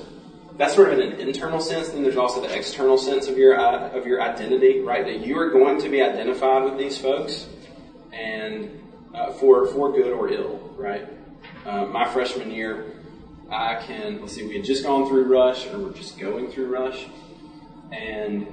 that's 0.58 0.76
sort 0.76 0.94
of 0.94 1.00
in 1.00 1.14
an 1.14 1.20
internal 1.20 1.60
sense. 1.60 1.90
Then 1.90 2.04
there's 2.04 2.18
also 2.18 2.42
the 2.42 2.56
external 2.56 2.98
sense 2.98 3.28
of 3.28 3.38
your 3.38 3.60
uh, 3.60 3.90
of 3.90 4.06
your 4.06 4.22
identity, 4.22 4.80
right? 4.80 5.04
That 5.06 5.26
you 5.26 5.38
are 5.40 5.50
going 5.50 5.82
to 5.82 5.90
be 5.90 6.02
identified 6.02 6.64
with 6.64 6.78
these 6.78 6.98
folks, 6.98 7.48
and 8.14 8.82
uh, 9.14 9.34
for 9.34 9.68
for 9.68 9.92
good 9.92 10.12
or 10.12 10.30
ill, 10.30 10.74
right? 10.78 11.08
Uh, 11.66 11.86
my 11.86 12.08
freshman 12.08 12.52
year, 12.52 12.94
I 13.50 13.84
can 13.86 14.22
let's 14.22 14.34
see, 14.34 14.48
we 14.48 14.58
had 14.58 14.66
just 14.66 14.84
gone 14.84 15.08
through 15.08 15.26
Rush, 15.26 15.66
or 15.68 15.80
we're 15.80 15.94
just 15.94 16.20
going 16.20 16.52
through 16.52 16.68
Rush, 16.68 17.08
and 17.92 18.48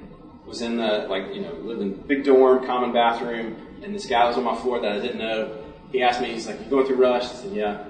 was 0.47 0.62
in 0.62 0.76
the 0.76 1.07
like 1.09 1.34
you 1.34 1.43
know 1.43 1.53
lived 1.55 1.82
in 1.82 1.93
big 1.93 2.24
dorm, 2.24 2.66
common 2.66 2.93
bathroom, 2.93 3.57
and 3.82 3.95
this 3.95 4.07
guy 4.07 4.26
was 4.26 4.36
on 4.36 4.45
my 4.45 4.57
floor 4.57 4.80
that 4.80 4.93
I 4.93 5.01
didn't 5.01 5.18
know, 5.18 5.61
he 5.93 6.03
asked 6.03 6.20
me, 6.20 6.32
he's 6.32 6.47
like, 6.47 6.61
you 6.61 6.66
going 6.66 6.86
through 6.86 6.97
Rush? 6.97 7.24
I 7.24 7.34
said, 7.34 7.53
yeah. 7.53 7.84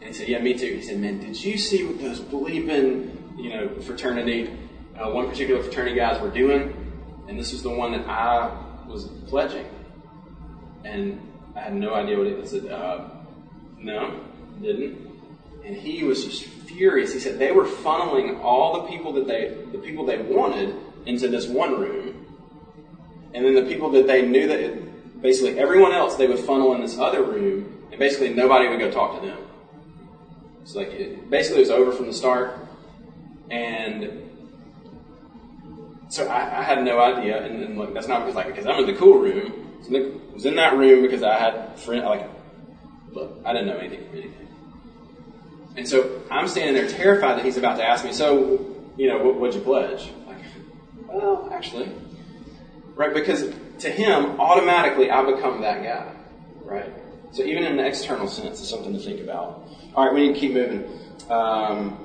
And 0.00 0.04
he 0.08 0.12
said, 0.12 0.28
yeah, 0.28 0.40
me 0.40 0.54
too. 0.54 0.74
He 0.74 0.82
said, 0.82 0.98
man, 0.98 1.20
did 1.20 1.42
you 1.42 1.56
see 1.58 1.84
what 1.84 2.00
those 2.00 2.20
bleeping, 2.20 3.38
you 3.38 3.50
know, 3.50 3.68
fraternity, 3.80 4.50
uh, 4.98 5.10
one 5.10 5.28
particular 5.28 5.62
fraternity 5.62 5.96
guys 5.96 6.20
were 6.20 6.30
doing? 6.30 6.76
And 7.28 7.38
this 7.38 7.52
was 7.52 7.62
the 7.62 7.70
one 7.70 7.92
that 7.92 8.06
I 8.06 8.50
was 8.86 9.06
pledging. 9.26 9.66
And 10.84 11.20
I 11.54 11.60
had 11.60 11.74
no 11.74 11.94
idea 11.94 12.18
what 12.18 12.26
it 12.26 12.38
was. 12.38 12.54
Uh, 12.54 13.08
no, 13.78 14.20
didn't. 14.60 15.09
And 15.64 15.76
he 15.76 16.02
was 16.04 16.24
just 16.24 16.44
furious. 16.44 17.12
He 17.12 17.20
said 17.20 17.38
they 17.38 17.52
were 17.52 17.66
funneling 17.66 18.42
all 18.42 18.82
the 18.82 18.88
people 18.88 19.12
that 19.14 19.26
they, 19.26 19.56
the 19.72 19.78
people 19.78 20.04
they 20.04 20.18
wanted 20.18 20.74
into 21.06 21.28
this 21.28 21.46
one 21.46 21.78
room. 21.78 22.26
And 23.34 23.44
then 23.44 23.54
the 23.54 23.62
people 23.62 23.90
that 23.90 24.06
they 24.06 24.26
knew 24.26 24.46
that 24.48 24.58
it, 24.58 25.22
basically 25.22 25.58
everyone 25.58 25.92
else 25.92 26.16
they 26.16 26.26
would 26.26 26.38
funnel 26.38 26.74
in 26.74 26.80
this 26.80 26.98
other 26.98 27.22
room 27.22 27.86
and 27.90 27.98
basically 27.98 28.30
nobody 28.30 28.68
would 28.68 28.78
go 28.78 28.90
talk 28.90 29.20
to 29.20 29.26
them. 29.26 29.38
It's 30.62 30.74
like 30.74 30.88
it, 30.88 31.30
basically 31.30 31.58
it 31.58 31.62
was 31.62 31.70
over 31.70 31.92
from 31.92 32.06
the 32.06 32.12
start. 32.12 32.58
And 33.50 34.30
so 36.08 36.26
I, 36.26 36.60
I 36.60 36.62
had 36.62 36.84
no 36.84 37.00
idea, 37.00 37.42
and, 37.44 37.62
and 37.62 37.78
look, 37.78 37.94
that's 37.94 38.08
not 38.08 38.20
because 38.20 38.34
like 38.34 38.48
because 38.48 38.66
I'm 38.66 38.80
in 38.80 38.86
the 38.86 38.94
cool 38.94 39.18
room. 39.18 39.78
So 39.82 39.96
I 39.96 40.32
was 40.32 40.44
in 40.44 40.56
that 40.56 40.76
room 40.76 41.02
because 41.02 41.22
I 41.22 41.38
had 41.38 41.78
friend 41.78 42.04
like, 42.04 42.28
look, 43.12 43.40
I 43.44 43.52
didn't 43.52 43.68
know 43.68 43.78
anything 43.78 44.08
anything. 44.12 44.39
And 45.76 45.88
so 45.88 46.22
I'm 46.30 46.48
standing 46.48 46.74
there 46.74 46.88
terrified 46.88 47.38
that 47.38 47.44
he's 47.44 47.56
about 47.56 47.76
to 47.76 47.84
ask 47.84 48.04
me, 48.04 48.12
so, 48.12 48.76
you 48.96 49.08
know, 49.08 49.22
what, 49.22 49.38
what'd 49.38 49.54
you 49.54 49.60
pledge? 49.60 50.10
Like, 50.26 50.38
well, 51.06 51.48
actually, 51.52 51.90
right? 52.96 53.14
Because 53.14 53.52
to 53.78 53.90
him, 53.90 54.40
automatically 54.40 55.10
I 55.10 55.24
become 55.24 55.62
that 55.62 55.82
guy, 55.82 56.12
right? 56.64 56.92
So 57.32 57.44
even 57.44 57.64
in 57.64 57.78
an 57.78 57.86
external 57.86 58.26
sense, 58.26 58.60
it's 58.60 58.68
something 58.68 58.92
to 58.92 58.98
think 58.98 59.20
about. 59.20 59.68
All 59.94 60.04
right, 60.04 60.14
we 60.14 60.26
need 60.26 60.34
to 60.34 60.40
keep 60.40 60.52
moving 60.52 60.90
um, 61.30 61.98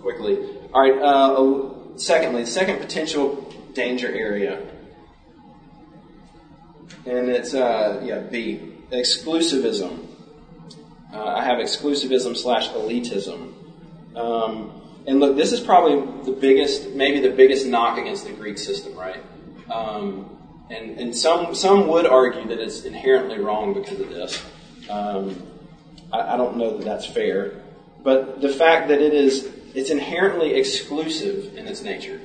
quickly. 0.00 0.38
All 0.72 0.82
right, 0.82 0.98
uh, 1.00 1.96
secondly, 1.98 2.44
the 2.44 2.50
second 2.50 2.78
potential 2.78 3.52
danger 3.72 4.08
area, 4.08 4.62
and 7.06 7.30
it's, 7.30 7.54
uh, 7.54 8.02
yeah, 8.04 8.18
B, 8.18 8.74
exclusivism. 8.92 10.06
Uh, 11.12 11.24
I 11.24 11.44
have 11.44 11.58
exclusivism 11.58 12.36
slash 12.36 12.68
elitism. 12.70 13.52
Um, 14.14 14.80
and 15.06 15.18
look, 15.18 15.36
this 15.36 15.52
is 15.52 15.60
probably 15.60 16.24
the 16.24 16.38
biggest, 16.38 16.90
maybe 16.90 17.20
the 17.20 17.34
biggest 17.34 17.66
knock 17.66 17.98
against 17.98 18.26
the 18.26 18.32
Greek 18.32 18.58
system, 18.58 18.94
right? 18.94 19.22
Um, 19.70 20.38
and, 20.70 21.00
and 21.00 21.16
some, 21.16 21.54
some 21.54 21.88
would 21.88 22.06
argue 22.06 22.46
that 22.48 22.60
it's 22.60 22.84
inherently 22.84 23.38
wrong 23.38 23.74
because 23.74 23.98
of 23.98 24.08
this. 24.10 24.42
Um, 24.88 25.42
I, 26.12 26.34
I 26.34 26.36
don't 26.36 26.56
know 26.56 26.76
that 26.76 26.84
that's 26.84 27.06
fair. 27.06 27.62
But 28.02 28.40
the 28.40 28.48
fact 28.48 28.88
that 28.88 29.00
it 29.00 29.12
is, 29.12 29.48
it's 29.74 29.90
inherently 29.90 30.54
exclusive 30.54 31.56
in 31.56 31.66
its 31.66 31.82
nature. 31.82 32.20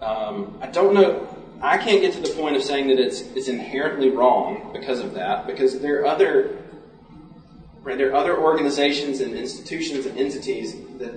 Um, 0.00 0.58
I 0.60 0.66
don't 0.66 0.94
know, 0.94 1.28
I 1.60 1.78
can't 1.78 2.00
get 2.00 2.12
to 2.14 2.20
the 2.20 2.34
point 2.34 2.56
of 2.56 2.62
saying 2.62 2.88
that 2.88 2.98
it's, 2.98 3.20
it's 3.20 3.48
inherently 3.48 4.10
wrong 4.10 4.70
because 4.72 5.00
of 5.00 5.14
that, 5.14 5.46
because 5.46 5.80
there 5.80 6.02
are 6.02 6.06
other 6.06 6.58
Right? 7.84 7.98
There 7.98 8.10
are 8.10 8.16
other 8.16 8.36
organizations 8.36 9.20
and 9.20 9.34
institutions 9.34 10.06
and 10.06 10.18
entities 10.18 10.74
that, 10.98 11.14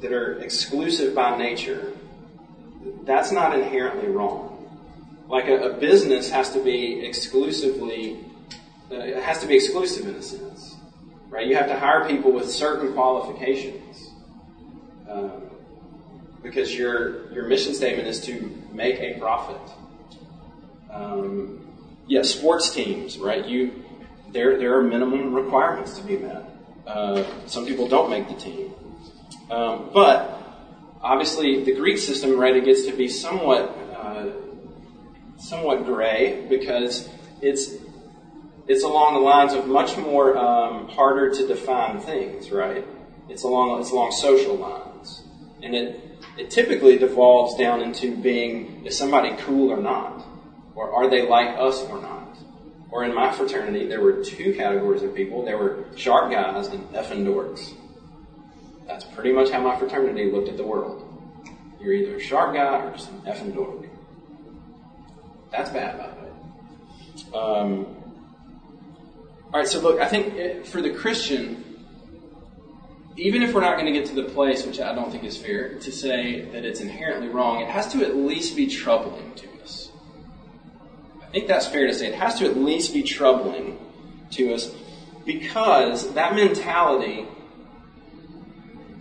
that 0.00 0.12
are 0.12 0.38
exclusive 0.38 1.14
by 1.14 1.36
nature. 1.36 1.92
That's 3.02 3.32
not 3.32 3.58
inherently 3.58 4.08
wrong. 4.08 4.50
Like 5.28 5.48
a, 5.48 5.70
a 5.70 5.72
business 5.74 6.30
has 6.30 6.52
to 6.52 6.62
be 6.62 7.04
exclusively, 7.04 8.24
uh, 8.90 8.94
it 8.94 9.22
has 9.22 9.40
to 9.40 9.48
be 9.48 9.56
exclusive 9.56 10.06
in 10.06 10.14
a 10.14 10.22
sense. 10.22 10.76
Right? 11.28 11.48
You 11.48 11.56
have 11.56 11.66
to 11.66 11.78
hire 11.78 12.08
people 12.08 12.30
with 12.30 12.48
certain 12.48 12.92
qualifications. 12.92 14.10
Um, 15.10 15.50
because 16.44 16.72
your, 16.76 17.32
your 17.32 17.46
mission 17.46 17.74
statement 17.74 18.06
is 18.06 18.20
to 18.20 18.62
make 18.72 19.00
a 19.00 19.18
profit. 19.18 19.60
Um, 20.90 21.66
yeah, 22.06 22.22
sports 22.22 22.72
teams, 22.72 23.18
right? 23.18 23.44
You, 23.44 23.83
there, 24.34 24.58
there 24.58 24.76
are 24.76 24.82
minimum 24.82 25.32
requirements 25.32 25.96
to 25.96 26.02
be 26.04 26.16
met. 26.16 26.44
Uh, 26.86 27.24
some 27.46 27.64
people 27.64 27.88
don't 27.88 28.10
make 28.10 28.28
the 28.28 28.34
team. 28.34 28.74
Um, 29.48 29.90
but 29.94 30.42
obviously, 31.00 31.64
the 31.64 31.74
Greek 31.74 31.98
system, 31.98 32.36
right, 32.38 32.54
it 32.54 32.64
gets 32.64 32.84
to 32.86 32.92
be 32.92 33.08
somewhat, 33.08 33.70
uh, 33.96 34.30
somewhat 35.38 35.86
gray 35.86 36.46
because 36.48 37.08
it's 37.40 37.76
it's 38.66 38.82
along 38.82 39.14
the 39.14 39.20
lines 39.20 39.52
of 39.52 39.66
much 39.66 39.96
more 39.98 40.36
um, 40.36 40.88
harder 40.88 41.30
to 41.30 41.46
define 41.46 42.00
things, 42.00 42.50
right? 42.50 42.84
It's 43.28 43.44
along 43.44 43.80
it's 43.80 43.92
along 43.92 44.12
social 44.12 44.56
lines, 44.56 45.22
and 45.62 45.74
it 45.74 46.00
it 46.36 46.50
typically 46.50 46.98
devolves 46.98 47.56
down 47.56 47.82
into 47.82 48.16
being 48.16 48.84
is 48.84 48.98
somebody 48.98 49.36
cool 49.38 49.70
or 49.70 49.80
not, 49.80 50.26
or 50.74 50.92
are 50.92 51.08
they 51.08 51.28
like 51.28 51.56
us 51.56 51.82
or 51.82 52.00
not? 52.00 52.13
Or 52.94 53.02
in 53.02 53.12
my 53.12 53.32
fraternity, 53.32 53.88
there 53.88 54.00
were 54.00 54.22
two 54.22 54.54
categories 54.54 55.02
of 55.02 55.12
people. 55.16 55.44
There 55.44 55.58
were 55.58 55.84
sharp 55.96 56.30
guys 56.30 56.68
and 56.68 56.88
effing 56.90 57.24
dorks. 57.24 57.74
That's 58.86 59.04
pretty 59.04 59.32
much 59.32 59.50
how 59.50 59.60
my 59.62 59.76
fraternity 59.76 60.30
looked 60.30 60.48
at 60.48 60.56
the 60.56 60.62
world. 60.62 61.02
You're 61.80 61.94
either 61.94 62.14
a 62.18 62.20
sharp 62.20 62.54
guy 62.54 62.84
or 62.84 62.92
just 62.92 63.10
an 63.10 63.20
effing 63.22 63.52
dork. 63.52 63.86
That's 65.50 65.70
bad, 65.70 65.98
by 65.98 66.06
the 66.06 66.14
way. 66.22 67.36
Um, 67.36 67.86
all 69.52 69.58
right, 69.58 69.66
so 69.66 69.80
look, 69.80 70.00
I 70.00 70.06
think 70.06 70.34
eh, 70.36 70.62
for 70.62 70.80
the 70.80 70.90
Christian, 70.90 71.64
even 73.16 73.42
if 73.42 73.54
we're 73.54 73.60
not 73.60 73.76
going 73.76 73.92
to 73.92 73.98
get 73.98 74.06
to 74.06 74.14
the 74.14 74.30
place, 74.30 74.64
which 74.64 74.78
I 74.78 74.94
don't 74.94 75.10
think 75.10 75.24
is 75.24 75.36
fair, 75.36 75.80
to 75.80 75.90
say 75.90 76.42
that 76.42 76.64
it's 76.64 76.80
inherently 76.80 77.26
wrong, 77.26 77.60
it 77.60 77.68
has 77.68 77.88
to 77.88 78.04
at 78.04 78.14
least 78.14 78.54
be 78.54 78.68
troubling 78.68 79.34
to 79.34 79.48
think 81.34 81.48
that's 81.48 81.66
fair 81.66 81.86
to 81.88 81.92
say. 81.92 82.06
It 82.06 82.14
has 82.14 82.38
to 82.38 82.46
at 82.46 82.56
least 82.56 82.94
be 82.94 83.02
troubling 83.02 83.78
to 84.30 84.54
us 84.54 84.72
because 85.26 86.14
that 86.14 86.34
mentality, 86.34 87.26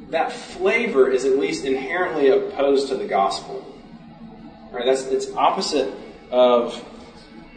that 0.09 0.31
flavor 0.31 1.09
is 1.09 1.25
at 1.25 1.37
least 1.37 1.63
inherently 1.63 2.29
opposed 2.29 2.87
to 2.89 2.95
the 2.95 3.05
gospel. 3.05 3.63
Right? 4.71 4.85
That's 4.85 5.03
it's 5.03 5.31
opposite 5.33 5.93
of 6.31 6.83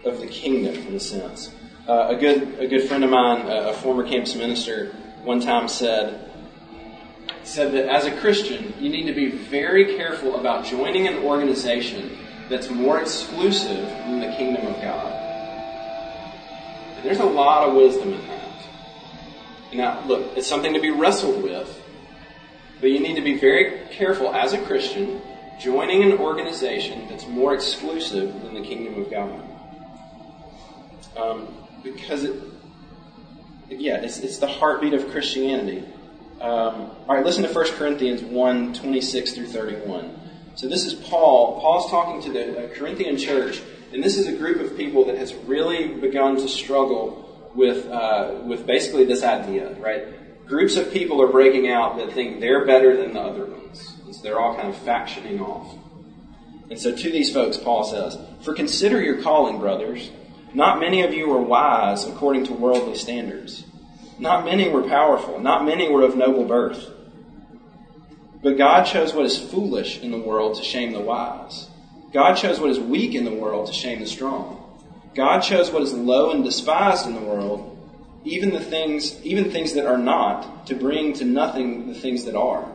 of 0.05 0.21
the 0.21 0.27
kingdom 0.27 0.75
in 0.87 0.95
a 0.95 1.01
sense. 1.01 1.51
Uh, 1.89 2.09
a 2.11 2.17
good 2.17 2.59
a 2.61 2.67
good 2.67 2.87
friend 2.87 3.03
of 3.03 3.11
mine, 3.11 3.47
a 3.49 3.73
former 3.73 4.07
campus 4.07 4.35
minister, 4.35 4.95
one 5.25 5.41
time 5.41 5.69
said 5.69 6.31
said 7.45 7.73
that 7.73 7.89
as 7.89 8.05
a 8.05 8.15
Christian, 8.21 8.75
you 8.79 8.91
need 8.91 9.07
to 9.07 9.15
be 9.15 9.31
very 9.31 9.97
careful 9.97 10.39
about 10.39 10.67
joining 10.67 11.07
an 11.07 11.19
organization 11.19 12.19
that's 12.49 12.71
more 12.71 13.01
exclusive 13.01 13.89
kingdom 14.37 14.67
of 14.67 14.81
God. 14.81 15.13
And 16.97 17.05
there's 17.05 17.21
a 17.21 17.25
lot 17.25 17.69
of 17.69 17.75
wisdom 17.75 18.13
in 18.13 18.27
that. 18.29 18.67
Now, 19.75 20.03
look, 20.07 20.37
it's 20.37 20.47
something 20.47 20.75
to 20.75 20.81
be 20.81 20.91
wrestled 20.91 21.43
with, 21.43 21.83
but 22.81 22.91
you 22.91 23.01
need 23.01 23.17
to 23.17 23.23
be 23.23 23.39
very 23.39 23.87
careful 23.91 24.35
as 24.35 24.53
a 24.53 24.59
Christian 24.63 25.21
joining 25.59 26.03
an 26.03 26.19
organization 26.19 27.09
that's 27.09 27.27
more 27.27 27.55
exclusive 27.55 28.43
than 28.43 28.55
the 28.55 28.61
kingdom 28.61 29.03
of 29.03 29.11
God. 29.11 29.43
Um, 31.17 31.49
because 31.83 32.25
it, 32.25 32.35
yeah, 33.71 33.97
it's, 33.97 34.19
it's 34.19 34.39
the 34.39 34.47
heartbeat 34.47 34.93
of 34.93 35.11
Christianity. 35.11 35.85
Um, 36.41 36.91
all 37.09 37.17
right, 37.17 37.25
listen 37.25 37.43
to 37.45 37.53
1 37.53 37.67
Corinthians 37.73 38.23
1 38.23 38.75
26 38.75 39.33
through 39.33 39.47
31. 39.47 40.21
So 40.55 40.69
this 40.69 40.85
is 40.85 40.95
Paul. 40.95 41.61
Paul's 41.61 41.91
talking 41.91 42.23
to 42.23 42.33
the 42.33 42.65
uh, 42.65 42.75
Corinthian 42.75 43.17
church, 43.17 43.61
and 43.97 44.05
this 44.05 44.19
is 44.19 44.27
a 44.27 44.33
group 44.33 44.61
of 44.61 44.77
people 44.77 45.07
that 45.07 45.17
has 45.17 45.35
really 45.47 45.89
begun 45.89 46.37
to 46.37 46.49
struggle 46.49 47.51
with 47.55 47.89
uh, 47.89 48.43
with 48.45 48.67
basically 48.67 49.07
this 49.07 49.23
idea, 49.23 49.73
right? 49.81 50.47
Groups 50.47 50.77
of 50.77 50.93
people 50.93 51.23
are 51.23 51.29
breaking 51.29 51.69
out 51.69 51.97
that 51.97 52.13
think 52.13 52.41
they're 52.41 52.67
better 52.67 52.95
than 52.95 53.15
the 53.15 53.21
other 53.23 53.47
ones, 53.47 53.95
and 54.05 54.15
so 54.15 54.23
they're 54.23 54.39
all 54.39 54.55
kind 54.55 54.69
of 54.69 54.77
factioning 54.77 55.41
off. 55.41 55.79
And 56.69 56.79
so 56.79 56.95
to 56.95 57.11
these 57.11 57.33
folks, 57.33 57.57
Paul 57.57 57.85
says, 57.85 58.19
"For 58.43 58.53
consider 58.53 59.01
your 59.01 59.23
calling, 59.23 59.61
brothers. 59.61 60.11
Not 60.53 60.79
many 60.79 61.01
of 61.01 61.15
you 61.15 61.33
are 61.33 61.41
wise 61.41 62.07
according 62.07 62.45
to 62.49 62.53
worldly 62.53 62.97
standards. 62.97 63.65
Not 64.19 64.45
many 64.45 64.69
were 64.69 64.83
powerful. 64.83 65.41
Not 65.41 65.65
many 65.65 65.89
were 65.89 66.03
of 66.03 66.17
noble 66.17 66.45
birth." 66.45 66.87
But 68.43 68.59
God 68.59 68.85
chose 68.85 69.15
what 69.15 69.25
is 69.25 69.39
foolish 69.39 70.03
in 70.03 70.11
the 70.11 70.19
world 70.19 70.59
to 70.59 70.63
shame 70.63 70.93
the 70.93 71.01
wise. 71.01 71.71
God 72.13 72.35
chose 72.35 72.61
what 72.61 72.71
is 72.71 72.79
weak 72.79 73.15
in 73.15 73.25
the 73.25 73.35
world 73.35 73.67
to 73.67 73.73
shame 73.73 74.01
the 74.01 74.07
strong. 74.07 74.63
God 75.15 75.41
chose 75.41 75.71
what 75.71 75.83
is 75.83 75.93
low 75.93 76.31
and 76.31 76.45
despised 76.45 77.07
in 77.07 77.15
the 77.15 77.21
world, 77.21 77.73
even 78.25 78.53
the 78.53 78.61
things, 78.61 79.21
even 79.25 79.51
things 79.51 79.75
that 79.75 79.87
are 79.87 79.99
not, 79.99 80.67
to 80.67 80.75
bring 80.75 81.13
to 81.15 81.25
nothing 81.25 81.89
the 81.89 81.95
things 81.95 82.25
that 82.25 82.35
are, 82.35 82.71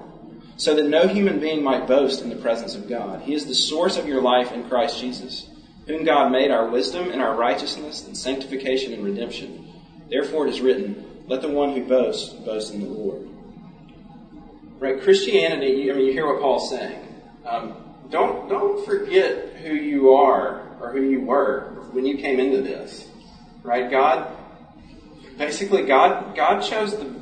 so 0.57 0.75
that 0.75 0.87
no 0.87 1.07
human 1.07 1.39
being 1.39 1.63
might 1.63 1.87
boast 1.87 2.21
in 2.21 2.29
the 2.29 2.35
presence 2.35 2.75
of 2.75 2.89
God. 2.89 3.21
He 3.21 3.33
is 3.33 3.45
the 3.45 3.55
source 3.55 3.97
of 3.97 4.07
your 4.07 4.21
life 4.21 4.51
in 4.51 4.67
Christ 4.67 4.99
Jesus 4.99 5.47
whom 5.87 6.03
God 6.03 6.31
made 6.31 6.51
our 6.51 6.67
wisdom 6.67 7.11
and 7.11 7.21
our 7.21 7.35
righteousness 7.35 8.05
and 8.05 8.15
sanctification 8.15 8.93
and 8.93 9.03
redemption. 9.03 9.67
Therefore 10.09 10.47
it 10.47 10.51
is 10.51 10.61
written, 10.61 11.23
let 11.27 11.41
the 11.41 11.49
one 11.49 11.73
who 11.75 11.83
boasts 11.83 12.33
boast 12.33 12.73
in 12.73 12.81
the 12.81 12.87
Lord. 12.87 13.27
Right? 14.79 15.01
Christianity, 15.01 15.91
I 15.91 15.95
mean, 15.95 16.05
you 16.05 16.13
hear 16.13 16.31
what 16.31 16.41
Paul's 16.41 16.69
saying. 16.69 17.07
Um, 17.45 17.75
don't, 18.11 18.49
don't 18.49 18.85
forget 18.85 19.55
who 19.63 19.73
you 19.73 20.13
are 20.13 20.67
or 20.79 20.91
who 20.91 21.01
you 21.01 21.21
were 21.21 21.61
when 21.91 22.05
you 22.05 22.17
came 22.17 22.39
into 22.39 22.61
this. 22.61 23.07
Right? 23.63 23.89
God, 23.89 24.27
basically, 25.37 25.83
God, 25.85 26.35
God 26.35 26.59
chose 26.61 26.97
the 26.97 27.13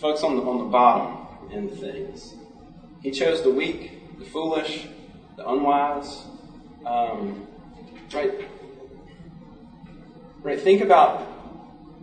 folks 0.00 0.22
on 0.22 0.36
the, 0.36 0.42
on 0.42 0.58
the 0.58 0.64
bottom 0.64 1.52
in 1.52 1.68
things. 1.68 2.34
He 3.02 3.10
chose 3.10 3.42
the 3.42 3.50
weak, 3.50 4.18
the 4.18 4.24
foolish, 4.24 4.88
the 5.36 5.48
unwise. 5.48 6.24
Um, 6.84 7.46
right? 8.12 8.32
Right? 10.42 10.60
Think 10.60 10.80
about, 10.80 11.26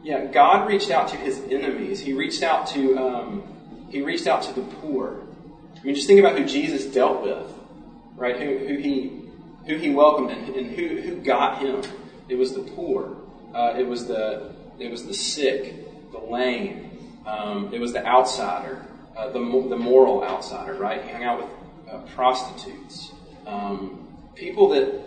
yeah, 0.03 0.26
God 0.26 0.67
reached 0.67 0.91
out 0.91 1.07
to 1.09 1.17
his 1.17 1.39
enemies. 1.49 1.99
He 1.99 2.13
reached 2.13 2.43
out 2.43 2.67
to, 2.67 2.97
um, 2.97 3.88
he 3.89 4.01
reached 4.01 4.28
out 4.28 4.43
to 4.43 4.53
the 4.53 4.61
poor. 4.61 5.21
I 5.78 5.86
mean, 5.86 5.95
just 5.95 6.07
think 6.07 6.19
about 6.19 6.38
who 6.38 6.45
Jesus 6.45 6.86
dealt 6.86 7.24
with, 7.24 7.51
right? 8.24 8.39
Who, 8.39 8.57
who 8.57 8.78
he, 8.78 9.21
who 9.67 9.76
he 9.76 9.89
welcomed 9.89 10.32
and, 10.32 10.55
and 10.55 10.71
who, 10.71 11.01
who 11.01 11.17
got 11.17 11.59
him. 11.59 11.82
It 12.30 12.36
was 12.36 12.53
the 12.53 12.61
poor. 12.61 13.17
Uh, 13.53 13.74
it 13.78 13.86
was 13.86 14.07
the, 14.07 14.53
it 14.80 14.89
was 14.89 15.05
the 15.05 15.13
sick, 15.13 16.11
the 16.13 16.19
lame. 16.19 16.97
Um, 17.28 17.74
it 17.74 17.82
was 17.82 17.91
the 17.91 18.05
outsider, 18.05 18.86
uh, 19.17 19.28
the, 19.28 19.39
the 19.39 19.78
moral 19.78 20.24
outsider, 20.24 20.76
right? 20.76 21.03
He 21.03 21.11
hung 21.11 21.26
out 21.26 21.41
with 21.41 21.49
uh, 21.93 21.97
prostitutes, 22.15 23.11
um, 23.45 24.07
people 24.36 24.69
that, 24.69 25.03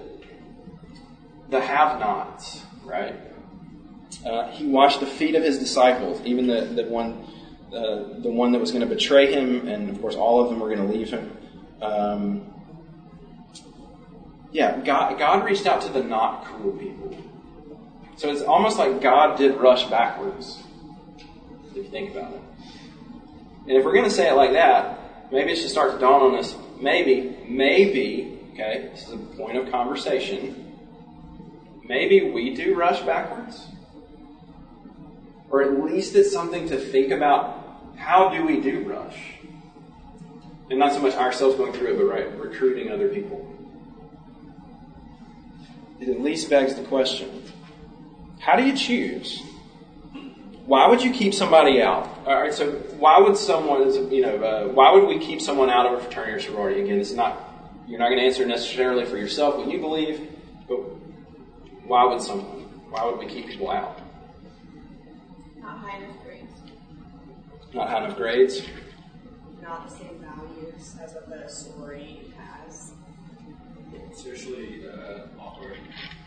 the 1.48 1.60
have-nots, 1.60 2.64
right? 2.84 3.14
Uh, 4.26 4.50
he 4.50 4.66
washed 4.66 5.00
the 5.00 5.06
feet 5.06 5.34
of 5.34 5.42
his 5.42 5.58
disciples, 5.58 6.20
even 6.26 6.46
the, 6.46 6.66
the 6.66 6.84
one 6.84 7.26
uh, 7.72 8.20
the 8.20 8.30
one 8.30 8.52
that 8.52 8.60
was 8.60 8.70
going 8.70 8.80
to 8.80 8.94
betray 8.94 9.30
him, 9.30 9.68
and 9.68 9.90
of 9.90 10.00
course, 10.00 10.14
all 10.14 10.40
of 10.40 10.48
them 10.48 10.60
were 10.60 10.68
going 10.68 10.86
to 10.86 10.96
leave 10.96 11.10
him. 11.10 11.36
Um, 11.82 12.55
yeah, 14.52 14.80
God, 14.80 15.18
God 15.18 15.44
reached 15.44 15.66
out 15.66 15.82
to 15.82 15.88
the 15.88 16.02
not 16.02 16.44
cool 16.46 16.72
people. 16.72 17.16
So 18.16 18.30
it's 18.30 18.42
almost 18.42 18.78
like 18.78 19.00
God 19.02 19.36
did 19.36 19.56
rush 19.56 19.84
backwards, 19.84 20.62
if 21.70 21.76
you 21.76 21.84
think 21.84 22.12
about 22.12 22.32
it. 22.32 22.40
And 23.68 23.76
if 23.76 23.84
we're 23.84 23.92
going 23.92 24.04
to 24.04 24.10
say 24.10 24.30
it 24.30 24.34
like 24.34 24.52
that, 24.52 25.30
maybe 25.30 25.52
it 25.52 25.56
should 25.56 25.70
start 25.70 25.92
to 25.92 25.98
dawn 25.98 26.22
on 26.22 26.38
us. 26.38 26.54
Maybe, 26.80 27.36
maybe, 27.46 28.38
okay, 28.52 28.90
this 28.92 29.08
is 29.08 29.12
a 29.12 29.18
point 29.18 29.58
of 29.58 29.70
conversation. 29.70 30.72
Maybe 31.84 32.30
we 32.30 32.54
do 32.54 32.74
rush 32.74 33.00
backwards. 33.02 33.66
Or 35.50 35.62
at 35.62 35.84
least 35.84 36.14
it's 36.14 36.32
something 36.32 36.68
to 36.68 36.78
think 36.78 37.12
about. 37.12 37.64
How 37.96 38.30
do 38.30 38.44
we 38.44 38.60
do 38.60 38.82
rush? 38.88 39.18
And 40.70 40.78
not 40.78 40.92
so 40.92 41.00
much 41.00 41.14
ourselves 41.14 41.56
going 41.56 41.72
through 41.72 41.94
it, 41.94 41.96
but 41.98 42.04
right, 42.04 42.38
recruiting 42.38 42.90
other 42.90 43.08
people. 43.08 43.55
It 46.00 46.08
at 46.08 46.20
least 46.20 46.50
begs 46.50 46.74
the 46.74 46.84
question 46.84 47.42
how 48.46 48.54
do 48.54 48.64
you 48.64 48.76
choose? 48.76 49.42
Why 50.66 50.88
would 50.88 51.02
you 51.02 51.12
keep 51.12 51.34
somebody 51.34 51.82
out? 51.82 52.08
All 52.26 52.40
right, 52.40 52.54
so 52.54 52.70
why 52.98 53.18
would 53.18 53.36
someone, 53.36 54.12
you 54.12 54.22
know, 54.22 54.36
uh, 54.36 54.68
why 54.68 54.92
would 54.92 55.08
we 55.08 55.18
keep 55.18 55.40
someone 55.40 55.68
out 55.68 55.86
of 55.86 55.98
a 55.98 56.02
fraternity 56.02 56.32
or 56.32 56.40
sorority? 56.40 56.80
Again, 56.80 56.98
this 56.98 57.10
is 57.10 57.16
not, 57.16 57.40
you're 57.88 57.98
not 57.98 58.06
going 58.08 58.20
to 58.20 58.24
answer 58.24 58.46
necessarily 58.46 59.04
for 59.04 59.16
yourself 59.16 59.56
what 59.56 59.68
you 59.68 59.80
believe, 59.80 60.28
but 60.68 60.76
why 61.86 62.04
would 62.04 62.20
someone, 62.20 62.68
why 62.90 63.04
would 63.04 63.18
we 63.18 63.26
keep 63.26 63.48
people 63.48 63.70
out? 63.70 64.00
Not 65.58 65.78
high 65.78 65.98
enough 65.98 66.22
grades. 66.24 66.52
Not 67.74 67.88
high 67.88 68.04
enough 68.04 68.16
grades? 68.16 68.62
Not 69.60 69.88
the 69.88 69.96
same 69.96 70.20
values 70.20 70.96
as 71.02 71.14
the 71.14 71.48
sorority. 71.48 72.25
Socially 74.16 74.82
uh, 74.88 75.26
awkward. 75.38 75.76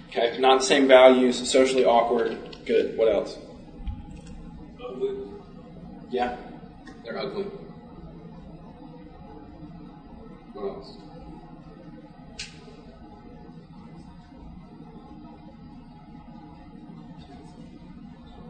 Okay, 0.09 0.37
not 0.37 0.59
the 0.59 0.65
same 0.65 0.87
values, 0.87 1.49
socially 1.49 1.83
awkward. 1.83 2.37
Good. 2.65 2.95
What 2.95 3.11
else? 3.11 3.35
Ugly. 4.87 5.17
Yeah, 6.11 6.37
they're 7.03 7.17
ugly. 7.17 7.45
What 10.53 10.69
else? 10.69 10.97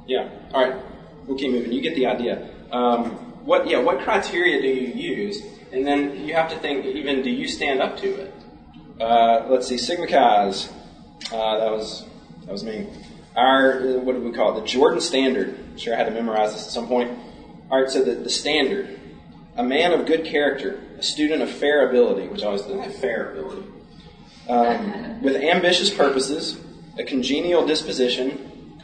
Yeah. 0.05 0.27
All 0.53 0.65
right. 0.67 0.83
We'll 1.27 1.37
keep 1.37 1.51
moving. 1.51 1.71
You 1.71 1.81
get 1.81 1.95
the 1.95 2.07
idea. 2.07 2.49
Um, 2.73 3.11
what? 3.45 3.69
Yeah. 3.69 3.79
What 3.79 4.01
criteria 4.01 4.61
do 4.61 4.67
you 4.67 4.87
use? 4.93 5.41
And 5.71 5.87
then 5.87 6.27
you 6.27 6.33
have 6.33 6.49
to 6.49 6.57
think. 6.59 6.85
Even 6.85 7.21
do 7.21 7.29
you 7.29 7.47
stand 7.47 7.81
up 7.81 7.95
to 7.99 8.07
it? 8.07 8.33
Uh, 8.99 9.45
let's 9.47 9.67
see. 9.67 9.77
Sigma 9.77 10.07
Chi's. 10.07 10.69
Uh, 11.31 11.57
that 11.57 11.71
was 11.71 12.05
that 12.41 12.51
was 12.51 12.63
me. 12.63 12.87
Our 13.35 13.79
uh, 13.79 13.99
what 13.99 14.13
do 14.13 14.21
we 14.21 14.31
call 14.31 14.57
it? 14.57 14.61
The 14.61 14.67
Jordan 14.67 14.99
Standard. 14.99 15.57
I'm 15.57 15.77
sure 15.77 15.93
I 15.93 15.97
had 15.97 16.05
to 16.05 16.11
memorize 16.11 16.53
this 16.53 16.65
at 16.65 16.71
some 16.71 16.87
point. 16.87 17.17
All 17.71 17.81
right. 17.81 17.89
So 17.89 18.03
the, 18.03 18.15
the 18.15 18.29
standard. 18.29 18.97
A 19.55 19.63
man 19.63 19.91
of 19.91 20.05
good 20.05 20.23
character, 20.23 20.79
a 20.97 21.03
student 21.03 21.41
of 21.41 21.49
fair 21.49 21.89
ability, 21.89 22.27
which 22.29 22.43
I 22.43 22.45
always 22.45 22.61
think 22.61 22.93
fair 22.93 23.31
ability, 23.31 23.67
um, 24.47 25.21
with 25.21 25.35
ambitious 25.35 25.89
purposes, 25.89 26.57
a 26.97 27.03
congenial 27.03 27.65
disposition, 27.65 28.79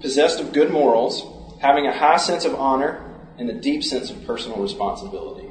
possessed 0.00 0.40
of 0.40 0.52
good 0.52 0.72
morals, 0.72 1.56
having 1.60 1.86
a 1.86 1.96
high 1.96 2.16
sense 2.16 2.44
of 2.44 2.56
honor, 2.56 3.00
and 3.38 3.48
a 3.48 3.52
deep 3.52 3.84
sense 3.84 4.10
of 4.10 4.26
personal 4.26 4.58
responsibility. 4.58 5.41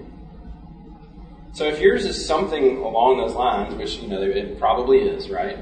So 1.53 1.65
if 1.65 1.79
yours 1.79 2.05
is 2.05 2.25
something 2.25 2.77
along 2.77 3.17
those 3.17 3.33
lines, 3.33 3.75
which 3.75 3.97
you 3.97 4.07
know 4.07 4.21
it 4.21 4.57
probably 4.57 4.99
is, 4.99 5.29
right? 5.29 5.57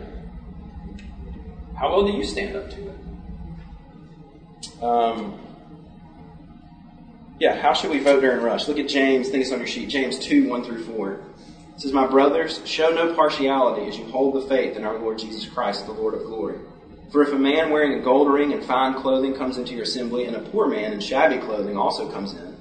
How 1.75 1.89
well 1.89 2.05
do 2.05 2.11
you 2.11 2.23
stand 2.23 2.55
up 2.55 2.69
to 2.69 2.89
it? 2.89 4.83
Um, 4.83 5.39
yeah, 7.39 7.59
how 7.59 7.73
should 7.73 7.89
we 7.89 7.99
vote 7.99 8.21
during 8.21 8.43
rush? 8.43 8.67
Look 8.67 8.77
at 8.77 8.87
James, 8.87 9.29
it's 9.29 9.51
on 9.51 9.59
your 9.59 9.67
sheet, 9.67 9.89
James 9.89 10.19
2, 10.19 10.47
1 10.47 10.63
through 10.63 10.83
4. 10.83 11.13
It 11.13 11.21
says, 11.77 11.93
My 11.93 12.05
brothers, 12.05 12.61
show 12.65 12.89
no 12.89 13.15
partiality 13.15 13.87
as 13.87 13.97
you 13.97 14.05
hold 14.05 14.35
the 14.35 14.47
faith 14.47 14.75
in 14.77 14.83
our 14.83 14.99
Lord 14.99 15.17
Jesus 15.17 15.47
Christ, 15.47 15.85
the 15.85 15.93
Lord 15.93 16.13
of 16.13 16.25
glory. 16.25 16.59
For 17.11 17.23
if 17.23 17.33
a 17.33 17.39
man 17.39 17.71
wearing 17.71 17.99
a 17.99 18.03
gold 18.03 18.31
ring 18.31 18.53
and 18.53 18.63
fine 18.63 18.93
clothing 18.93 19.33
comes 19.33 19.57
into 19.57 19.73
your 19.73 19.83
assembly, 19.83 20.25
and 20.25 20.35
a 20.35 20.41
poor 20.41 20.67
man 20.67 20.93
in 20.93 20.99
shabby 20.99 21.39
clothing 21.39 21.77
also 21.77 22.11
comes 22.11 22.33
in, 22.33 22.57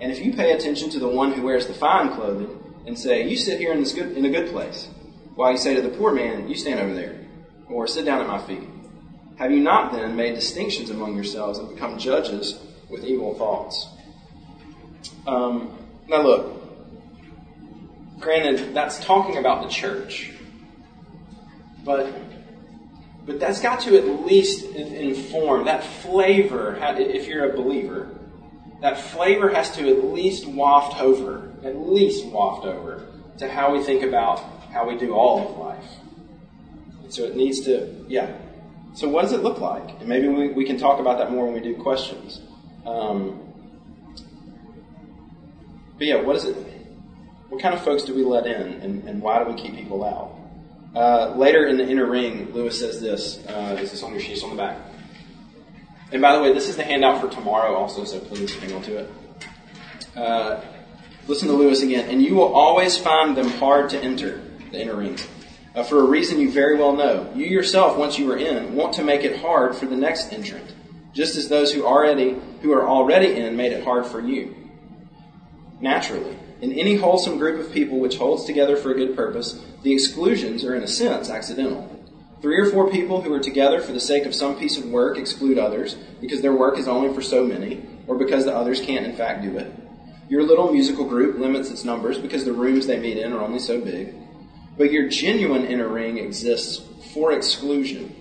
and 0.00 0.12
if 0.12 0.18
you 0.18 0.34
pay 0.34 0.52
attention 0.52 0.90
to 0.90 0.98
the 0.98 1.08
one 1.08 1.32
who 1.32 1.42
wears 1.42 1.66
the 1.66 1.72
fine 1.72 2.12
clothing, 2.14 2.60
and 2.86 2.98
say, 2.98 3.28
You 3.28 3.36
sit 3.36 3.58
here 3.58 3.72
in 3.72 3.80
this 3.80 3.92
good 3.92 4.16
in 4.16 4.24
a 4.24 4.30
good 4.30 4.50
place, 4.50 4.88
while 5.34 5.52
you 5.52 5.58
say 5.58 5.74
to 5.74 5.82
the 5.82 5.90
poor 5.90 6.12
man, 6.12 6.48
You 6.48 6.54
stand 6.54 6.80
over 6.80 6.94
there, 6.94 7.26
or 7.68 7.86
sit 7.86 8.04
down 8.04 8.20
at 8.20 8.28
my 8.28 8.38
feet. 8.38 8.68
Have 9.36 9.50
you 9.50 9.60
not 9.60 9.92
then 9.92 10.16
made 10.16 10.34
distinctions 10.34 10.88
among 10.88 11.14
yourselves 11.14 11.58
and 11.58 11.68
become 11.68 11.98
judges 11.98 12.58
with 12.88 13.04
evil 13.04 13.34
thoughts? 13.34 13.88
Um, 15.26 15.76
now 16.08 16.22
look, 16.22 16.62
granted, 18.18 18.74
that's 18.74 18.98
talking 19.04 19.36
about 19.36 19.62
the 19.62 19.68
church, 19.68 20.32
but 21.84 22.12
but 23.26 23.40
that's 23.40 23.60
got 23.60 23.80
to 23.80 23.98
at 23.98 24.24
least 24.24 24.64
inform 24.64 25.64
that 25.64 25.82
flavor. 25.82 26.78
If 26.80 27.26
you're 27.26 27.50
a 27.50 27.56
believer, 27.56 28.08
that 28.80 29.00
flavor 29.00 29.48
has 29.48 29.74
to 29.76 29.88
at 29.88 30.04
least 30.04 30.46
waft 30.46 31.00
over, 31.00 31.52
at 31.66 31.76
least 31.76 32.26
waft 32.26 32.64
over 32.64 33.06
to 33.38 33.48
how 33.48 33.72
we 33.72 33.82
think 33.82 34.02
about 34.02 34.40
how 34.72 34.88
we 34.88 34.96
do 34.96 35.14
all 35.14 35.48
of 35.48 35.58
life. 35.58 35.84
so 37.08 37.24
it 37.24 37.36
needs 37.36 37.60
to, 37.62 38.04
yeah. 38.08 38.36
So 38.94 39.08
what 39.08 39.22
does 39.22 39.32
it 39.32 39.42
look 39.42 39.60
like? 39.60 40.00
And 40.00 40.08
maybe 40.08 40.28
we, 40.28 40.48
we 40.48 40.64
can 40.64 40.78
talk 40.78 41.00
about 41.00 41.18
that 41.18 41.30
more 41.30 41.44
when 41.44 41.54
we 41.54 41.60
do 41.60 41.80
questions. 41.80 42.40
Um, 42.86 43.52
but 45.98 46.06
yeah, 46.06 46.20
what 46.20 46.36
is 46.36 46.44
it? 46.44 46.56
What 47.48 47.62
kind 47.62 47.74
of 47.74 47.84
folks 47.84 48.02
do 48.02 48.14
we 48.14 48.24
let 48.24 48.46
in, 48.46 48.80
and, 48.82 49.08
and 49.08 49.22
why 49.22 49.42
do 49.42 49.50
we 49.50 49.60
keep 49.60 49.74
people 49.76 50.04
out? 50.04 50.36
Uh, 50.94 51.34
later 51.36 51.66
in 51.66 51.76
the 51.76 51.88
inner 51.88 52.06
ring, 52.06 52.52
Lewis 52.52 52.80
says 52.80 53.00
this. 53.00 53.44
Uh, 53.46 53.78
is 53.80 53.90
this 53.90 54.02
on 54.02 54.12
your 54.12 54.20
sheets 54.20 54.42
on 54.42 54.50
the 54.50 54.56
back? 54.56 54.78
And 56.12 56.22
by 56.22 56.34
the 56.34 56.42
way, 56.42 56.52
this 56.52 56.68
is 56.68 56.76
the 56.76 56.84
handout 56.84 57.20
for 57.20 57.28
tomorrow 57.28 57.74
also, 57.74 58.04
so 58.04 58.20
please 58.20 58.54
hang 58.56 58.72
on 58.72 58.82
to 58.82 58.98
it. 58.98 59.10
Uh, 60.16 60.60
listen 61.26 61.48
to 61.48 61.54
Lewis 61.54 61.82
again. 61.82 62.08
And 62.10 62.22
you 62.22 62.34
will 62.34 62.52
always 62.54 62.96
find 62.96 63.36
them 63.36 63.48
hard 63.48 63.90
to 63.90 63.98
enter, 63.98 64.40
the 64.70 64.80
inner 64.80 64.96
ring. 64.96 65.18
Uh, 65.74 65.82
for 65.82 66.00
a 66.00 66.04
reason 66.04 66.40
you 66.40 66.50
very 66.50 66.76
well 66.78 66.94
know. 66.96 67.30
You 67.34 67.46
yourself, 67.46 67.98
once 67.98 68.18
you 68.18 68.30
are 68.32 68.36
in, 68.38 68.74
want 68.74 68.94
to 68.94 69.04
make 69.04 69.24
it 69.24 69.40
hard 69.40 69.76
for 69.76 69.86
the 69.86 69.96
next 69.96 70.32
entrant, 70.32 70.74
just 71.12 71.36
as 71.36 71.48
those 71.48 71.72
who 71.72 71.84
already 71.84 72.36
who 72.62 72.72
are 72.72 72.88
already 72.88 73.36
in 73.36 73.56
made 73.56 73.72
it 73.72 73.84
hard 73.84 74.06
for 74.06 74.20
you. 74.20 74.54
naturally. 75.80 76.36
In 76.60 76.72
any 76.72 76.96
wholesome 76.96 77.38
group 77.38 77.60
of 77.60 77.72
people 77.72 77.98
which 77.98 78.16
holds 78.16 78.44
together 78.44 78.76
for 78.76 78.90
a 78.90 78.94
good 78.94 79.14
purpose, 79.14 79.62
the 79.82 79.92
exclusions 79.92 80.64
are 80.64 80.74
in 80.74 80.82
a 80.82 80.88
sense 80.88 81.28
accidental. 81.28 81.92
Three 82.40 82.58
or 82.58 82.70
four 82.70 82.90
people 82.90 83.20
who 83.22 83.32
are 83.32 83.40
together 83.40 83.80
for 83.80 83.92
the 83.92 84.00
sake 84.00 84.24
of 84.24 84.34
some 84.34 84.58
piece 84.58 84.78
of 84.78 84.86
work 84.86 85.18
exclude 85.18 85.58
others 85.58 85.96
because 86.20 86.40
their 86.40 86.54
work 86.54 86.78
is 86.78 86.88
only 86.88 87.12
for 87.14 87.22
so 87.22 87.44
many, 87.44 87.84
or 88.06 88.16
because 88.16 88.44
the 88.44 88.54
others 88.54 88.80
can't 88.80 89.06
in 89.06 89.14
fact 89.16 89.42
do 89.42 89.56
it. 89.58 89.72
Your 90.28 90.42
little 90.42 90.72
musical 90.72 91.04
group 91.04 91.38
limits 91.38 91.70
its 91.70 91.84
numbers 91.84 92.18
because 92.18 92.44
the 92.44 92.52
rooms 92.52 92.86
they 92.86 92.98
meet 92.98 93.16
in 93.16 93.32
are 93.32 93.40
only 93.40 93.58
so 93.58 93.80
big. 93.80 94.14
But 94.76 94.92
your 94.92 95.08
genuine 95.08 95.64
inner 95.64 95.88
ring 95.88 96.18
exists 96.18 96.82
for 97.12 97.32
exclusion. 97.32 98.14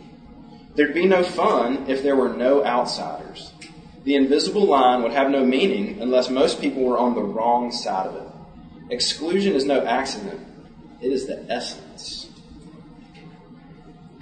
There'd 0.75 0.93
be 0.93 1.05
no 1.05 1.23
fun 1.23 1.85
if 1.89 2.03
there 2.03 2.15
were 2.15 2.33
no 2.33 2.63
outsiders. 2.63 3.51
The 4.03 4.15
invisible 4.15 4.65
line 4.65 5.01
would 5.01 5.13
have 5.13 5.31
no 5.31 5.43
meaning 5.43 6.01
unless 6.01 6.29
most 6.29 6.61
people 6.61 6.83
were 6.83 6.97
on 6.97 7.15
the 7.15 7.23
wrong 7.23 7.71
side 7.71 8.07
of 8.07 8.15
it. 8.15 8.93
Exclusion 8.93 9.55
is 9.55 9.65
no 9.65 9.83
accident, 9.83 10.39
it 11.01 11.11
is 11.11 11.25
the 11.25 11.43
essence. 11.49 12.29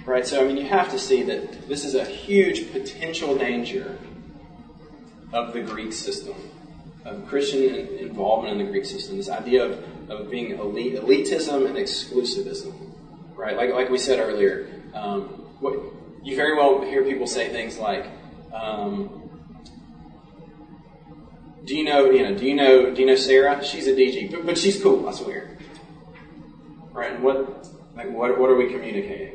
Right? 0.06 0.26
So, 0.26 0.42
I 0.42 0.46
mean, 0.46 0.56
you 0.56 0.64
have 0.64 0.90
to 0.90 0.98
see 0.98 1.22
that 1.24 1.68
this 1.68 1.84
is 1.84 1.94
a 1.94 2.04
huge 2.04 2.72
potential 2.72 3.36
danger 3.36 3.98
of 5.32 5.52
the 5.52 5.60
Greek 5.60 5.92
system, 5.92 6.34
of 7.04 7.26
Christian 7.26 7.62
involvement 7.98 8.58
in 8.58 8.66
the 8.66 8.70
Greek 8.70 8.84
system. 8.84 9.16
This 9.16 9.28
idea 9.28 9.64
of, 9.64 10.10
of 10.10 10.30
being 10.30 10.58
elite, 10.58 10.94
elitism 10.94 11.66
and 11.66 11.76
exclusivism. 11.76 12.92
Right? 13.34 13.56
Like, 13.56 13.72
like 13.72 13.90
we 13.90 13.98
said 13.98 14.20
earlier, 14.20 14.68
um, 14.94 15.22
what, 15.60 15.78
you 16.22 16.36
very 16.36 16.56
well 16.56 16.80
hear 16.82 17.04
people 17.04 17.26
say 17.26 17.50
things 17.50 17.78
like, 17.78 18.06
um, 18.52 19.20
do 21.64 21.76
you 21.76 21.84
know, 21.84 22.10
you 22.10 22.22
know, 22.22 22.34
do 22.34 22.46
you 22.46 22.54
know, 22.54 22.94
do 22.94 23.00
you 23.00 23.06
know 23.06 23.16
Sarah? 23.16 23.62
She's 23.64 23.86
a 23.86 23.92
DG, 23.92 24.30
but, 24.30 24.46
but 24.46 24.58
she's 24.58 24.82
cool, 24.82 25.08
I 25.08 25.12
swear. 25.12 25.58
Right? 26.92 27.12
And 27.12 27.22
what, 27.22 27.68
like, 27.96 28.10
what, 28.10 28.38
what 28.38 28.50
are 28.50 28.56
we 28.56 28.70
communicating? 28.70 29.34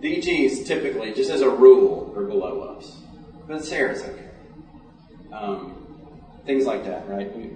DGs 0.00 0.66
typically, 0.66 1.12
just 1.12 1.30
as 1.30 1.40
a 1.40 1.50
rule, 1.50 2.14
are 2.16 2.24
below 2.24 2.76
us. 2.76 2.96
But 3.46 3.64
Sarah's 3.64 4.02
okay. 4.02 4.28
Um, 5.32 5.77
things 6.44 6.66
like 6.66 6.84
that, 6.84 7.08
right? 7.08 7.34
We, 7.36 7.50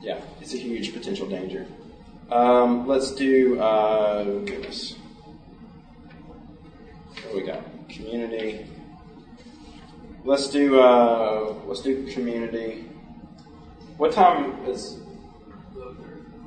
yeah, 0.00 0.20
it's 0.40 0.54
a 0.54 0.58
huge 0.58 0.92
potential 0.92 1.28
danger. 1.28 1.66
Um, 2.30 2.86
let's 2.86 3.12
do, 3.12 3.60
uh, 3.60 4.24
goodness. 4.24 4.96
What 7.24 7.34
we 7.34 7.42
got? 7.42 7.62
Community. 7.88 8.66
Let's 10.24 10.50
do, 10.50 10.80
uh, 10.80 11.54
let's 11.66 11.82
do 11.82 12.10
community. 12.12 12.84
What 13.96 14.12
time 14.12 14.64
is? 14.66 15.00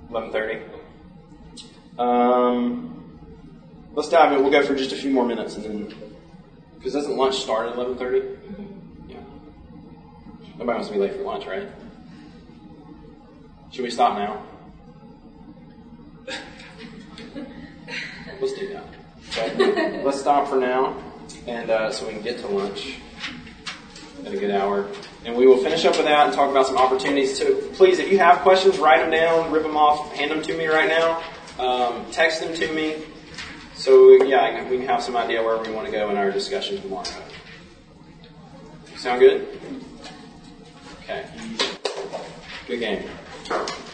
11.30. 0.09 0.67
Um, 1.99 2.91
Let's 3.93 4.07
dive 4.07 4.31
in. 4.31 4.41
We'll 4.41 4.51
go 4.51 4.65
for 4.65 4.73
just 4.73 4.93
a 4.93 4.95
few 4.95 5.11
more 5.11 5.25
minutes 5.25 5.55
and 5.55 5.65
then, 5.65 5.93
because 6.75 6.93
doesn't 6.93 7.17
lunch 7.17 7.35
start 7.35 7.67
at 7.67 7.75
11.30? 7.75 8.37
Nobody 10.61 10.75
wants 10.75 10.89
to 10.89 10.93
be 10.93 10.99
late 10.99 11.15
for 11.15 11.23
lunch, 11.23 11.47
right? 11.47 11.67
Should 13.71 13.81
we 13.81 13.89
stop 13.89 14.15
now? 14.15 14.43
Let's 18.39 18.53
do 18.53 18.71
that. 18.71 18.85
Okay. 19.31 20.03
Let's 20.03 20.19
stop 20.19 20.47
for 20.47 20.57
now, 20.57 21.01
and 21.47 21.71
uh, 21.71 21.91
so 21.91 22.05
we 22.05 22.13
can 22.13 22.21
get 22.21 22.37
to 22.41 22.47
lunch 22.47 22.97
at 24.23 24.31
a 24.31 24.37
good 24.37 24.51
hour. 24.51 24.87
And 25.25 25.35
we 25.35 25.47
will 25.47 25.57
finish 25.57 25.83
up 25.83 25.97
with 25.97 26.05
that 26.05 26.27
and 26.27 26.35
talk 26.35 26.51
about 26.51 26.67
some 26.67 26.77
opportunities. 26.77 27.35
So 27.35 27.55
please, 27.69 27.97
if 27.97 28.11
you 28.11 28.19
have 28.19 28.41
questions, 28.41 28.77
write 28.77 28.99
them 28.99 29.09
down, 29.09 29.51
rip 29.51 29.63
them 29.63 29.75
off, 29.75 30.13
hand 30.13 30.29
them 30.29 30.43
to 30.43 30.55
me 30.55 30.67
right 30.67 30.87
now. 30.87 31.23
Um, 31.57 32.05
text 32.11 32.39
them 32.39 32.53
to 32.53 32.71
me. 32.71 33.03
So 33.73 34.11
yeah, 34.25 34.69
we 34.69 34.77
can 34.77 34.85
have 34.85 35.01
some 35.01 35.17
idea 35.17 35.41
where 35.41 35.57
we 35.57 35.71
want 35.71 35.87
to 35.87 35.91
go 35.91 36.11
in 36.11 36.17
our 36.17 36.29
discussion 36.29 36.79
tomorrow. 36.79 37.09
Sound 38.95 39.21
good? 39.21 39.47
Okay. 41.11 41.25
Good 42.67 42.79
game. 42.79 43.90